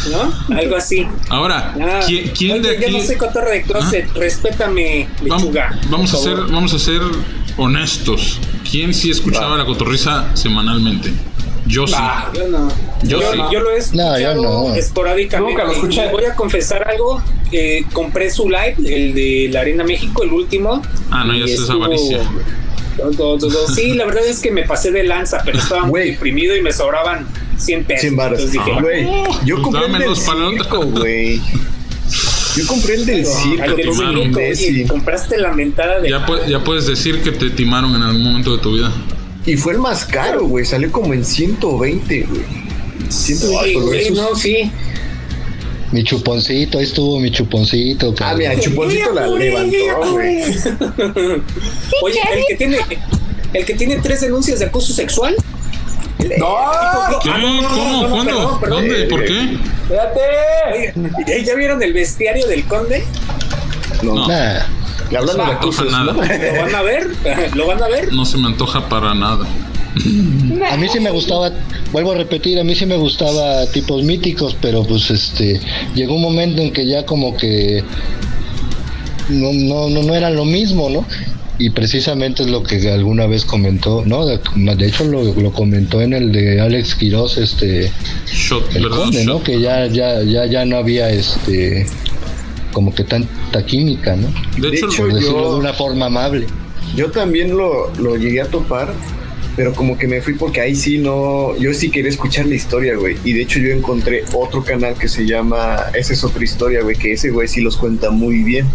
[0.10, 2.92] no algo así Ahora, Ah, ¿quién, quién de oye, aquí?
[2.92, 7.02] yo no soy cotorro de closet respétame Vamos, lechuga vamos a ser, vamos a ser
[7.58, 8.40] honestos.
[8.70, 11.12] ¿Quién sí escuchaba la cotorriza semanalmente?
[11.72, 11.94] Yo sí.
[11.98, 12.68] Ah, Yo no.
[13.04, 13.40] Yo Yo, sí.
[13.52, 14.36] yo lo he escuchado No, yo
[14.70, 14.76] no.
[14.76, 15.52] esporádicamente.
[15.54, 16.06] Nunca lo escuché.
[16.06, 17.22] Y Voy a confesar algo.
[17.54, 20.82] eh, compré su live, el de la Arena México, el último.
[21.10, 22.20] Ah, no, ya y es avaricia.
[23.76, 26.72] Sí, la verdad es que me pasé de lanza, pero estaba muy deprimido y me
[26.72, 28.02] sobraban 100 pesos.
[28.02, 28.40] 100 baros.
[28.42, 31.42] Entonces dije, Ah, yo pues compré el del circo, güey.
[32.58, 36.10] Yo compré el del circo, al del circo, oye, compraste la mentada de.
[36.10, 38.92] Ya, pu- ya puedes decir que te timaron en algún momento de tu vida.
[39.46, 40.66] Y fue el más caro, güey.
[40.66, 42.42] Salió como en 120, güey.
[43.10, 44.72] 120 Ay, güey, no, sí.
[45.92, 48.14] Mi chuponcito, ahí estuvo mi chuponcito.
[48.22, 50.42] Ah, mira, Chuponcito la levantó, güey.
[52.02, 52.78] Oye, el que tiene.
[53.54, 55.36] El que tiene tres denuncias de acoso sexual.
[56.38, 56.56] ¡No!
[57.22, 57.30] ¿Qué?
[57.30, 58.10] ¿Cómo?
[58.10, 58.60] ¿Cuándo?
[58.60, 58.88] perdón, perdón.
[58.88, 59.04] ¿Dónde?
[59.06, 59.58] ¿Por qué?
[59.90, 61.44] ¡Espérate!
[61.46, 63.04] ¿Ya vieron el bestiario del conde?
[64.02, 64.28] No, No.
[65.18, 66.14] Hablando de No, acusos, nada.
[66.14, 66.22] ¿no?
[66.22, 67.08] ¿Lo van a ver?
[67.56, 68.14] ¿Lo van a ver?
[68.14, 69.46] No se me antoja para nada.
[70.72, 71.52] a mí sí me gustaba,
[71.92, 75.60] vuelvo a repetir, a mí sí me gustaba tipos míticos, pero pues este,
[75.96, 77.84] llegó un momento en que ya como que
[79.30, 81.06] no, no, no, no era lo mismo, ¿no?
[81.60, 84.26] Y precisamente es lo que alguna vez comentó, ¿no?
[84.26, 87.92] De, de hecho lo, lo comentó en el de Alex Quiroz, este,
[88.34, 89.10] Shot, el ¿no?
[89.12, 89.44] Shot.
[89.44, 91.86] Que ya, ya, ya, ya no había este
[92.72, 94.28] como que tanta química, ¿no?
[94.60, 96.48] De De hecho, hecho, Por decirlo yo- de una forma amable.
[96.96, 98.94] Yo también lo, lo llegué a topar,
[99.56, 101.56] pero como que me fui porque ahí sí no.
[101.58, 103.18] Yo sí quería escuchar la historia, güey.
[103.24, 106.96] Y de hecho, yo encontré otro canal que se llama Esa es otra historia, güey.
[106.98, 108.66] Que ese güey sí los cuenta muy bien.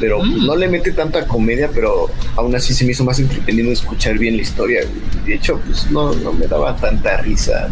[0.00, 0.46] Pero pues, Mm.
[0.46, 4.36] no le mete tanta comedia, pero aún así se me hizo más entretenido escuchar bien
[4.36, 5.24] la historia, güey.
[5.26, 7.68] De hecho, pues no, no me daba tanta risa.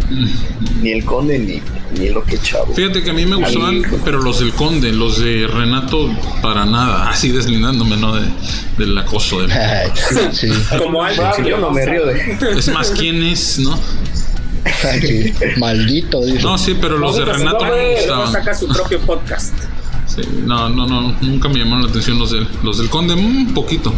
[0.80, 1.60] Ni el conde ni,
[1.98, 2.72] ni el loque chavo.
[2.74, 6.08] Fíjate que a mí me gustaban, pero los del Conde, los de Renato,
[6.42, 7.08] para nada.
[7.10, 8.14] Así deslindándome, ¿no?
[8.16, 8.26] De,
[8.78, 9.40] del acoso.
[9.40, 9.50] del-
[9.94, 10.48] sí, sí.
[10.78, 11.22] Como algo.
[11.36, 12.36] Sí, yo no me río de.
[12.56, 13.78] Es más, ¿quién es, no?
[15.58, 16.42] Maldito, dice.
[16.42, 18.32] No, sí, pero los de Renato me güey, Luego gustaban.
[18.32, 19.54] saca su propio podcast.
[20.14, 23.54] Sí, no, no, no, nunca me llamaron la atención los del, los del Conde, un
[23.54, 23.92] poquito.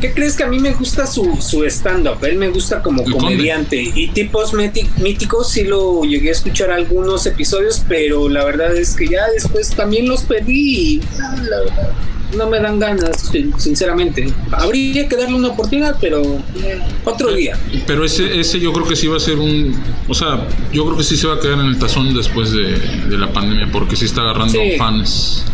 [0.00, 2.22] ¿Qué ¿qué crees que a mí me gusta su, su stand-up?
[2.24, 3.34] Él me gusta como El Conde.
[3.34, 3.90] comediante.
[3.94, 9.08] Y tipos míticos sí lo llegué a escuchar algunos episodios, pero la verdad es que
[9.08, 11.92] ya después también los perdí y la verdad,
[12.36, 14.26] no me dan ganas, sin- sinceramente.
[14.52, 17.56] Habría que darle una oportunidad, pero eh, otro día.
[17.86, 19.74] Pero ese, ese yo creo que sí va a ser un.
[20.08, 22.78] O sea, yo creo que sí se va a quedar en el tazón después de,
[22.78, 24.76] de la pandemia, porque sí está agarrando Sí.
[24.78, 25.44] fans.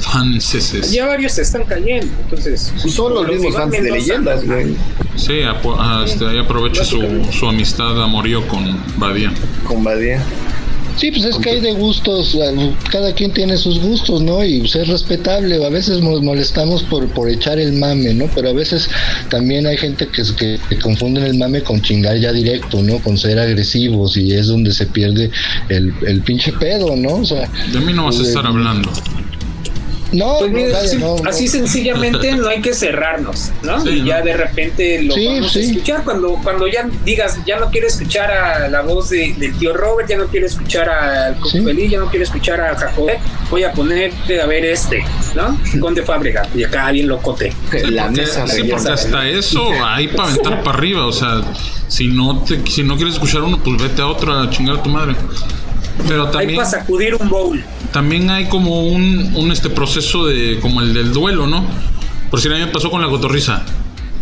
[0.00, 0.90] Fans.
[0.90, 2.72] Ya varios se están cayendo, entonces.
[2.88, 4.74] Son los mismos fans de leyendas, güey.
[5.14, 9.30] Sí, apo- ah, este, ahí aprovecha su, su amistad amorío con Badía.
[9.64, 10.22] Con Badía.
[10.96, 12.36] Sí, pues es que hay de gustos,
[12.90, 14.44] cada quien tiene sus gustos, ¿no?
[14.44, 18.26] Y pues es respetable, a veces nos molestamos por, por echar el mame, ¿no?
[18.34, 18.88] Pero a veces
[19.28, 22.98] también hay gente que, que, que confunden el mame con chingar ya directo, ¿no?
[22.98, 25.30] Con ser agresivos y es donde se pierde
[25.68, 27.16] el, el pinche pedo, ¿no?
[27.16, 27.48] O sea...
[27.72, 28.90] De mí no vas a estar hablando.
[30.12, 31.28] No, Pues mira, vaya, sí, no, no.
[31.30, 33.80] así sencillamente no hay que cerrarnos, ¿no?
[33.80, 34.24] Sí, y ya ¿no?
[34.24, 35.58] de repente lo Sí, vamos sí.
[35.58, 39.56] a escuchar cuando cuando ya digas, ya no quiero escuchar a la voz de, del
[39.58, 41.40] tío Robert, ya no quiero escuchar al Sí.
[41.58, 43.18] Cocubelí, ya no quiero escuchar a Jacobet,
[43.50, 45.04] voy a poner a ver este,
[45.34, 45.58] ¿no?
[45.80, 47.52] Conde Fábrica, y acá bien locote.
[47.90, 51.06] La Porque- mesa sí, porque hasta eso hay para aventar para arriba.
[51.06, 51.40] O sea,
[51.88, 54.82] si no te, si no quieres escuchar uno, pues vete a otro a chingar a
[54.82, 55.14] tu madre.
[56.08, 57.62] Pero Hay también, para sacudir un bowl.
[57.92, 61.64] también hay como un, un este proceso de como el del duelo, ¿no?
[62.30, 63.62] Por si a mí me pasó con la cotorriza.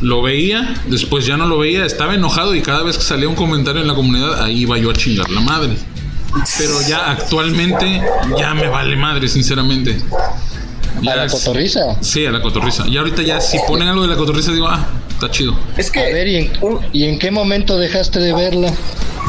[0.01, 3.35] Lo veía, después ya no lo veía, estaba enojado y cada vez que salía un
[3.35, 5.77] comentario en la comunidad, ahí iba yo a chingar la madre.
[6.59, 8.01] Pero ya actualmente
[8.39, 9.99] ya me vale madre, sinceramente.
[10.99, 11.81] ¿A Ya la es- cotorriza?
[12.01, 12.87] Sí, a la cotorriza.
[12.87, 15.59] Y ahorita ya si ponen algo de la cotorriza digo, ah, está chido.
[15.77, 16.53] Es A que ver, ¿y en,
[16.93, 18.73] ¿y en qué momento dejaste de verla?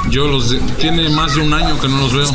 [0.09, 2.29] Yo los de- tiene más de un año que no los veo.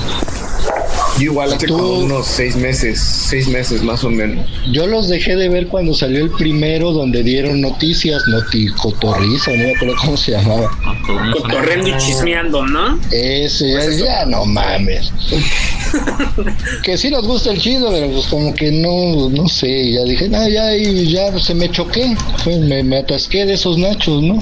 [1.19, 4.47] Yo igual hace Tú- como unos seis meses, seis meses más o menos.
[4.73, 9.71] Yo los dejé de ver cuando salió el primero donde dieron noticias, Noticotorriza, no me
[9.75, 10.71] acuerdo cómo se llamaba.
[10.85, 10.95] Ah,
[11.33, 12.99] Cotorreando y chismeando, ¿no?
[13.13, 15.13] Ese, ya, ya no mames.
[16.83, 20.29] que sí nos gusta el chido, pero pues como que no, no sé, ya dije,
[20.29, 24.41] no, ya, ya se me choqué, fue, me, me atasqué de esos nachos, ¿no?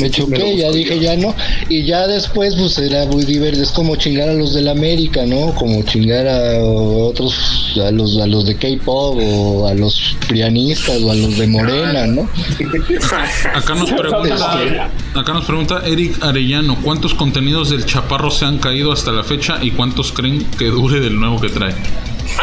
[0.00, 1.34] Me choqué, ya dije, ya no,
[1.68, 5.26] y ya después pues era muy divertido, es como chingar a los de la América,
[5.26, 5.52] ¿no?
[5.54, 11.10] Como chingar a otros, a los, a los de K-pop o a los prianistas o
[11.10, 12.28] a los de Morena, ¿no?
[13.54, 18.92] Acá nos pregunta, acá nos pregunta Eric Arellano, ¿cuántos contenidos del Chaparro se han caído
[18.92, 21.74] hasta la fecha y cuántos creen que dure del nuevo que trae?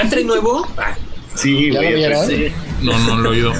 [0.01, 0.67] ¿Entre nuevo?
[0.77, 0.95] Ah,
[1.35, 2.51] Sí, ¿Ya lo güey.
[2.83, 3.53] No, no lo he oído.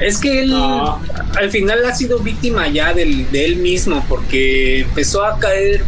[0.00, 1.00] Es que él No.
[1.38, 5.84] al final ha sido víctima ya del, de él mismo porque empezó a caer.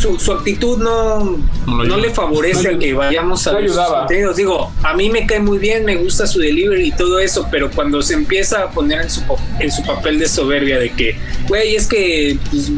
[0.00, 3.76] Su, su actitud no, No le favorece No a que vayamos a no ver sus
[3.78, 3.98] ayudaba.
[4.00, 4.36] contenidos.
[4.36, 7.70] Digo, a mí me cae muy bien, me gusta su delivery y todo eso, pero
[7.70, 9.22] cuando se empieza a poner en su,
[9.58, 11.16] en su papel de soberbia de que,
[11.48, 12.70] güey, es que pues,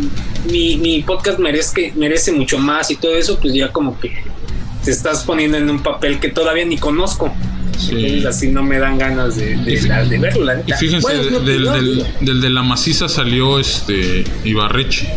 [0.50, 4.12] mi, mi podcast merece, merece mucho más y todo eso, pues ya como que
[4.84, 7.32] te estás poniendo en un papel que todavía ni conozco.
[7.78, 7.90] Sí.
[7.94, 10.56] Entonces, así no me dan ganas de, de, Y fí- la- de verlo, la Y
[10.58, 10.76] neta.
[10.76, 15.08] fíjense, Bueno, no, del, no, del, digo, del de la maciza salió este Ibarreche.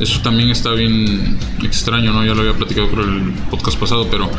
[0.00, 2.24] Eso también está bien extraño, ¿no?
[2.24, 4.30] Ya lo había platicado creo el podcast pasado, pero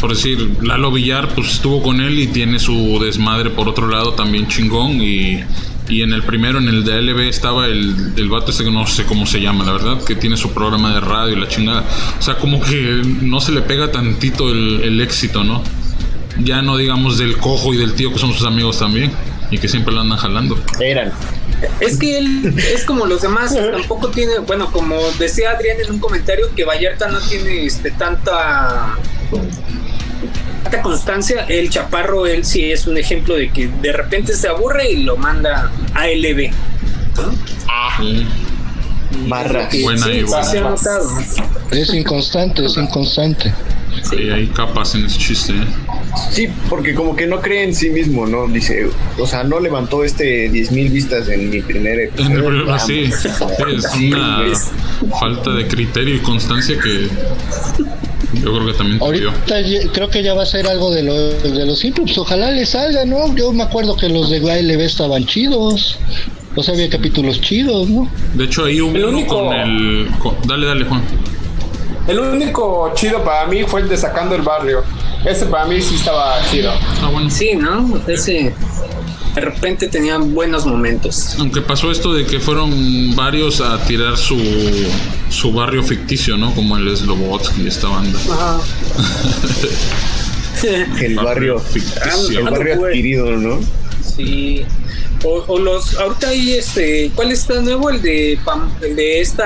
[0.00, 4.12] por decir, Lalo Villar pues estuvo con él y tiene su desmadre por otro lado
[4.12, 5.40] también chingón y,
[5.88, 9.04] y en el primero, en el de estaba el, el vato este que no sé
[9.04, 11.84] cómo se llama, la verdad, que tiene su programa de radio y la chingada.
[12.18, 15.62] O sea, como que no se le pega tantito el, el éxito, ¿no?
[16.42, 19.12] Ya no digamos del cojo y del tío que son sus amigos también
[19.54, 20.58] y que siempre lo andan jalando.
[20.80, 21.12] Eran.
[21.80, 25.98] Es que él es como los demás, tampoco tiene, bueno, como decía Adrián en un
[26.00, 28.96] comentario, que Vallarta no tiene este tanta
[30.64, 31.46] tanta constancia.
[31.48, 35.16] El Chaparro, él sí es un ejemplo de que de repente se aburre y lo
[35.16, 36.50] manda a LB.
[37.16, 37.32] ¿no?
[37.98, 38.26] Sí.
[39.28, 39.68] Barra.
[39.68, 40.44] Que Buena sí, y sí buena.
[40.44, 41.10] se ha notado.
[41.70, 43.54] Es inconstante, es inconstante.
[44.02, 45.52] Sí, hay capas en ese chiste.
[45.52, 45.66] ¿eh?
[46.30, 48.46] Sí, porque como que no cree en sí mismo, ¿no?
[48.46, 48.86] Dice,
[49.18, 52.28] o sea, no levantó este 10 mil vistas en mi primer episodio.
[52.78, 53.28] sí, sí,
[53.76, 57.08] es una falta de criterio y constancia que
[58.42, 59.00] yo creo que también.
[59.00, 62.18] Ahorita ya- creo que ya va a ser algo de lo, de los simple, pues
[62.18, 63.34] ojalá le salga, ¿no?
[63.36, 65.98] Yo me acuerdo que los de ALB estaban chidos.
[66.56, 68.08] O sea, había capítulos chidos, ¿no?
[68.34, 70.08] De hecho, ahí hubo uno único- con el.
[70.20, 71.02] con- dale, dale, Juan.
[72.06, 74.82] El único chido para mí fue el de Sacando el Barrio.
[75.24, 76.70] Ese para mí sí estaba chido.
[77.02, 77.30] Ah, bueno.
[77.30, 77.98] Sí, ¿no?
[78.06, 78.54] Ese
[79.34, 81.34] de repente tenían buenos momentos.
[81.38, 84.38] Aunque pasó esto de que fueron varios a tirar su,
[85.30, 86.54] su barrio ficticio, ¿no?
[86.54, 88.18] Como el Slobotsky y esta banda.
[88.30, 88.60] Ajá.
[91.00, 92.38] El barrio, ficticio.
[92.38, 92.92] el barrio Ando, güey.
[92.92, 93.60] adquirido, ¿no?
[94.02, 94.64] Sí.
[95.24, 97.88] O, o los, ahorita hay este, ¿cuál está nuevo?
[97.90, 99.44] El de, Pam- el de esta,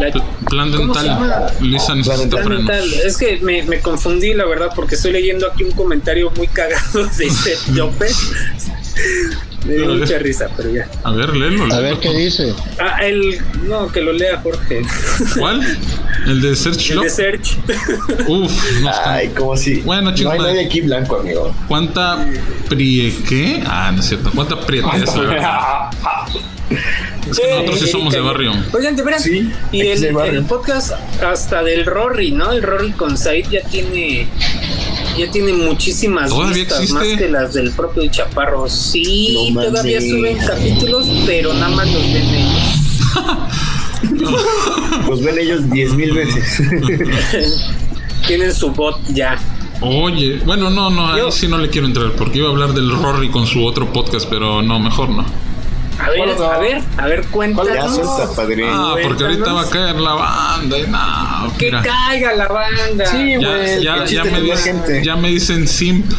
[0.00, 0.12] la-
[0.48, 1.52] Plan ¿cómo se dental.
[1.60, 2.66] Lisa necesita Plan frenos.
[2.66, 2.92] dental.
[3.04, 7.04] Es que me, me confundí, la verdad, porque estoy leyendo aquí un comentario muy cagado
[7.18, 8.16] de Seth López.
[9.64, 10.88] Me dio mucha risa, pero ya.
[11.04, 11.64] A ver, léelo.
[11.64, 12.00] A ver léelo.
[12.00, 12.54] qué dice.
[12.78, 14.82] Ah, el, no, que lo lea Jorge.
[15.38, 15.62] ¿Cuál?
[16.26, 17.04] ¿El de Search El Lock?
[17.04, 17.58] de Search.
[18.28, 19.80] Uf, no está- Ay, como si.
[19.82, 20.52] Bueno, no chicos, hay madre.
[20.54, 21.54] nadie aquí blanco, amigo.
[21.68, 22.26] ¿Cuánta
[22.68, 23.62] prie qué?
[23.66, 24.30] Ah, no es cierto.
[24.34, 25.22] ¿Cuánta prieteza?
[27.30, 28.52] Es que nosotros sí somos de barrio.
[28.72, 29.22] Oigan, de veras.
[29.22, 30.92] Sí, y el, hay el podcast
[31.22, 32.52] hasta del Rory, ¿no?
[32.52, 34.26] El Rory con Said ya tiene
[35.18, 36.94] ya tiene muchísimas ¿Todavía vistas existe?
[37.10, 38.68] más que las del propio Chaparro.
[38.68, 40.10] Sí, No todavía mames.
[40.10, 42.62] suben capítulos, pero nada más los ven ellos.
[45.08, 46.60] Los ven ellos diez mil veces.
[48.26, 49.38] Tienen su bot ya.
[49.80, 52.72] Oye, bueno, no, no, ahí Yo- sí no le quiero entrar porque iba a hablar
[52.74, 55.24] del Rory con su otro podcast, pero no, mejor no.
[55.98, 56.50] A ver, ¿Cuál otro?
[56.52, 57.94] a ver, a ver, ya cuéntanos.
[57.94, 58.64] suelta, padre.
[58.68, 61.48] Ah, porque ahorita va a caer la banda y nada.
[61.58, 61.82] Que mira.
[61.82, 63.06] caiga la banda.
[63.06, 63.82] Sí, Ya, güey.
[63.82, 65.04] ya, ya chiste me dicen, gente.
[65.04, 66.10] ya me dicen simp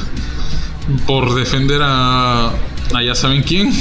[1.05, 3.71] por defender a, a ya saben quién.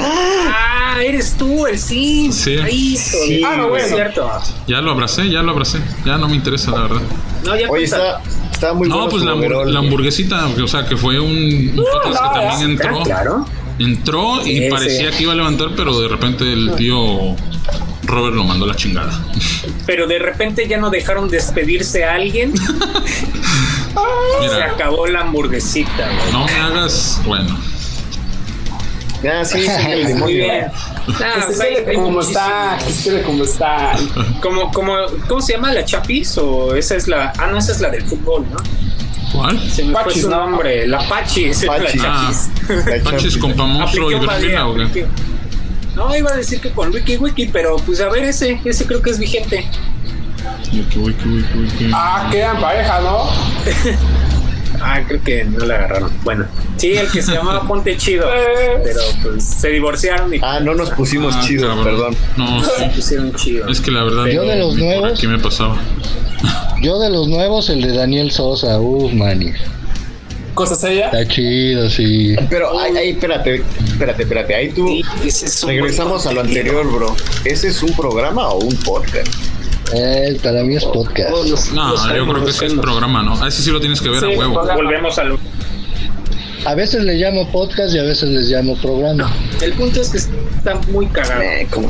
[0.00, 2.30] Ah, eres tú, el sí.
[2.32, 2.56] Sí.
[2.58, 4.28] Ahí, Sí, ah, no, es cierto.
[4.66, 5.78] Ya lo abracé, ya lo abracé.
[6.04, 7.02] Ya no me interesa, la verdad.
[7.44, 8.20] No, ya Oye, está,
[8.50, 9.34] está muy No, bueno pues la,
[9.72, 13.00] la hamburguesita, o sea, que fue un, un que no, también entró.
[13.00, 13.46] Ah, claro.
[13.78, 17.34] Entró y parecía que iba a levantar, pero de repente el tío
[18.04, 19.12] Robert lo mandó a la chingada.
[19.86, 22.54] Pero de repente ya no dejaron despedirse a alguien.
[22.56, 26.32] Se Mira, acabó la hamburguesita, güey.
[26.32, 27.20] no me hagas.
[27.24, 27.58] Bueno,
[29.26, 30.36] Ah, sí, sí, el Muy demonio.
[30.36, 30.64] bien.
[30.70, 33.96] Ah, Que pues se hay- quede hay como está, se como está.
[34.42, 34.96] Como, como,
[35.28, 35.72] ¿Cómo se llama?
[35.72, 36.36] ¿La Chapis?
[36.38, 37.32] ¿O esa es la.?
[37.38, 38.58] Ah, no, esa es la del fútbol, ¿no?
[39.34, 39.58] ¿Cuál?
[39.70, 40.36] Se me fue Pachis, su ¿no?
[40.46, 40.86] nombre.
[40.86, 42.08] La Pachi, esa es la.
[42.08, 42.86] Ah, Chapis.
[42.86, 43.56] La Paches Champions.
[43.56, 45.06] con monstruo y Verbena, ¿o qué?
[45.96, 49.00] No, iba a decir que con Wiki Wiki, pero pues a ver ese, ese creo
[49.02, 49.64] que es vigente.
[50.72, 51.90] Wiki, wiki, wiki, wiki.
[51.94, 53.28] Ah, quedan pareja, ¿no?
[54.82, 56.10] Ah, creo que no la agarraron.
[56.24, 58.26] Bueno, sí, el que se llamaba Ponte Chido,
[58.84, 61.84] pero pues se divorciaron y Ah, no nos pusimos Ah, chidos, cabrón.
[61.84, 62.16] perdón.
[62.36, 62.68] No, sí.
[62.94, 63.68] pusieron chido.
[63.68, 64.26] Es que la verdad.
[64.26, 65.78] Yo de los nuevos- Aquí me pasaba.
[66.84, 68.78] Yo de los nuevos, el de Daniel Sosa.
[68.78, 69.52] Uf, mani.
[70.52, 71.06] Cosas ella.
[71.06, 72.36] Está chido, sí.
[72.50, 74.54] Pero, ahí, ahí, espérate, espérate, espérate.
[74.54, 74.86] Ahí tú.
[74.86, 77.16] Sí, ese es un Regresamos a lo anterior, bro.
[77.46, 79.32] ¿Ese es un programa o un podcast?
[79.94, 81.30] Eh, para mí es podcast.
[81.72, 82.84] No, yo creo que sí es conocemos.
[82.84, 83.42] programa, ¿no?
[83.42, 84.62] A ese sí lo tienes que ver Sí, a huevo.
[84.74, 85.38] Volvemos al.
[86.66, 89.32] A veces le llamo podcast y a veces les llamo programa.
[89.62, 91.40] El punto es que está muy cagado.
[91.40, 91.88] Eh, como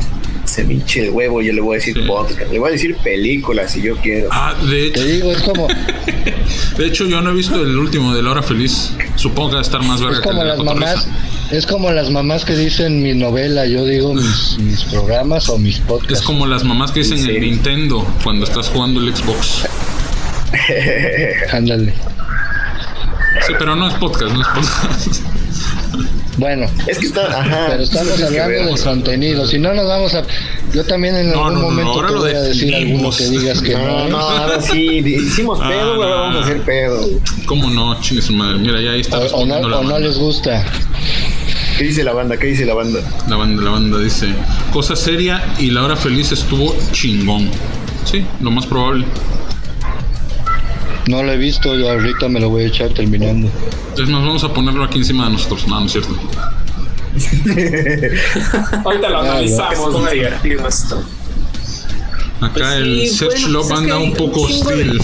[0.63, 2.01] hinche el huevo, yo le voy a decir Sí.
[2.07, 2.51] podcast.
[2.51, 4.29] Le voy a decir película si yo quiero.
[4.31, 5.67] Ah, de hecho, Te digo, es como,
[6.77, 8.91] de hecho, yo no he visto el último de La Hora Feliz.
[9.15, 11.57] Supongo que va a estar más verga es que como de la las mamás, Cotorrisa.
[11.57, 15.75] es como las mamás que dicen mi novela, yo digo mis, mis programas o mis
[15.77, 16.25] Es podcasts.
[16.25, 17.41] como las mamás que dicen ¿En el?
[17.41, 19.65] Nintendo cuando estás jugando el Xbox.
[21.51, 21.93] Ándale.
[23.45, 25.21] Sí, pero no es podcast, no es podcast.
[26.37, 27.67] Bueno, Es que está, ajá.
[27.69, 28.65] pero estamos hablando ver.
[28.65, 29.45] del contenido.
[29.47, 30.23] Si no nos vamos a,
[30.73, 33.09] yo también en No, algún no, no, momento ahora te lo voy a decir alguno
[33.11, 33.85] que digas que no.
[33.85, 36.15] No, no, ahora sí, di- hicimos Ah, pedo, güey, no.
[36.15, 37.07] vamos a hacer pedo.
[37.45, 38.01] ¿Cómo no?
[38.01, 38.57] Chingue su madre.
[38.59, 40.65] Mira, ya ahí está O, o no, o no les gusta.
[41.77, 42.37] ¿Qué dice la banda?
[42.37, 42.99] ¿Qué dice la banda?
[43.29, 44.27] La banda, la banda dice,
[44.71, 47.49] cosa seria y la hora feliz estuvo chingón.
[48.09, 49.05] Sí, lo más probable.
[51.07, 53.49] No lo he visto, yo ahorita me lo voy a echar terminando.
[53.95, 55.67] Es más, vamos a ponerlo aquí encima de nosotros.
[55.67, 56.09] No, no es cierto.
[58.83, 59.31] Ahorita lo ya.
[59.31, 60.11] analizamos.
[60.11, 61.03] Divertido esto.
[62.41, 65.01] Acá Pues el sí, Search bueno, Love pues es anda un poco hostil.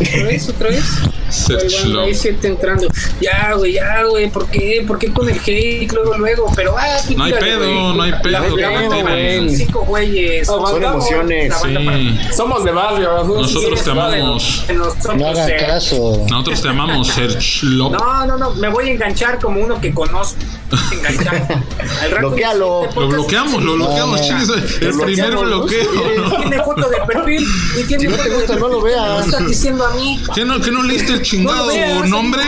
[0.00, 0.48] ¿Otra vez?
[0.48, 0.84] ¿Otra vez?
[1.30, 2.16] Search Ahí van, ahí Love.
[2.16, 2.88] siete entrando.
[3.20, 4.30] Ya, güey, ya, güey.
[4.30, 4.84] ¿Por qué?
[4.86, 6.52] ¿Por qué con el hate luego, luego?
[6.56, 7.96] Pero, ah, tú No hay tírale, pedo, güey.
[7.96, 9.48] no hay pedo, La, que banda tiren.
[9.48, 10.46] son cinco güeyes.
[10.46, 11.48] Son emociones.
[11.50, 13.24] La banda Sí, Somos de barrio.
[13.24, 13.42] ¿no?
[13.42, 14.64] Nosotros te para- amamos.
[14.74, 16.24] nosotros, No hagan eh, caso.
[16.28, 17.92] Nosotros te amamos, Search Love.
[17.92, 20.38] No, no, no, me voy a enganchar como uno que conozco.
[20.70, 22.84] Al rato Bloquéalo.
[22.84, 24.54] este Lo bloqueamos, lo bloqueamos, no.
[24.54, 25.88] El Lo primer bloqueo.
[26.16, 26.36] ¿no?
[26.36, 27.46] tiene foto de perfil,
[27.76, 29.06] ni tiene Si no te foto de gusta, no lo veas.
[29.08, 30.20] ¿qué me estás diciendo a mí?
[30.34, 32.42] ¿Qué no, qué no leíste el chingado No veas, nombre?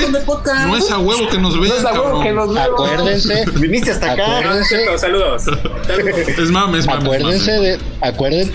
[0.67, 2.23] No es a huevo que nos No vean, es a huevo cabrón.
[2.23, 2.71] que nos vemos.
[2.81, 4.39] Acuérdense, Viniste hasta acá.
[4.39, 4.99] Acuérdense.
[4.99, 5.43] Saludos.
[5.43, 6.29] Saludos.
[6.39, 7.05] Es mames, mames.
[7.05, 8.53] acuérdense de, acuérden,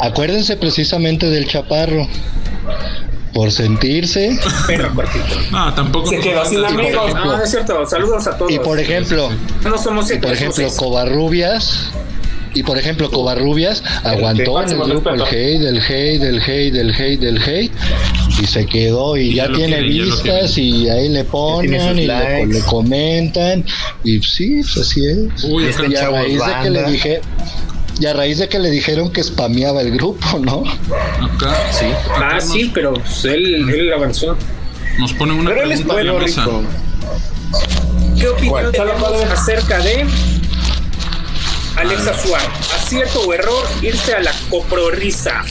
[0.00, 2.06] acuérdense precisamente del chaparro.
[3.34, 5.24] Por sentirse Perro cortito.
[5.50, 6.08] No, tampoco.
[6.08, 7.12] Se quedó sin amigos.
[7.14, 7.84] No, no es cierto.
[7.84, 8.50] Saludos a todos.
[8.52, 9.28] y por ejemplo,
[9.64, 11.90] no somos y por ejemplo Covarrubias
[12.54, 16.94] y por ejemplo Covarrubias aguantó en el grupo el hate, el hate, el hate, el
[16.94, 17.72] hate, el hate
[18.40, 21.98] y se quedó y, Y ya, ya tiene quieren, ya vistas y ahí le ponen
[21.98, 23.64] y le, comentan
[24.04, 25.44] y sí, pues así es.
[25.44, 27.20] Uy, Este acá- y a chavos raíz de que le dije
[28.00, 30.64] y a raíz de que le dijeron que spameaba el grupo, ¿no?
[30.66, 31.86] acá, Sí.
[31.86, 34.36] acá Ah, nos, sí, pero pues, él, él avanzó.
[34.98, 35.84] nos ponen una Pero él es
[36.18, 36.62] rico.
[38.18, 40.06] ¿Qué opinión tenemos acerca de
[41.76, 42.48] Alexa Suárez?
[42.74, 45.42] ¿Acierto o error irse a la coprorisa?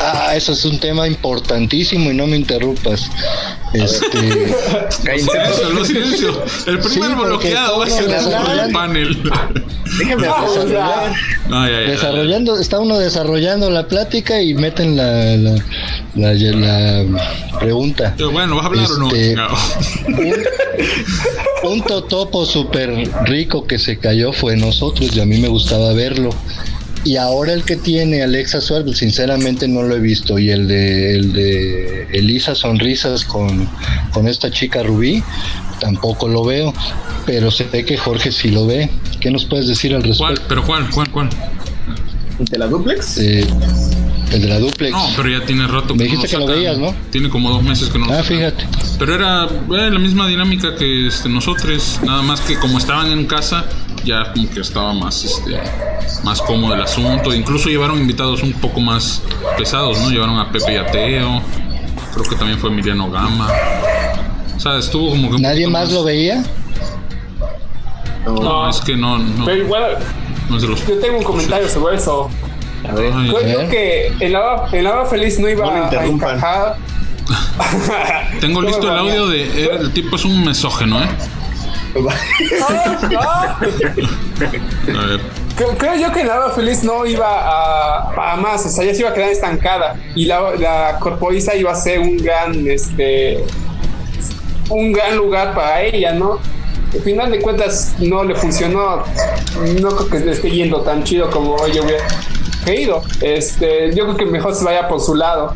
[0.00, 3.08] Ah, eso es un tema importantísimo y no me interrumpas.
[3.72, 4.08] Este.
[4.90, 6.42] Silencio, no, silencio.
[6.66, 8.72] El primer Sí, bloqueado va a ser hablan.
[8.72, 9.30] panel.
[9.98, 11.12] Déjame hablar.
[11.50, 11.86] Ay, ay, ay.
[11.90, 15.54] desarrollando, está uno desarrollando la plática y meten la, la,
[16.14, 18.14] la, la pregunta.
[18.16, 19.08] Pero Bueno, ¿vas a hablar o no?
[19.14, 19.36] Este.
[21.64, 25.92] Un, un totopo súper rico que se cayó fue nosotros y a mí me gustaba
[25.92, 26.30] verlo.
[27.04, 30.38] Y ahora el que tiene Alexa Suárez, sinceramente no lo he visto.
[30.38, 33.68] Y el de, el de Elisa Sonrisas con,
[34.12, 35.22] con esta chica Rubí,
[35.80, 36.72] tampoco lo veo.
[37.26, 38.88] Pero sé que Jorge sí lo ve.
[39.20, 40.36] ¿Qué nos puedes decir al ¿Cuál?
[40.36, 40.44] respecto?
[40.48, 40.90] ¿Pero cuál?
[40.90, 41.10] ¿Cuál?
[41.10, 41.28] ¿Cuál?
[42.38, 43.18] ¿De la duplex?
[43.18, 43.46] Eh,
[44.32, 44.92] el de la duplex.
[44.92, 46.56] No, pero ya tiene rato Me no dijiste que lo sacan.
[46.56, 46.94] veías, ¿no?
[47.10, 48.66] Tiene como dos meses que no lo Ah, fíjate.
[48.98, 53.26] Pero era eh, la misma dinámica que este, nosotros, nada más que como estaban en
[53.26, 53.64] casa,
[54.04, 55.60] ya como que estaba más este
[56.24, 57.34] más cómodo el asunto.
[57.34, 59.22] Incluso llevaron invitados un poco más
[59.56, 60.10] pesados, ¿no?
[60.10, 61.42] Llevaron a Pepe y a Teo.
[62.14, 63.48] Creo que también fue Emiliano Gama.
[64.56, 66.44] O sea, estuvo como que ¿Nadie más lo veía?
[68.26, 69.96] No, es que no, no, Pero igual,
[70.48, 70.86] no es de los.
[70.86, 72.28] yo tengo un comentario sobre eso.
[72.88, 73.12] A ver.
[73.14, 73.68] Ay, Creo ver.
[73.68, 76.76] que en la, hora- en la hora feliz no iba No a encajar.
[78.40, 79.66] Tengo No listo el audio de.
[79.76, 81.08] El tipo es un mesógeno, ¿eh?
[83.22, 85.20] A ver.
[85.56, 88.84] Creo, creo yo que en la hora feliz no iba a, a más, o sea,
[88.84, 92.66] ya se iba a quedar estancada y la, la corporiza iba a ser un gran,
[92.66, 93.44] este,
[94.70, 96.38] un gran lugar para ella, ¿no?
[96.94, 99.02] Al final de cuentas no le funcionó,
[99.80, 102.04] no creo que le esté yendo tan chido como yo hubiera
[102.64, 103.02] querido.
[103.20, 105.54] Este, yo creo que mejor se vaya por su lado,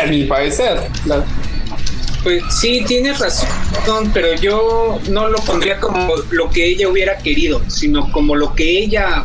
[0.00, 0.80] a mi parecer.
[1.06, 1.24] La-
[2.22, 7.60] Pues sí, tienes razón, pero yo no lo pondría como lo que ella hubiera querido,
[7.68, 9.24] sino como lo que ella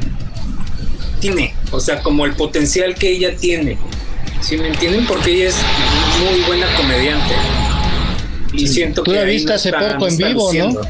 [1.20, 3.78] tiene, o sea, como el potencial que ella tiene.
[4.42, 5.06] ¿Sí me entienden?
[5.06, 5.56] Porque ella es
[6.24, 7.34] muy buena comediante.
[8.54, 10.82] Y siento Tú que la ahí viste hace está- poco en vivo, ¿no?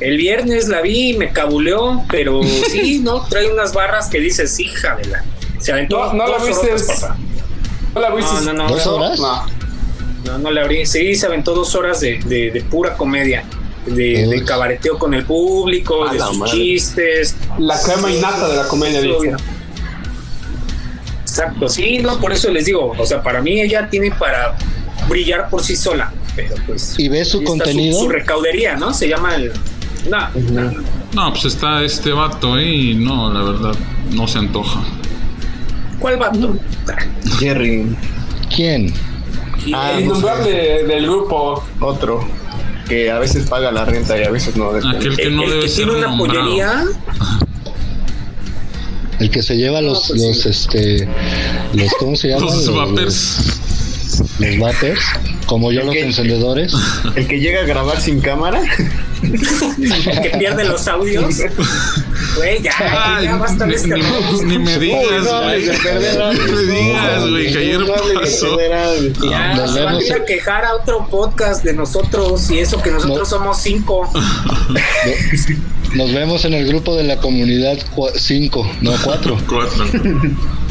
[0.00, 2.40] El viernes la vi, me cabuleó, pero
[2.70, 3.24] sí, ¿no?
[3.28, 5.24] Trae unas barras que dices, hija de la.
[5.60, 6.70] Se aventó No, no la viste.
[7.94, 8.34] ¿No la viste?
[8.34, 8.68] No, no, no.
[8.68, 9.18] ¿Dos horas?
[9.18, 9.46] No.
[10.24, 10.84] No, no le abrí.
[10.86, 13.44] Sí, se aventó dos horas de, de- de pura comedia.
[13.86, 16.52] De, de cabareteo con el público, A de la sus madre.
[16.52, 17.36] Chistes.
[17.58, 19.34] La crema innata de la comedia, dice.
[21.20, 22.94] Exacto, sí, no, por eso les digo.
[22.98, 24.56] O sea, para mí ella tiene para
[25.08, 26.12] brillar por sí sola.
[26.36, 26.94] Pero pues.
[26.98, 27.98] ¿Y ves su contenido?
[28.00, 28.94] Su, recaudería, ¿no?
[28.94, 29.52] Se llama el.
[30.10, 30.72] No,
[31.14, 33.74] no, pues está este vato ahí y no, la verdad,
[34.10, 34.80] no se antoja.
[35.98, 36.56] ¿Cuál vato?
[37.38, 37.96] Jerry,
[38.54, 38.92] ¿Quién?
[39.72, 41.64] Ah, el innombrable del grupo.
[41.80, 42.26] otro.
[42.88, 44.70] Que a veces paga la renta y a veces no.
[44.72, 44.98] depende.
[44.98, 46.40] Aquel que no el debe que ser tiene una nombrado.
[46.44, 46.84] pollería.
[49.20, 50.26] El que se lleva los, pues sí.
[50.28, 51.08] los, este,
[51.72, 52.44] los, ¿cómo se llaman?
[52.44, 53.60] Los vapers.
[54.38, 55.00] Los vapers,
[55.46, 56.74] como yo El los que- encendedores.
[57.16, 58.60] El que llega a grabar sin cámara.
[60.22, 61.34] Que pierde los audios.
[62.36, 62.72] Güey, ya,
[63.16, 63.88] Ay, ya basta de este
[64.44, 65.66] ni, me digas, güey.
[65.66, 65.68] Ni
[66.52, 67.80] me digas, güey, que ayer
[68.14, 68.58] pasó.
[69.30, 72.80] Ya, Nos se van a ir a quejar a otro podcast de nosotros y eso
[72.82, 73.38] que nosotros No.
[73.38, 74.10] somos cinco.
[75.94, 77.78] Nos vemos en el grupo de la comunidad
[78.16, 79.38] 5, no 4.
[79.48, 79.84] Cuatro.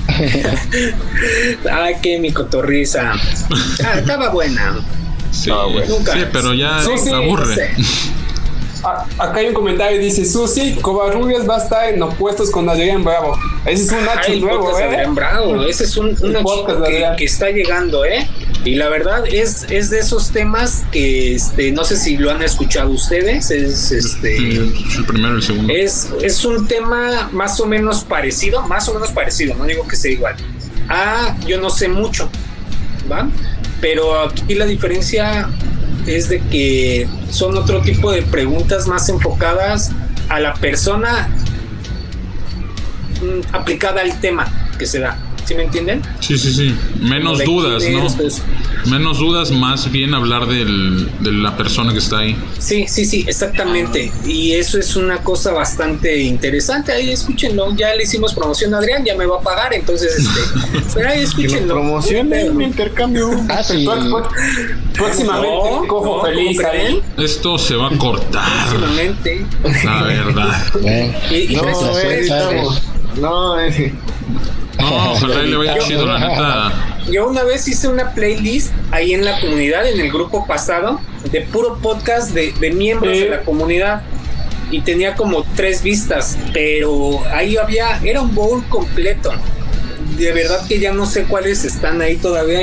[1.71, 3.13] Ay, qué mi cotorriza.
[3.85, 4.79] Ah, estaba buena.
[5.31, 5.49] Sí,
[5.87, 6.13] Nunca.
[6.13, 7.71] sí, pero ya Sí, sí, aburre.
[8.83, 9.15] No sé.
[9.19, 13.03] A- acá hay un comentario dice Susi, Covarrubias va a estar en opuestos con Adrián
[13.03, 13.37] Bravo.
[13.65, 14.83] Ese es un Nacho Ay, el nuevo, ¿eh?
[14.83, 15.63] Adrián Bravo.
[15.63, 18.27] Ese es un, un podcast que, que está llegando, ¿eh?
[18.65, 22.41] Y la verdad es, es de esos temas que este, no sé si lo han
[22.41, 23.51] escuchado ustedes.
[23.51, 24.37] Es este.
[24.37, 25.73] El, el primero y el segundo.
[25.73, 29.95] Es, es un tema más o menos parecido, más o menos parecido, no digo que
[29.97, 30.35] sea igual.
[30.89, 32.29] Ah, yo no sé mucho,
[33.11, 33.27] ¿va?
[33.81, 35.49] Pero aquí la diferencia
[36.07, 39.91] es de que son otro tipo de preguntas más enfocadas
[40.29, 41.29] a la persona
[43.21, 44.47] mm, aplicada al tema
[44.77, 45.17] que se da.
[45.45, 46.01] ¿Sí me entienden?
[46.25, 46.75] Sí, sí, sí.
[47.01, 48.07] Menos de dudas, ¿no?
[48.15, 48.41] pues.
[48.85, 52.37] Menos dudas, más bien hablar del, de la persona que está ahí.
[52.59, 54.11] Sí, sí, sí, exactamente.
[54.25, 56.91] Y eso es una cosa bastante interesante.
[56.93, 57.75] Ahí escúchenlo.
[57.75, 60.79] Ya le hicimos promoción a Adrián, ya me va a pagar, entonces este.
[60.93, 61.73] Pero ahí escúchenlo.
[61.75, 63.29] Promocione mi intercambio.
[63.49, 63.85] Ah, sí.
[63.85, 64.29] Pro- pro-
[64.93, 66.57] Próximamente, No, cojo no, feliz.
[67.17, 69.45] Esto se va a cortar, Próximamente.
[69.83, 70.63] la verdad.
[70.81, 72.81] Bueno, Y, y No, eh, es, estamos.
[73.19, 73.93] No, eh.
[74.79, 76.73] No, ojalá y le vaya chido, la neta.
[77.11, 80.99] Yo una vez hice una playlist ahí en la comunidad, en el grupo pasado,
[81.31, 83.23] de puro podcast de, de miembros Sí.
[83.23, 84.01] de la comunidad.
[84.71, 89.31] Y tenía como tres vistas, pero ahí había, era un bowl completo.
[90.17, 92.61] De verdad que ya no sé cuáles están ahí todavía.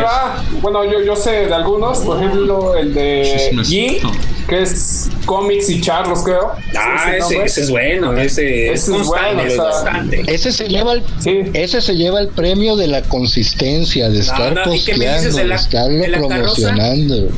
[0.00, 4.10] Ah, bueno, yo, yo sé de algunos, por ejemplo, el de Chismecito.
[4.48, 6.52] que es cómics y charlos, creo.
[6.76, 10.22] Ah, ese, ese es bueno, ese, es Ese es constante, bueno, es o sea, bastante.
[10.26, 11.30] ese se lleva el, Sí.
[11.52, 15.34] ese se lleva el premio de la consistencia, de estar no, ¿y qué me dices
[15.36, 17.28] posteando, de estarlo de promocionando.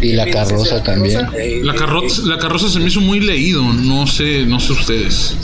[0.00, 1.14] Y la ¿Qué dices de carroza la también.
[1.20, 1.38] carroza?
[1.42, 4.72] Eh, La eh, carroza, la carroza se me hizo muy leído, no sé, no sé
[4.72, 5.36] ustedes.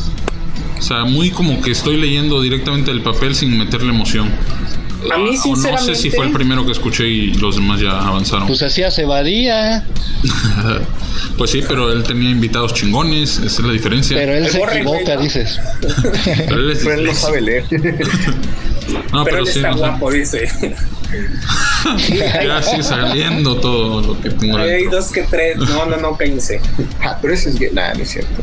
[0.78, 4.30] O sea, muy como que estoy leyendo directamente el papel sin meterle emoción.
[5.12, 8.00] A mí, O no sé si fue el primero que escuché y los demás ya
[8.00, 8.46] avanzaron.
[8.46, 9.84] Pues hacía cebadía,
[11.38, 14.16] Pues sí, pero él tenía invitados chingones, esa es la diferencia.
[14.16, 15.60] pero él El se equivoca, dices.
[16.48, 17.64] Pero él es Pero él no sabe leer.
[19.12, 20.16] No, pero pero él sí, está no sé.
[20.16, 20.74] dice.
[22.42, 25.58] ya sigue saliendo todo lo que tengo Hay dos que tres.
[25.58, 26.60] No, no, no, cállense.
[27.02, 27.68] Ah, pero ese es gay.
[27.72, 28.42] Nah, no es cierto.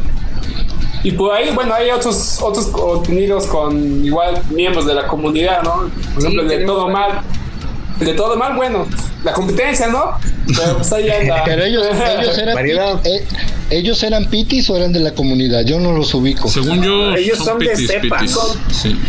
[1.06, 5.74] Y por ahí, bueno, hay otros otros contenidos con igual miembros de la comunidad, ¿no?
[6.14, 7.22] Por Sí, ejemplo, de todo mal.
[8.00, 8.86] De todo mal, bueno,
[9.24, 10.18] la competencia, ¿no?
[10.48, 11.44] Pero pues ahí anda.
[11.46, 11.86] Pero ellos,
[12.20, 13.26] ellos eran eh,
[13.70, 16.48] ellos eran pitis o eran de la comunidad, yo no los ubico.
[16.50, 18.32] Según yo, Ellos son de pitis, cepa, pitis.
[18.32, 19.00] son- Sí.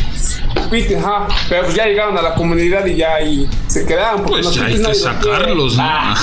[0.70, 1.28] Piti, ajá.
[1.49, 4.22] Pero pues ya llegaron a la comunidad y ya ahí se quedaron.
[4.22, 5.82] porque Pues los ya hay pitis que sacarlos, ¿no?
[5.84, 6.14] Ah.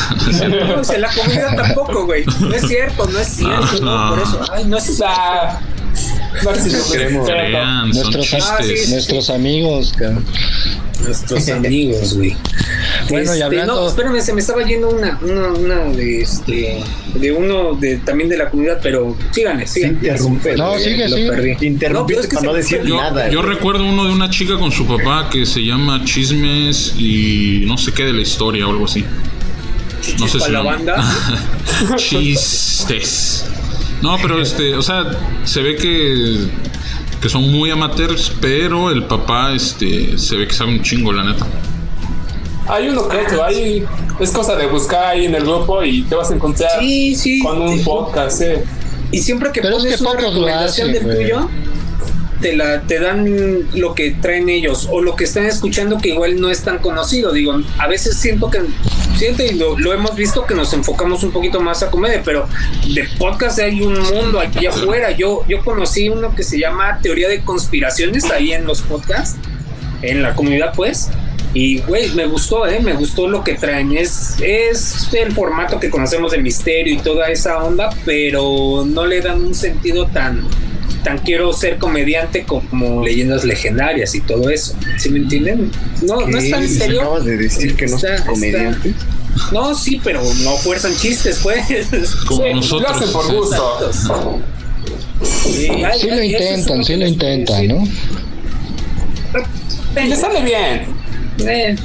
[0.49, 2.26] No, o sea, la comunidad tampoco, güey.
[2.39, 3.55] No es cierto, no es cierto.
[3.61, 4.41] Ah, no, por eso.
[4.51, 4.93] Ay, no es O
[6.91, 7.30] Queremos.
[7.30, 8.86] Crean, Nuestros, Ah, sí, chistes.
[8.86, 8.91] sí.
[8.94, 10.26] nuestros amigos, cabrón.
[11.04, 12.36] Nuestros amigos, güey.
[13.10, 16.84] Bueno, y Este, hablando- No, espérame, se me estaba yendo una, una, una de este,
[17.16, 19.98] de uno de también de la comunidad, pero síganle, síganle.
[19.98, 20.84] interrumpe, No, güey.
[20.84, 21.68] sigue, perdí.
[21.68, 22.82] Interrumpiste No, es que para no decir.
[22.86, 23.30] Yo, nada.
[23.30, 23.54] yo güey.
[23.56, 27.91] recuerdo uno de una chica con su papá que se llama Chismes y no sé
[27.91, 29.04] qué de la historia o algo así.
[30.20, 31.04] No sé si la banda.
[31.98, 33.46] Chistes.
[34.04, 35.06] No, pero este, o sea,
[35.45, 36.47] se ve que
[37.22, 41.24] que son muy amateurs, pero el papá este se ve que sabe un chingo, la
[41.24, 41.47] neta.
[42.68, 43.86] Hay uno que otro, hay,
[44.20, 47.39] es cosa de buscar ahí en el grupo y te vas a encontrar Sí, sí.
[47.41, 47.84] con un sí.
[47.86, 48.66] podcast, eh.
[49.12, 51.49] Y siempre que Pero es pones que una recomendación hacen, del tuyo,
[52.44, 56.39] te, la, te dan lo que traen ellos o lo que están escuchando que igual
[56.39, 57.32] no es tan conocido.
[57.32, 58.60] Digo, a veces siento que,
[59.18, 62.48] siento y lo, lo hemos visto que nos enfocamos un poquito más a comedia, pero
[62.94, 65.12] de podcast hay un mundo aquí afuera.
[65.12, 69.38] Yo, yo conocí uno que se llama Teoría de Conspiraciones ahí en los podcasts,
[70.02, 71.10] en la comunidad pues.
[71.56, 72.80] Y, güey, me gustó, ¿eh?
[72.80, 73.96] Me gustó lo que traen.
[73.96, 79.22] Es, es el formato que conocemos de misterio y toda esa onda, pero no le
[79.22, 80.48] dan un sentido tan,
[81.04, 84.76] tan quiero ser comediante como leyendas legendarias y todo eso.
[84.98, 85.72] ¿Sí me entienden?
[86.02, 87.02] No, no es tan serio.
[87.02, 88.94] Acabas de decir que no Está- es está- comediante.
[89.52, 91.66] No, sí, pero no fuerzan chistes, pues.
[92.28, 92.89] Como Sí, nosotros.
[92.91, 93.91] Lo hacen por gusto.
[95.24, 97.84] Sí, ay, Sí lo intentan, sí lo les intentan, ¿no?
[100.02, 100.93] Y le sale bien.
[101.40, 101.76] Eh,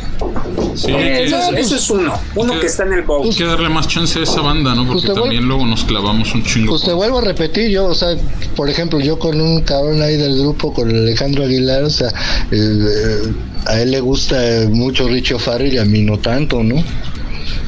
[0.75, 3.25] Sí, eh, que- eso, eso es uno, uno que- que está en el bowl.
[3.25, 4.87] Hay que darle más chance a esa banda, ¿no?
[4.87, 6.71] Porque Pues también luego nos clavamos un chingo.
[6.71, 8.17] Pues te vuelvo a repetir, yo, o sea,
[8.55, 12.13] por ejemplo, yo con un cabrón ahí del grupo, con Alejandro Aguilar, o sea,
[12.51, 13.33] eh,
[13.67, 14.37] a él le gusta
[14.71, 16.77] mucho Richie O'Farrell y a mí no tanto, ¿no?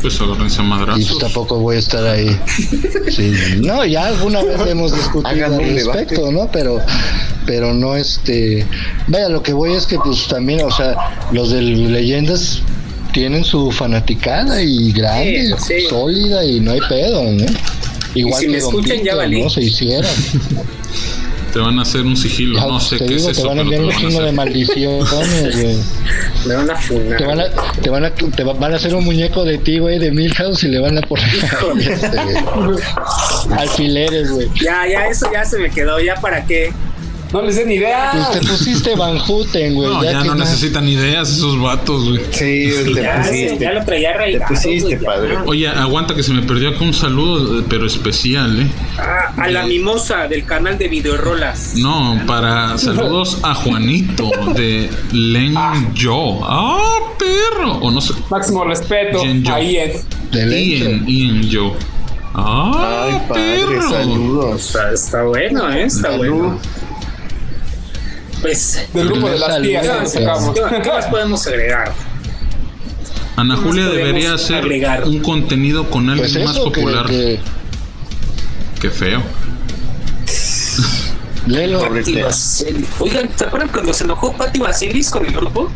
[0.00, 2.36] Pues agárrense a Y pues tampoco voy a estar ahí.
[3.10, 6.30] Sí, no, ya alguna vez hemos discutido al respecto.
[6.32, 6.50] ¿no?
[6.50, 6.78] Pero,
[7.46, 8.66] pero no este.
[9.08, 10.94] Vaya, lo que voy es que, pues también, o sea,
[11.32, 12.62] los de leyendas
[13.12, 15.86] tienen su fanaticada y grande, Sí, sí.
[15.88, 17.46] sólida y no hay pedo, ¿no?
[18.14, 19.42] Igual si que me Don escuchan, ya Peter, valí.
[19.42, 19.50] ¿no?
[19.50, 20.10] Se hicieron.
[21.52, 23.48] Te van a hacer un sigilo, Ya, no sé te qué digo, es te eso,
[23.48, 25.76] van a te enviar un van a chingo de maldiciones, güey.
[26.46, 27.18] Me van a funar.
[27.18, 27.44] Te van a,
[27.82, 30.62] te van a, te va- van a hacer un muñeco de ti, güey, de Milhouse
[30.64, 31.28] y le van a poner
[31.80, 32.18] este,
[33.56, 34.48] alfileres, güey.
[34.62, 36.00] Ya, ya, eso ya se me quedó.
[36.00, 36.72] ¿Ya para qué?
[37.32, 38.10] No les den ni idea.
[38.12, 39.88] Pues te pusiste Van Houten, güey.
[39.88, 42.20] No, ya no necesitan ideas esos vatos, güey.
[42.32, 43.58] Sí, te Ya, pusiste.
[43.60, 44.48] ya lo traía Te arraigado.
[44.48, 45.06] pusiste, güey, ya.
[45.06, 45.36] padre.
[45.46, 48.66] Oye, aguanta que se me perdió acá un saludo, pero especial, ¿eh?
[48.98, 51.74] Ah, a la mimosa del canal de videorolas.
[51.76, 55.54] No, para saludos a Juanito de Len
[55.94, 56.40] Yo.
[56.42, 57.74] ¡Ah, perro!
[57.80, 58.14] O no sé.
[58.28, 59.54] Máximo respeto Jen Yo.
[59.54, 59.90] a Ian.
[60.32, 61.76] De Ian, Ian Yo.
[62.34, 63.90] ¡Ah, Ay, padre, perro!
[63.90, 64.66] saludos.
[64.66, 65.82] Está, está bueno, ¿eh?
[65.84, 66.58] Está bueno.
[68.40, 70.54] Pues, Del grupo de las tías nos sacamos.
[70.54, 71.92] ¿qué, qué más podemos agregar?
[73.36, 75.04] Ana ¿Qué Julia más debería hacer agregar?
[75.04, 77.06] un contenido con alguien Pues más eso, que, popular.
[77.06, 77.38] que
[78.80, 79.22] Qué feo.
[81.46, 82.84] Basili.
[82.98, 85.70] Oigan, ¿se acuerdan cuando se enojó Pati Basilis con el grupo?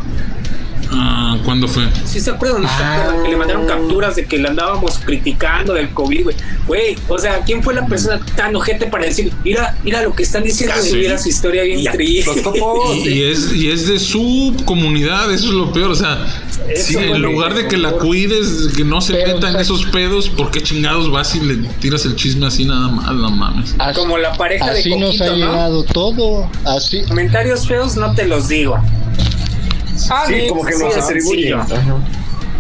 [0.97, 1.85] Ah, ¿Cuándo fue?
[2.07, 5.91] Sí, se acuerdan, ¿Se acuerdan que le mandaron capturas de que le andábamos criticando del
[5.91, 6.37] COVID, güey.
[6.67, 10.23] Güey, o sea, ¿quién fue la persona tan ojete para decir, mira, mira lo que
[10.23, 10.75] están diciendo?
[10.93, 12.31] Mira su historia bien triste.
[12.35, 12.97] Los topos.
[12.97, 15.91] Y, y es, y es de su comunidad, eso es lo peor.
[15.91, 16.27] O sea,
[16.77, 20.51] sí, en lugar de que la cuides, que no se meta en esos pedos, ¿por
[20.51, 23.13] qué chingados vas y le tiras el chisme así nada más?
[23.13, 23.75] No mames.
[23.79, 25.35] Así, Como la pareja de así nos Coquito, ha ¿no?
[25.37, 26.51] llegado todo.
[26.65, 27.03] Así.
[27.09, 28.79] Comentarios feos no te los digo.
[30.11, 31.59] Ah, Sí, como que sí, nos atribuyen.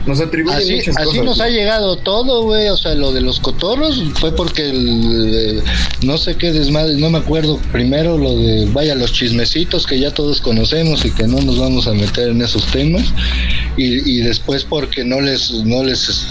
[0.07, 1.24] Nos atribuyen Así, muchas así cosas.
[1.24, 2.68] nos ha llegado todo, güey.
[2.68, 5.62] O sea, lo de los cotorros fue porque el,
[6.03, 7.59] no sé qué desmadre, no me acuerdo.
[7.72, 11.86] Primero lo de, vaya, los chismecitos que ya todos conocemos y que no nos vamos
[11.86, 13.05] a meter en esos temas.
[13.78, 16.26] Y, y después porque no les, no les,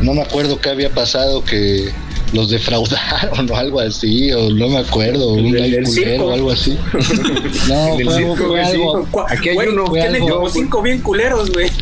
[0.00, 1.90] no me acuerdo qué había pasado que
[2.32, 6.76] los defraudaron o algo así, o no me acuerdo, un live o algo así.
[7.68, 9.06] No, fue, circo, fue algo.
[9.10, 11.70] Cu- Aquí hay güey, uno, fue tienen algo- como cinco bien culeros, güey.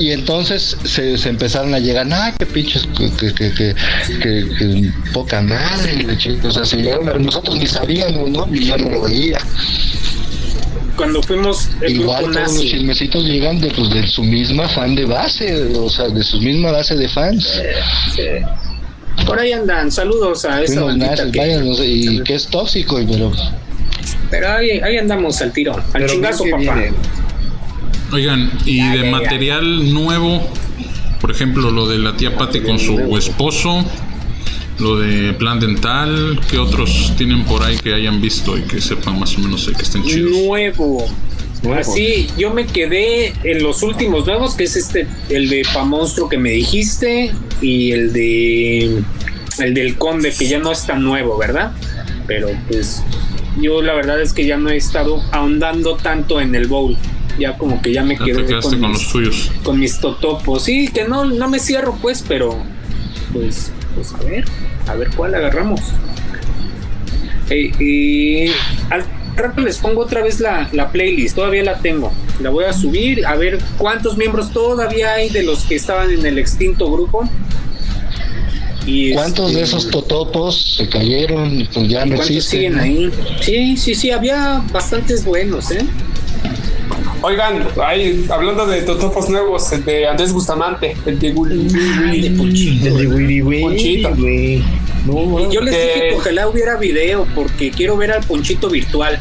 [0.00, 3.74] Y entonces se, se empezaron a llegar, ah, qué pinches, que, que, que,
[4.22, 6.56] que, poca madre, chicos,
[7.18, 8.46] nosotros ni sabíamos, ¿no?
[8.54, 9.40] Y yo no lo veía.
[10.98, 12.70] Cuando fuimos el Igual grupo todos los nazi.
[12.70, 16.72] chismecitos llegan de, pues, de su misma fan de base, o sea, de su misma
[16.72, 17.60] base de fans.
[18.14, 19.24] Sí.
[19.24, 22.34] Por ahí andan, saludos a esa Fuimos bandita nazis, que- vaya, no sé, y que
[22.34, 23.32] es tóxico, y pero
[24.30, 26.58] Pero ahí, ahí andamos al tiro, al Pero chingazo, papá.
[26.58, 26.94] vienen.
[28.12, 29.10] Oigan, y Ya, de ya, ya.
[29.10, 30.42] material nuevo,
[31.20, 33.84] por ejemplo, lo de la tía Patti con su esposo,
[34.78, 39.18] lo de plan dental, ¿qué otros tienen por ahí que hayan visto y que sepan
[39.18, 40.30] más o menos que estén chidos?
[40.46, 41.06] Nuevo.
[41.62, 41.80] Nuevo.
[41.80, 46.28] Así, yo me quedé en los últimos nuevos, que es este, el de Pa Monstruo
[46.28, 49.02] que me dijiste, y el de
[49.58, 51.72] el del Conde, que ya no es tan nuevo, ¿verdad?
[52.28, 53.02] Pero pues
[53.60, 56.96] yo la verdad es que ya no he estado ahondando tanto en el bowl.
[57.40, 59.50] Ya como que ya me Ya quedé te quedaste con, con mis, los tuyos.
[59.62, 60.64] con mis totopos.
[60.64, 62.56] Sí, que no, no me cierro pues, pero
[63.32, 64.44] pues, pues a ver,
[64.86, 65.80] a ver cuál agarramos.
[67.50, 68.52] Eh, y
[68.90, 72.12] al rato les pongo otra vez la, la playlist, todavía la tengo.
[72.40, 76.24] La voy a subir a ver cuántos miembros todavía hay de los que estaban en
[76.24, 77.28] el extinto grupo.
[78.86, 81.68] Y ¿cuántos este, de esos totopos se cayeron?
[81.74, 82.60] Pues ya no ¿Cuántos existen.
[82.60, 83.10] siguen ahí?
[83.40, 85.84] Sí, sí, sí, había bastantes buenos, ¿eh?
[87.22, 91.64] Oigan, ahí, hablando de totopos nuevos, el de Andrés Bustamante, el de Gulli.
[91.68, 92.98] de Ponchito.
[92.98, 94.10] El de Ponchito.
[94.16, 94.62] güey.
[95.06, 98.68] No, Y yo les que- dije que ojalá hubiera video porque quiero ver al Ponchito
[98.68, 99.18] virtual.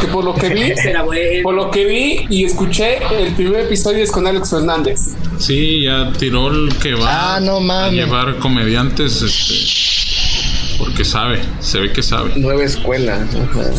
[0.00, 0.72] Que por lo que vi,
[1.42, 5.00] por lo que vi y escuché, el primer episodio es con Alex Fernández.
[5.38, 11.80] Sí, ya tiró el que va Ah, no a llevar comediantes, este, porque sabe, se
[11.80, 12.32] ve que sabe.
[12.36, 13.16] Nueva escuela.
[13.16, 13.70] Ajá.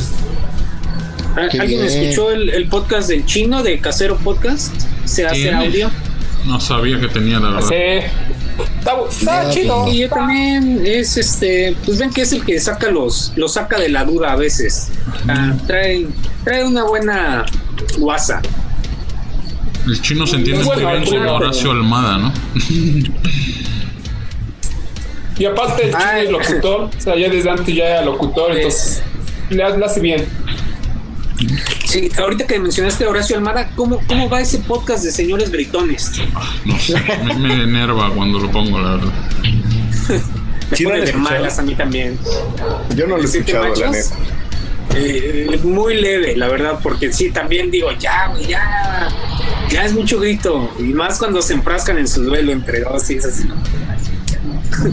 [1.35, 2.03] ¿Al- Qué ¿Alguien bien.
[2.03, 4.73] escuchó el, el podcast del chino de Casero Podcast?
[5.05, 5.89] ¿Se hace audio?
[6.45, 7.67] No sabía que tenía, la verdad.
[7.69, 8.05] Sí.
[8.79, 9.87] Está, está chido.
[9.87, 13.79] Y yo también es este, pues ven que es el que saca los, los saca
[13.79, 14.89] de la duda a veces.
[15.27, 16.05] Ah, trae,
[16.43, 17.45] trae una buena
[17.97, 18.41] guasa.
[19.87, 21.27] El chino se entiende muy bien con.
[21.27, 22.33] Horacio Almada, ¿no?
[25.37, 26.25] Y aparte el chino Ay.
[26.25, 29.01] es locutor, o sea, ya desde antes ya era locutor, entonces
[29.49, 30.25] le, le hace bien.
[31.85, 36.11] Sí, ahorita que mencionaste a Horacio Almada, ¿cómo, ¿cómo va ese podcast de señores britones?
[36.65, 39.13] No sé, me, me enerva cuando lo pongo, la verdad.
[40.71, 42.17] Me Sí, de malas a mí también.
[42.95, 44.15] Yo no lo he ¿Siete escuchado, la neta.
[44.95, 49.09] Eh, muy leve, la verdad, porque sí, también digo, ya, güey, ya,
[49.69, 53.15] ya es mucho grito, y más cuando se enfrascan en su duelo entre dos y
[53.15, 53.47] es así.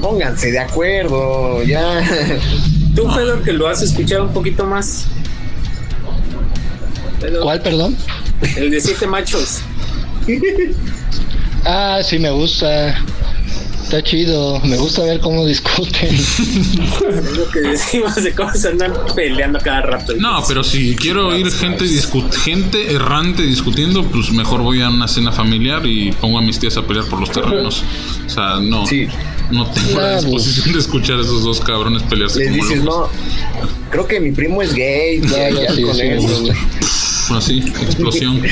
[0.01, 2.03] Pónganse de acuerdo, ya.
[2.95, 5.07] Tú, Pedro, que lo has escuchado un poquito más.
[7.43, 7.97] ¿Cuál, perdón?
[8.57, 9.61] El de siete machos.
[11.65, 12.97] Ah, sí me gusta.
[13.83, 14.61] Está chido.
[14.61, 16.09] Me gusta ver cómo discuten.
[16.15, 20.15] Es lo que decimos de cómo se andan peleando cada rato.
[20.19, 21.85] No, pero si quiero oír gente
[22.45, 26.77] gente errante discutiendo, pues mejor voy a una cena familiar y pongo a mis tías
[26.79, 27.83] a pelear por los terrenos.
[28.27, 28.85] O sea, no.
[29.51, 30.23] No tengo la Claro.
[30.23, 33.11] disposición de escuchar a esos dos cabrones pelearse Les como dices, locos.
[33.13, 35.21] no, creo que mi primo es gay.
[35.23, 36.45] Ya, ya sí, con sí, eso,
[37.31, 38.43] Así, explosión.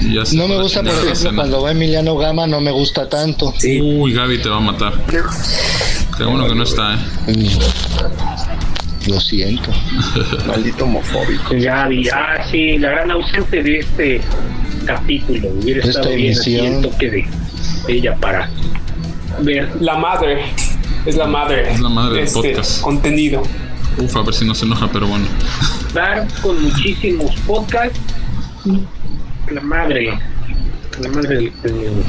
[0.00, 3.08] Y ya se No me gusta, por ejemplo, cuando va Emiliano Gama, no me gusta
[3.08, 3.54] tanto.
[3.62, 4.94] Uy, Gaby te va a matar.
[6.16, 6.98] Qué bueno que no está, ¿eh?
[9.06, 9.70] Lo siento.
[10.46, 11.54] Maldito homofóbico.
[11.56, 14.20] Gaby, ah, sí, la gran ausente de este
[14.84, 15.48] capítulo.
[15.48, 17.28] Hubiera Esta estado bien aquí el toque de
[17.88, 18.50] ella para
[19.40, 19.70] ver.
[19.80, 20.42] La madre.
[21.06, 21.72] Es la madre.
[21.72, 22.82] Es la madre del este podcast.
[22.82, 23.42] Contenido.
[24.00, 25.26] Uf, a ver si no se enoja, pero bueno.
[25.94, 27.98] Dar con muchísimos podcasts.
[29.50, 30.18] La madre.
[31.00, 32.02] La madre del.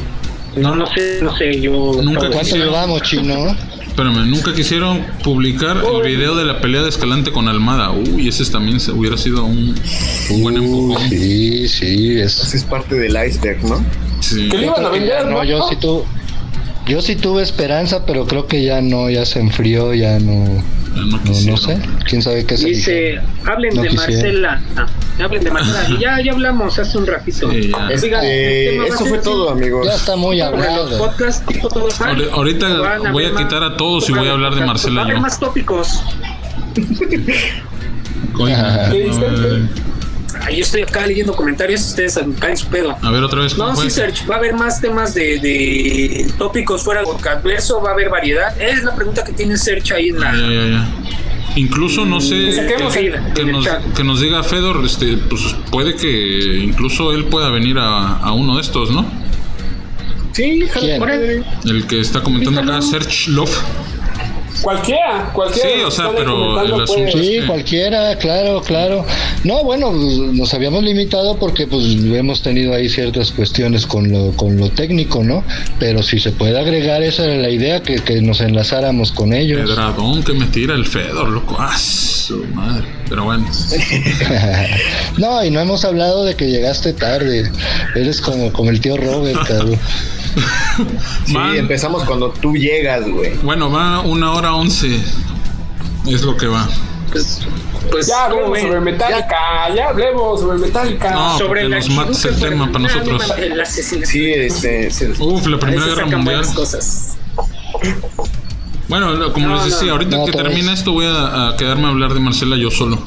[0.58, 1.94] No, no sé, no sé, yo.
[2.04, 3.56] Nunca ¿Cuánto llevamos, chino?
[3.88, 7.92] Espérame, nunca quisieron publicar el video de la pelea de Escalante con Almada.
[7.92, 9.76] Uy, ese también se- hubiera sido un,
[10.30, 11.10] un buen empujón.
[11.10, 12.38] Sí, sí, es.
[12.42, 13.84] Ese es parte del iceberg, ¿no?
[14.20, 14.50] Sí.
[14.50, 15.44] Que le iban a vender, No, ¿no?
[15.44, 16.04] yo sí tuve.
[16.88, 20.62] Yo sí tuve esperanza, pero creo que ya no, ya se enfrió, ya no.
[20.96, 21.18] Ya no
[21.52, 21.80] No, sé.
[22.06, 24.14] ¿Quién sabe qué se Dice, hablen No de quisiera.
[24.14, 24.62] Marcela.
[24.78, 25.90] Ah, hablen de Marcela.
[25.90, 27.50] Y ya, ya hablamos hace un ratito.
[27.50, 27.56] Sí.
[27.74, 29.86] Oigan, Este, va a eso fue todo, amigos.
[29.88, 30.98] Ya está muy hablado.
[30.98, 32.18] podcast tipo todo fan.
[32.18, 35.02] Ahori- ahorita Van voy a quitar a todos y voy a hablar de Va Marcela
[35.02, 35.22] a haber yo.
[35.22, 36.04] más tópicos.
[38.34, 38.56] Coño,
[40.50, 42.98] Yo estoy acá leyendo comentarios, ustedes caen su pedo.
[43.02, 43.54] A ver otra vez.
[43.54, 47.44] ¿cómo No, sí, Serge, va a haber más temas de, de tópicos fuera del podcast.
[47.44, 48.60] Verso, va a haber variedad.
[48.62, 50.36] Es la pregunta que tiene Serge ahí en Ya, la.
[50.36, 50.88] ya, ya, ya.
[51.58, 55.96] Incluso no sé Que saquemos que, que nos, que nos diga Fedor, este, pues puede
[55.96, 59.06] que incluso él pueda venir a, a uno de estos, ¿no?
[60.32, 60.64] Sí.
[61.66, 63.52] El que está comentando acá, Search Love.
[64.62, 65.70] Cualquiera, cualquiera.
[65.70, 67.48] Sí, o sea, pero el asunto Sí, Sí.
[67.48, 69.06] cualquiera, claro, claro.
[69.44, 74.58] No, bueno, nos habíamos limitado porque pues hemos tenido ahí ciertas cuestiones con lo, con
[74.58, 75.44] lo técnico, ¿no?
[75.80, 79.62] Pero si se puede agregar, esa era la idea, que, que nos enlazáramos con ellos.
[79.70, 81.56] Pedradón que me tira el Fedor, loco.
[81.60, 82.86] Ah, su madre.
[83.10, 83.46] Pero bueno.
[85.18, 87.52] no, y no hemos hablado de que llegaste tarde.
[87.96, 89.80] Eres como, como el tío Robert, cabrón.
[91.26, 93.34] Sí, Van- empezamos cuando tú llegas, güey.
[93.44, 95.00] Bueno, va una hora once.
[96.08, 96.68] Es lo que va.
[97.12, 97.40] Pues,
[97.92, 98.68] pues Ya ¿cómo hablemos ven?
[98.68, 99.36] sobre Metallica,
[99.76, 101.12] ya hablemos sobre Metallica.
[101.12, 103.22] No, sobre nos matas el tema para nosotros.
[104.06, 104.90] Sí, este,
[105.20, 106.46] Uf, la A Primera Guerra Mundial.
[106.56, 107.18] cosas.
[108.88, 109.92] Bueno, como No, les decía, no.
[109.94, 110.80] ahorita No, que vez.
[110.80, 113.02] esto voy a, a quedarme a hablar de Marcela yo solo.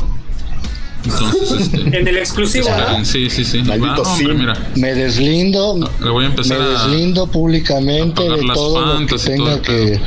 [1.05, 1.81] Entonces, este...
[1.99, 3.05] En el exclusivo, ¿no?
[3.05, 3.63] Sí, sí, sí.
[3.63, 6.69] Maldito Va, hombre, mira, Me deslindo, le voy a me empezar a...
[6.69, 10.01] deslindo públicamente a de las todo lo que tenga que...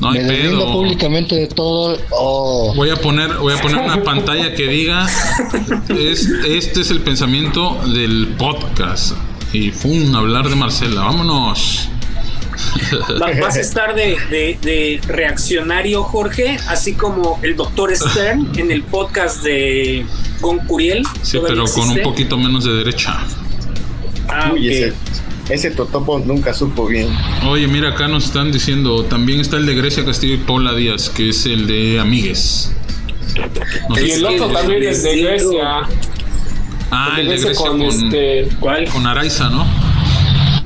[0.00, 0.72] No hay Me deslindo pedo.
[0.72, 1.98] públicamente de todo...
[2.10, 2.72] Oh.
[2.74, 5.06] Voy a poner, voy a poner una pantalla que diga
[5.88, 9.12] es, este es el pensamiento del podcast.
[9.52, 11.02] Y fum, hablar de Marcela.
[11.02, 11.88] Vámonos.
[13.22, 18.70] Va- Vas a estar de, de- de reaccionario, Jorge, así como el doctor Stern en
[18.70, 20.04] el podcast de
[20.40, 21.02] Gon Curiel.
[21.22, 23.16] Sí, ¿Todavía pero con un poquito menos de derecha.
[24.28, 24.92] Ah, Uy, ese,
[25.50, 27.08] ese Totopo nunca supo bien.
[27.46, 31.10] Oye, mira, acá nos están diciendo, también está el de Grecia Castillo y Paula Díaz,
[31.10, 32.72] que es el de Amigues.
[33.88, 35.16] No Y el otro también es de.
[35.22, 35.80] Grecia.
[36.90, 38.48] ah, el de Grecia con, con, este.
[38.48, 39.06] con, ¿Cuál?
[39.06, 39.66] Araiza, ¿no?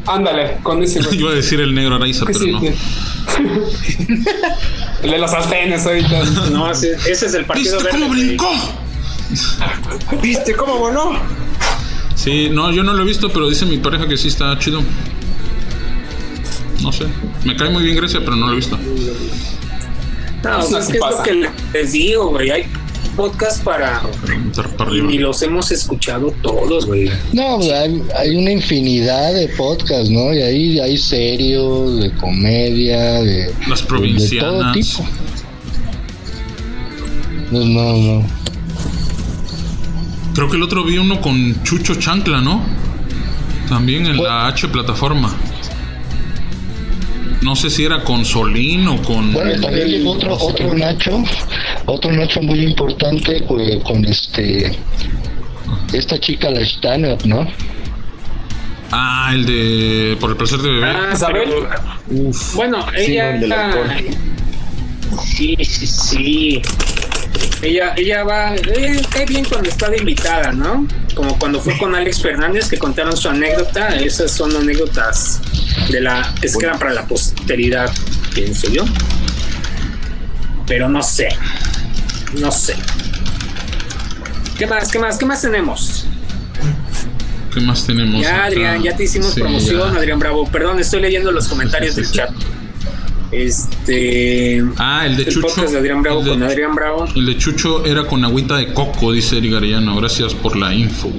[0.09, 1.17] Ándale, con ese güey.
[1.21, 2.61] Iba a decir el negro Araiza, pero sí, no.
[5.03, 6.25] El de los sartenes ahorita.
[6.51, 8.01] No, ese, ese es el partido ¿Viste verde.
[8.01, 8.51] cómo brincó?
[10.21, 11.13] ¿Viste cómo voló?
[12.17, 14.83] Sí, no, yo no lo he visto, pero dice mi pareja que sí está chido.
[16.83, 17.05] No sé.
[17.45, 18.77] Me cae muy bien Grecia, pero no lo he visto.
[20.43, 22.51] No, o sea, es que es lo que les digo, güey.
[22.51, 22.67] Hay
[23.19, 24.01] podcast para.
[24.93, 27.11] Y los hemos escuchado todos, güey.
[27.33, 30.33] No, hay, hay una infinidad de podcasts, ¿no?
[30.33, 34.73] Y ahí hay serios, de comedia, de, Las de todo provincianas.
[34.73, 35.05] tipo.
[37.51, 38.25] Pues no, no.
[40.35, 42.63] Creo que el otro vi uno con Chucho Chancla, ¿no?
[43.69, 45.35] También en la H plataforma.
[47.43, 49.33] No sé si era con Solín o con.
[49.33, 51.25] Bueno, también llegó otro, otro Nacho,
[51.89, 54.79] otro Nacho muy importante pues, con este
[55.93, 57.47] esta chica la Stanhope, ¿no?
[58.91, 60.17] Ah, el de.
[60.21, 60.97] Por el placer de beber.
[60.97, 61.49] Ah, Isabel.
[62.09, 63.39] pero- Bueno, ella.
[65.25, 66.63] sí, sí, sí.
[67.63, 68.55] Ella, ella va.
[68.55, 70.87] Eh, cae bien cuando está de invitada, ¿no?
[71.15, 73.89] Como cuando fue con Alex Fernández que contaron su anécdota.
[73.97, 75.41] Esas son anécdotas
[75.91, 77.91] de la que se quedan para la posteridad,
[78.35, 78.85] pienso yo.
[80.67, 81.29] Pero no sé,
[82.35, 82.75] no sé.
[84.59, 84.91] ¿Qué más?
[84.91, 85.19] ¿Qué más?
[85.19, 86.07] ¿Qué más tenemos?
[87.55, 88.21] ¿Qué más tenemos?
[88.21, 88.45] Ya, acá?
[88.47, 89.99] Adrián, ya te hicimos Sí, promoción, ya.
[89.99, 90.47] Adrián Bravo.
[90.51, 92.31] Perdón, estoy leyendo los comentarios del chat.
[93.31, 94.65] Este.
[94.79, 95.47] Ah, el de Chucho.
[95.49, 97.05] podcast de Adrián Bravo el de- con Adrián Bravo.
[97.15, 99.97] El de Chucho era con agüita de coco, dice Eric Arellano.
[99.97, 101.11] Gracias por la info.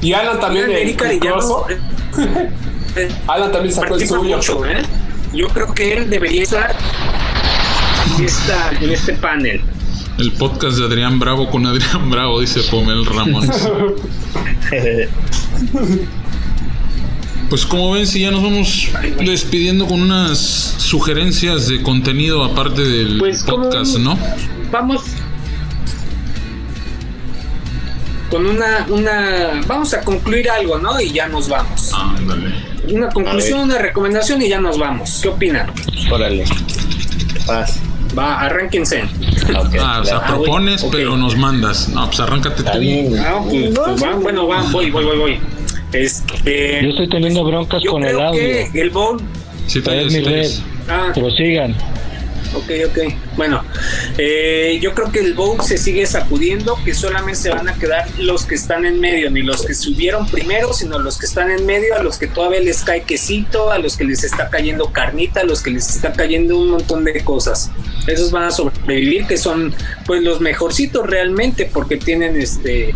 [0.00, 0.66] Y Alan también.
[0.68, 1.64] De Erika Arellano,
[3.28, 4.36] Alan también sacó el suyo.
[4.36, 4.82] mucho, ¿eh?
[5.34, 6.74] Yo creo que él debería estar
[8.20, 9.60] en, esta- en este panel.
[10.18, 13.48] El podcast de Adrián Bravo con Adrián Bravo, dice Pomel Ramón.
[17.48, 18.88] Pues como ven, si ya nos vamos
[19.24, 24.16] despidiendo con unas sugerencias de contenido aparte del Pues, ¿cómo- podcast, ¿no?
[24.70, 25.02] Vamos
[28.30, 29.60] con una, una.
[29.66, 31.00] Vamos a concluir algo, ¿no?
[31.00, 31.90] Y ya nos vamos.
[31.92, 32.54] Ándale.
[32.92, 35.18] Una conclusión, una recomendación y ya nos vamos.
[35.20, 35.72] ¿Qué opinan?
[36.12, 36.44] Órale.
[37.46, 37.80] Paz.
[38.16, 39.02] Va, arránquense.
[39.54, 40.42] Ah, o sea, claro.
[40.42, 41.88] propones, pero nos mandas.
[41.88, 42.68] No, pues arráncate tú.
[43.18, 45.40] Ah, pues, pues va, bueno, va, voy, voy, voy, voy.
[45.92, 48.40] Este, Yo estoy teniendo broncas yo con el audio.
[48.40, 49.20] que el bowl.
[49.66, 50.22] Sí, red.
[50.22, 50.62] traes.
[50.88, 51.74] Ah, Prosigan.
[52.54, 52.98] Ok, ok.
[53.36, 53.64] Bueno,
[54.18, 58.06] eh, yo creo que el bowl se sigue sacudiendo, que solamente se van a quedar
[58.18, 61.66] los que están en medio, ni los que subieron primero, sino los que están en
[61.66, 65.40] medio, a los que todavía les cae quesito, a los que les está cayendo carnita,
[65.40, 67.70] a los que les está cayendo un montón de cosas.
[68.06, 69.74] Esos van a sobrevivir, que son
[70.06, 72.94] pues los mejorcitos realmente, porque tienen este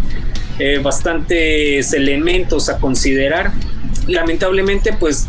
[0.59, 3.52] eh, bastantes elementos a considerar.
[4.06, 5.26] Lamentablemente, pues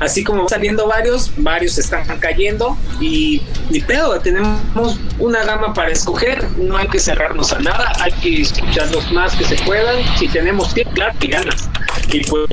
[0.00, 6.42] así como saliendo varios, varios están cayendo y ni pedo, tenemos una gama para escoger,
[6.58, 10.26] no hay que cerrarnos a nada, hay que escuchar los más que se puedan, si
[10.28, 11.68] tenemos tiempo, claro, y ganas.
[12.12, 12.50] Y pues,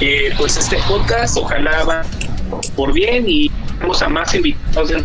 [0.00, 2.02] eh, pues este podcast, ojalá va
[2.76, 3.50] por bien y
[3.80, 5.04] vamos a más invitados del,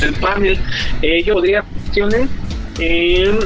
[0.00, 0.58] del panel.
[1.02, 1.64] Eh, yo podría.
[2.78, 3.38] Eh,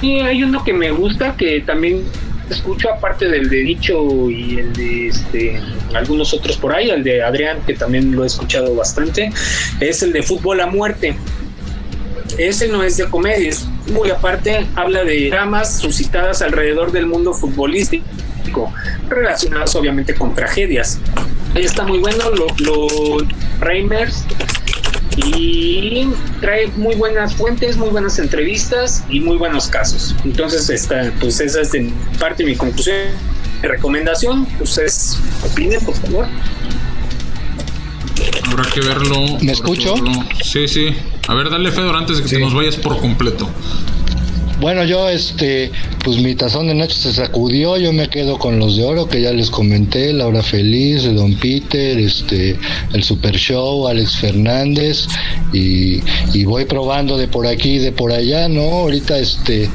[0.00, 2.04] y hay uno que me gusta que también
[2.52, 5.60] escucho aparte del de dicho y el de este
[5.94, 9.32] algunos otros por ahí el de Adrián que también lo he escuchado bastante
[9.80, 11.16] es el de fútbol a muerte.
[12.38, 13.50] Ese no es de comedia
[13.92, 18.72] muy aparte habla de dramas suscitadas alrededor del mundo futbolístico
[19.08, 20.98] relacionadas obviamente con tragedias.
[21.54, 23.26] Está muy bueno lo, lo
[23.60, 24.24] Reimers
[25.24, 26.08] y
[26.40, 30.14] trae muy buenas fuentes, muy buenas entrevistas y muy buenos casos.
[30.24, 32.96] Entonces, esta, pues esa es de parte mi conclusión.
[33.62, 36.26] Mi recomendación, ustedes opinen, por favor.
[38.44, 39.38] Habrá que verlo.
[39.40, 39.94] ¿Me escucho?
[39.94, 40.12] verlo.
[40.42, 40.88] Sí, sí.
[41.28, 43.48] A ver, dale Fedor antes de que te nos vayas por completo.
[44.62, 45.72] Bueno, yo, este,
[46.04, 49.20] pues mi tazón de noche se sacudió, yo me quedo con los de oro que
[49.20, 52.56] ya les comenté, Laura Feliz, Don Peter, este,
[52.92, 55.08] el Super Show, Alex Fernández,
[55.52, 56.00] y,
[56.32, 58.62] y voy probando de por aquí y de por allá, ¿no?
[58.62, 59.68] Ahorita, este,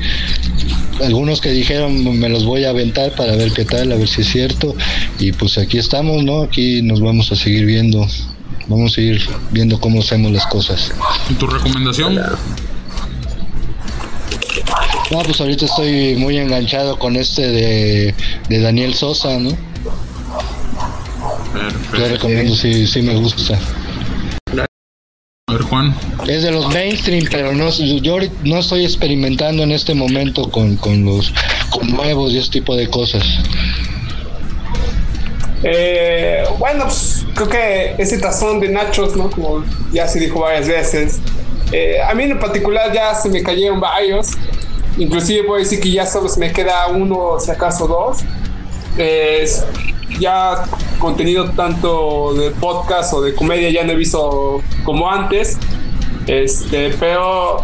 [1.04, 4.22] algunos que dijeron me los voy a aventar para ver qué tal, a ver si
[4.22, 4.74] es cierto,
[5.20, 6.44] y pues aquí estamos, ¿no?
[6.44, 8.08] Aquí nos vamos a seguir viendo,
[8.68, 10.94] vamos a ir viendo cómo hacemos las cosas.
[11.30, 12.22] ¿Y tu recomendación?
[15.12, 18.16] No, pues ahorita estoy muy enganchado con este de,
[18.50, 19.52] de Daniel Sosa, ¿no?
[19.52, 19.58] Yo
[21.92, 22.08] Perfecto.
[22.14, 23.58] recomiendo, sí, sí me gusta.
[25.50, 25.96] A ver, Juan.
[26.28, 30.76] Es de los mainstream, pero no, yo ahorita no estoy experimentando en este momento con,
[30.76, 31.34] con los
[31.70, 33.24] con nuevos y ese tipo de cosas.
[35.64, 39.32] Eh, bueno, pues creo que ese tazón de nachos, ¿no?
[39.32, 39.64] Como
[39.94, 41.20] ya se dijo varias veces.
[41.72, 44.28] eh, a mí en particular ya se me cayeron varios.
[44.98, 48.20] Inclusive voy a decir que ya solo se me queda uno, si acaso dos.
[48.98, 49.48] Eh,
[50.20, 50.64] ya
[51.00, 55.58] contenido tanto de podcast o de comedia ya no he visto como antes.
[56.26, 57.64] Este, pero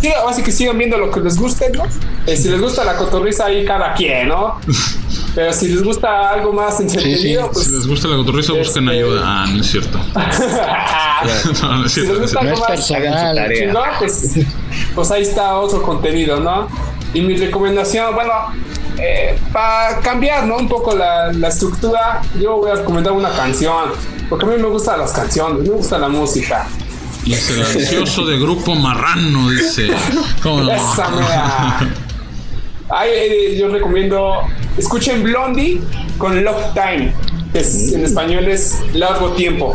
[0.00, 1.84] sí, así que sigan viendo lo que les guste, ¿no?
[2.26, 4.58] Eh, si les gusta la cotorriza ahí cada quien, ¿no?
[5.34, 8.98] Pero si les gusta algo más entretenido, Si les pues gusta la cotorriza, busquen Este-
[8.98, 9.20] ayuda.
[9.24, 9.98] Ah, no es cierto.
[11.62, 12.20] no, no es si cierto.
[12.20, 12.40] les no es gusta.
[12.42, 13.52] No algo es más personal.
[13.54, 14.34] chingón, pues,
[14.94, 16.68] pues ahí está otro contenido, ¿no?
[17.14, 18.32] Y mi recomendación, bueno,
[19.52, 20.56] para cambiar, ¿no?
[20.58, 23.90] Un poco la, la estructura, yo voy a recomendar una canción,
[24.28, 26.66] porque a mí me gustan las canciones, me gusta la música.
[27.24, 29.90] Y es el ansioso de grupo marrano, dice.
[30.42, 30.70] ¿Cómo no?
[30.72, 31.08] Esa.
[32.92, 34.40] Ahí eh, yo recomiendo,
[34.76, 35.80] escuchen Blondie
[36.18, 37.12] con Love Time,
[37.52, 39.74] que es- en español es largo tiempo.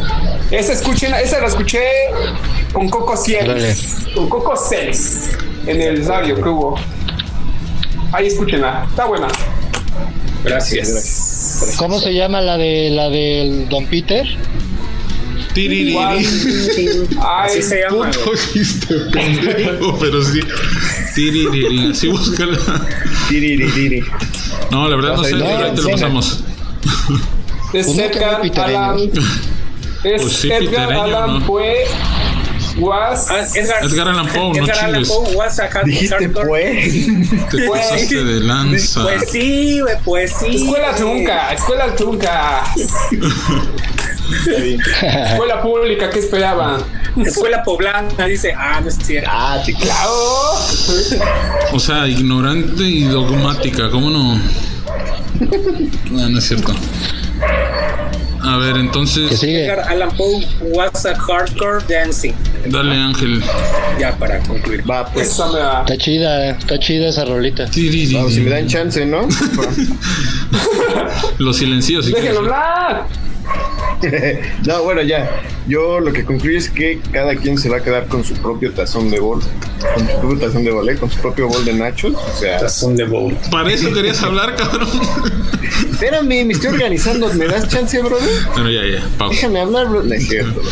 [0.52, 1.82] Esa escuchen, esa la escuché
[2.76, 3.16] con Coco.
[3.16, 5.30] Celis, con Coco Celis
[5.66, 6.76] en el radio que hubo.
[8.12, 9.28] Ahí escúchenla, está buena.
[10.44, 11.76] Gracias.
[11.78, 14.28] ¿Cómo se llama la de la del Don Peter?
[15.54, 15.96] Tiririri.
[17.22, 18.12] Así se llama.
[19.14, 20.42] Pendejo, pero sí.
[21.16, 21.92] Tiririri.
[21.92, 22.58] Así búscala.
[23.30, 24.04] Tiriririri.
[24.70, 25.34] No, la verdad no sé.
[25.34, 26.44] Ahorita te lo pasamos.
[27.74, 28.42] Es Pues Edgar.
[28.42, 29.00] Allan.
[30.04, 31.46] Es Pues Edgar Allan ¿no?
[31.46, 31.86] Poe.
[32.78, 33.28] Was.
[33.32, 35.10] Ah, Edgar, Edgar Allan Poe, no Edgar Allan chingues.
[35.10, 36.94] Poe was a Dijiste pues.
[37.52, 39.04] Te Pues- pasaste de lanza.
[39.04, 40.56] Pues sí, güey, pues sí.
[40.56, 42.64] Escuela trunca, escuela trunca.
[45.32, 46.82] Escuela pública, ¿qué esperaban?
[47.24, 49.30] Escuela poblana, dice, ah, no es cierto.
[49.32, 50.12] Ah, te Claro.
[51.72, 54.36] O sea, ignorante y dogmática, ¿cómo no?
[56.12, 56.74] No, no es cierto.
[58.48, 59.66] A ver, Que entonces, sigue.
[59.66, 62.34] Edgar Allan Poe was a hardcore dancing.
[62.68, 63.42] dale Ángel.
[64.00, 64.84] Ya para concluir.
[64.90, 65.28] Va, pues.
[65.30, 65.80] Esa me va.
[65.82, 67.66] Está chida, está chida esa rolita.
[67.66, 68.14] Tiriri.
[68.16, 69.28] Vamos, si me dan chance, ¿no?
[71.40, 72.54] Los silencios, si Déjenlo quieres.
[72.54, 73.08] hablar.
[74.66, 75.42] no, bueno, ya.
[75.68, 78.72] Yo lo que concluyo es que cada quien se va a quedar con su propio
[78.72, 79.42] tazón de bol.
[79.96, 80.96] Con su propio tazón de bol, ¿eh?
[80.96, 82.14] Con su propio bol de nachos.
[82.16, 83.36] O sea, Tazón de bowl.
[83.52, 84.90] Para eso querías hablar, cabrón.
[85.92, 87.34] espérame, me estoy organizando.
[87.34, 88.30] ¿Me das chance, brother?
[88.56, 89.36] Pero ya, ya, pausa.
[89.36, 90.04] Déjame hablar, bro.
[90.04, 90.62] No es cierto.
[90.62, 90.72] bro.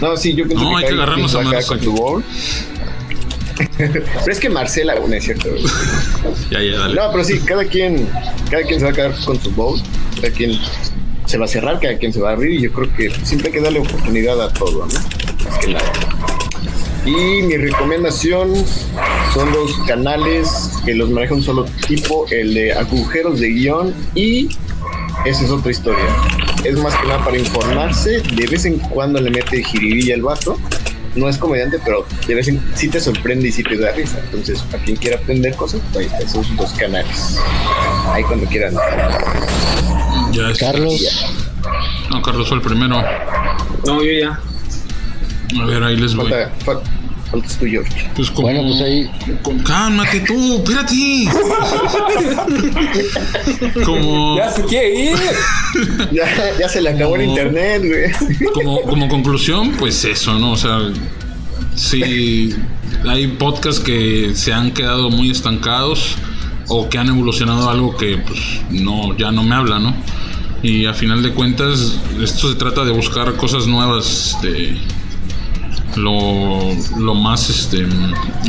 [0.00, 1.66] No, sí, yo pienso No, hay cada que agarrarnos quien a se va quedar manos
[1.66, 2.24] con su bowl.
[3.76, 5.50] pero es que Marcela, no es cierto.
[5.50, 5.58] bro.
[6.50, 6.94] Ya, ya, dale.
[6.94, 8.08] No, pero sí, cada quien,
[8.50, 9.78] cada quien se va a quedar con su bowl.
[10.16, 10.58] Cada quien
[11.30, 12.58] se va a cerrar, cada quien se va a abrir.
[12.58, 14.94] Y yo creo que siempre hay que darle oportunidad a todo, ¿no?
[15.44, 15.92] Más que nada.
[17.06, 18.52] Y mi recomendación
[19.32, 24.48] son los canales que los maneja un solo tipo, el de agujeros de guion y
[25.24, 26.04] esa es otra historia.
[26.64, 30.58] Es más que nada para informarse, de vez en cuando le mete jiribilla el vato.
[31.14, 34.20] No es comediante, pero de vez en sí te sorprende y sí te da risa.
[34.24, 37.38] Entonces, para quien quiera aprender cosas, pues ahí está, esos dos canales.
[38.12, 38.74] Ahí cuando quieran.
[40.32, 40.94] Ya es- Carlos,
[42.10, 43.02] No, Carlos fue el primero.
[43.86, 44.40] No, yo ya.
[45.60, 46.30] A ver, ahí les voy.
[46.30, 46.80] Falta, fa-
[47.30, 48.10] faltas tú, George.
[48.16, 49.10] Pues como- bueno, pues ahí.
[49.42, 50.94] como- Cálmate tú, espérate.
[53.84, 55.16] Como, Ya se quiere ir.
[56.12, 56.24] Ya,
[56.58, 57.30] ya se le acabó el No.
[57.30, 58.50] internet, güey.
[58.52, 60.52] como, como conclusión, pues eso, ¿no?
[60.52, 60.78] O sea,
[61.76, 62.54] sí,
[63.08, 66.16] hay podcasts que se han quedado muy estancados
[66.70, 68.40] o que han evolucionado algo que pues
[68.70, 69.94] no, ya no me habla, ¿no?
[70.62, 74.76] Y a final de cuentas, esto se trata de buscar cosas nuevas, este,
[75.96, 76.60] lo,
[76.98, 77.86] lo más este,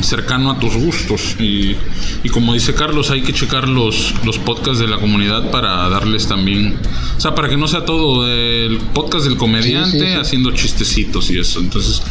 [0.04, 1.36] cercano a tus gustos.
[1.40, 1.76] Y,
[2.24, 6.28] y como dice Carlos, hay que checar los, los podcasts de la comunidad para darles
[6.28, 6.78] también,
[7.18, 10.20] o sea, para que no sea todo el podcast del comediante Sí, sí, sí.
[10.20, 11.60] haciendo chistecitos y eso.
[11.60, 12.02] Entonces,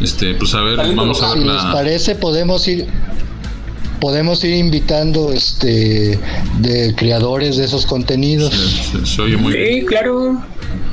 [0.00, 1.72] este, pues a ver, vamos a Si ver les la...
[1.72, 2.86] parece, podemos ir
[4.00, 6.18] podemos ir invitando este
[6.58, 9.80] de creadores de esos contenidos Se, se oye muy bien.
[9.80, 10.42] Sí, claro.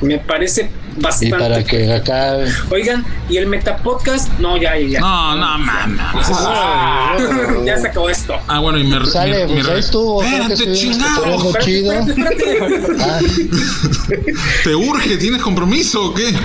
[0.00, 1.36] Me parece y bastante.
[1.36, 2.36] para que acá
[2.70, 4.30] Oigan, ¿y el Metapodcast?
[4.38, 5.00] No, ya, ya.
[5.00, 6.00] No, no, mames.
[6.32, 7.16] Ah,
[7.64, 8.34] ya se acabó esto.
[8.48, 9.04] Ah, bueno, y me...
[9.06, 11.24] sale me- pues me- ahí estuvo Espérate, chingado.
[11.36, 13.02] Espérate, chido espérate, espérate.
[13.02, 13.20] Ah,
[14.64, 15.16] ¿Te urge?
[15.18, 16.32] ¿Tienes compromiso o qué?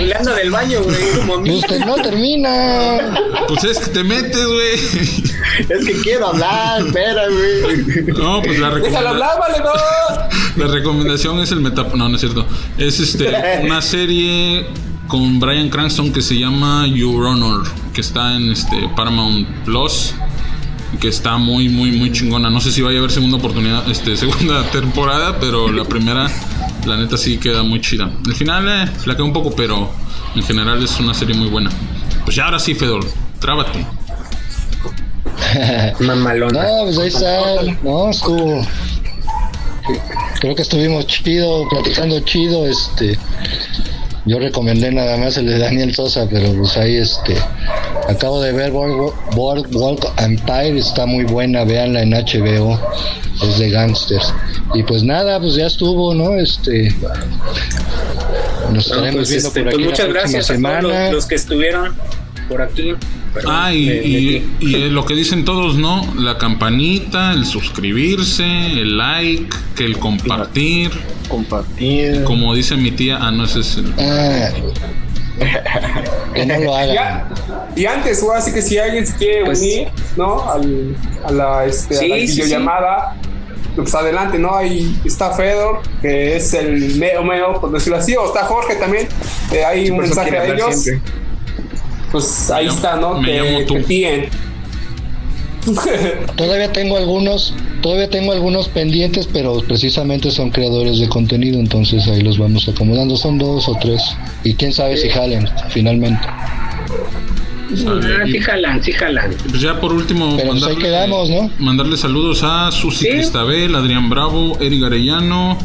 [0.00, 1.58] Le anda del baño, güey, como a y mí.
[1.58, 2.98] usted no termina
[3.48, 4.74] Pues es que te metes, güey.
[5.68, 8.04] Es que quiero hablar, espera, güey.
[8.18, 9.06] No, pues la Déjalo recomendación...
[9.06, 9.76] hablar, valedor.
[10.56, 11.86] La recomendación es el meta...
[11.94, 12.46] No, no es cierto.
[12.78, 14.66] Es este una serie
[15.06, 17.62] con Brian Cranston que se llama Your Honor,
[17.92, 20.14] que está en este Paramount Plus,
[21.00, 22.48] que está muy, muy, muy chingona.
[22.48, 26.26] No sé si vaya a haber segunda oportunidad, este, segunda temporada, pero la primera,
[26.86, 28.10] la neta sí queda muy chida.
[28.26, 29.90] El final eh, la queda un poco, pero
[30.34, 31.70] en general es una serie muy buena.
[32.24, 33.04] Pues ya ahora sí, Fedor,
[33.40, 33.84] trábate.
[36.00, 36.62] Mamalona.
[36.62, 38.62] no pues ahí está no estuvo
[40.40, 43.18] creo que estuvimos chido platicando chido este
[44.24, 47.36] yo recomendé nada más el de Daniel Sosa pero pues ahí este
[48.08, 52.80] acabo de ver Board- Boardwalk Empire está muy buena véanla en HBO
[53.42, 54.32] es de gangsters
[54.74, 56.94] y pues nada pues ya estuvo no este
[58.72, 60.80] nos No, estaremos pues, viendo este, por pues aquí muchas la próxima gracias a semana
[60.80, 61.94] todos los, los que estuvieron
[62.48, 62.94] por aquí.
[63.34, 66.06] Perdón, Ah, y, me y- eh, lo que dicen todos, ¿no?
[66.16, 70.90] La campanita, el suscribirse, el like, que el compartir.
[71.28, 72.22] Compartir.
[72.22, 74.48] Como dice mi tía, ah, no, ese es el- Ah,
[76.34, 77.28] que no lo hagan Ya.
[77.74, 80.48] Y antes, o así que si alguien se quiere Pues- unir, ¿no?
[80.50, 82.34] Al, a la, este, a Sí, la sí, sí.
[82.42, 83.16] videollamada,
[83.76, 84.54] pues adelante, ¿no?
[84.56, 89.06] Ahí está Fedor, que es el meo meo, por decirlo así, o está Jorge también,
[89.52, 90.82] eh, hay un mensaje a ellos.
[90.82, 91.12] siempre.
[92.10, 93.20] Pues ahí Me está, ¿no?
[93.20, 93.82] me llamo tú.
[93.86, 94.28] piden.
[96.36, 97.52] Todavía tengo algunos,
[97.86, 103.16] Todavía tengo algunos pendientes, pero precisamente son creadores de contenido, entonces ahí los vamos acomodando.
[103.16, 104.02] Son dos o tres.
[104.42, 106.26] Y quién sabe si jalen, finalmente.
[107.88, 109.34] Ah, sí jalan, sí jalan.
[109.48, 111.50] Pues ya por último, Pero pues ahí quedamos, ¿no?
[111.58, 113.10] mandarle saludos a Susi Sí.
[113.10, 115.58] Cristabel, Adrián Bravo, Eric Arellano,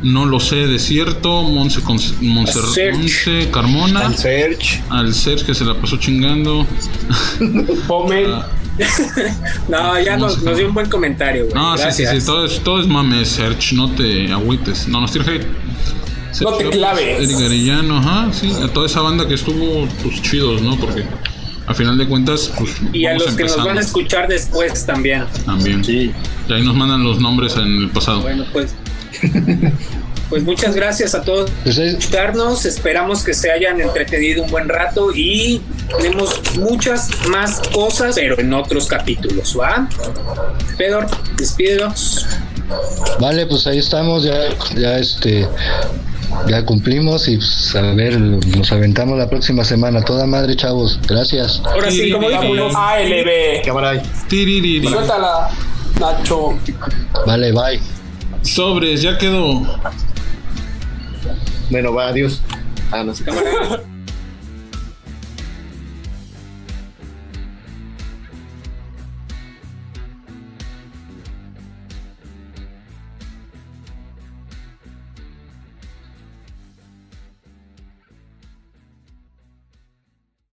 [0.00, 2.92] No lo sé, Desierto, Monse, Con- Monser- Serge.
[2.98, 4.80] Monse Carmona, Al Search.
[4.90, 6.64] al Serge que se la pasó chingando.
[7.88, 8.32] Pomel.
[8.32, 8.46] Ah,
[9.68, 11.54] No, ya nos, nos dio un buen comentario, güey.
[11.54, 12.20] No, sí, sí, Gracias.
[12.22, 14.86] sí, todo es, todo es mame, Serge, no te agüites.
[14.86, 15.46] No, nos tires hate.
[16.42, 17.20] No te claves.
[17.20, 20.76] Eric Arellano, ajá, sí, a toda esa banda que estuvo, pues chidos, ¿no?
[20.76, 21.02] Porque
[21.68, 22.76] a final de cuentas, pues.
[22.92, 25.24] Y a los que nos van a escuchar después también.
[25.44, 25.84] También.
[25.84, 26.12] Sí.
[26.48, 28.22] Y ahí nos mandan los nombres en el pasado.
[28.22, 28.74] Bueno, pues.
[30.28, 32.66] Pues muchas gracias a todos Pues por es- escucharnos.
[32.66, 35.62] Esperamos que se hayan entretenido un buen rato y
[36.02, 39.88] tenemos muchas más cosas, pero en otros capítulos, ¿va?
[40.76, 41.06] Pedro,
[41.38, 42.26] despídelos.
[43.18, 45.48] Vale, pues ahí estamos, ya, ya este,
[46.46, 50.02] ya cumplimos y pues, a ver, nos aventamos la próxima semana.
[50.02, 50.98] Toda madre, chavos.
[51.08, 51.60] Gracias.
[51.64, 52.74] Ahora sí, como dijo Vámonos.
[52.74, 53.64] ALB.
[53.64, 54.02] Cámara ahí.
[54.28, 54.88] Tiririri.
[54.88, 55.50] Suéltala,
[55.98, 56.58] Nacho.
[57.26, 57.80] Vale, bye.
[58.42, 59.62] Sobres, ya quedó.
[61.70, 62.40] Bueno, va, adiós.
[62.90, 63.24] Ah, no sé.
[63.24, 63.82] cámara.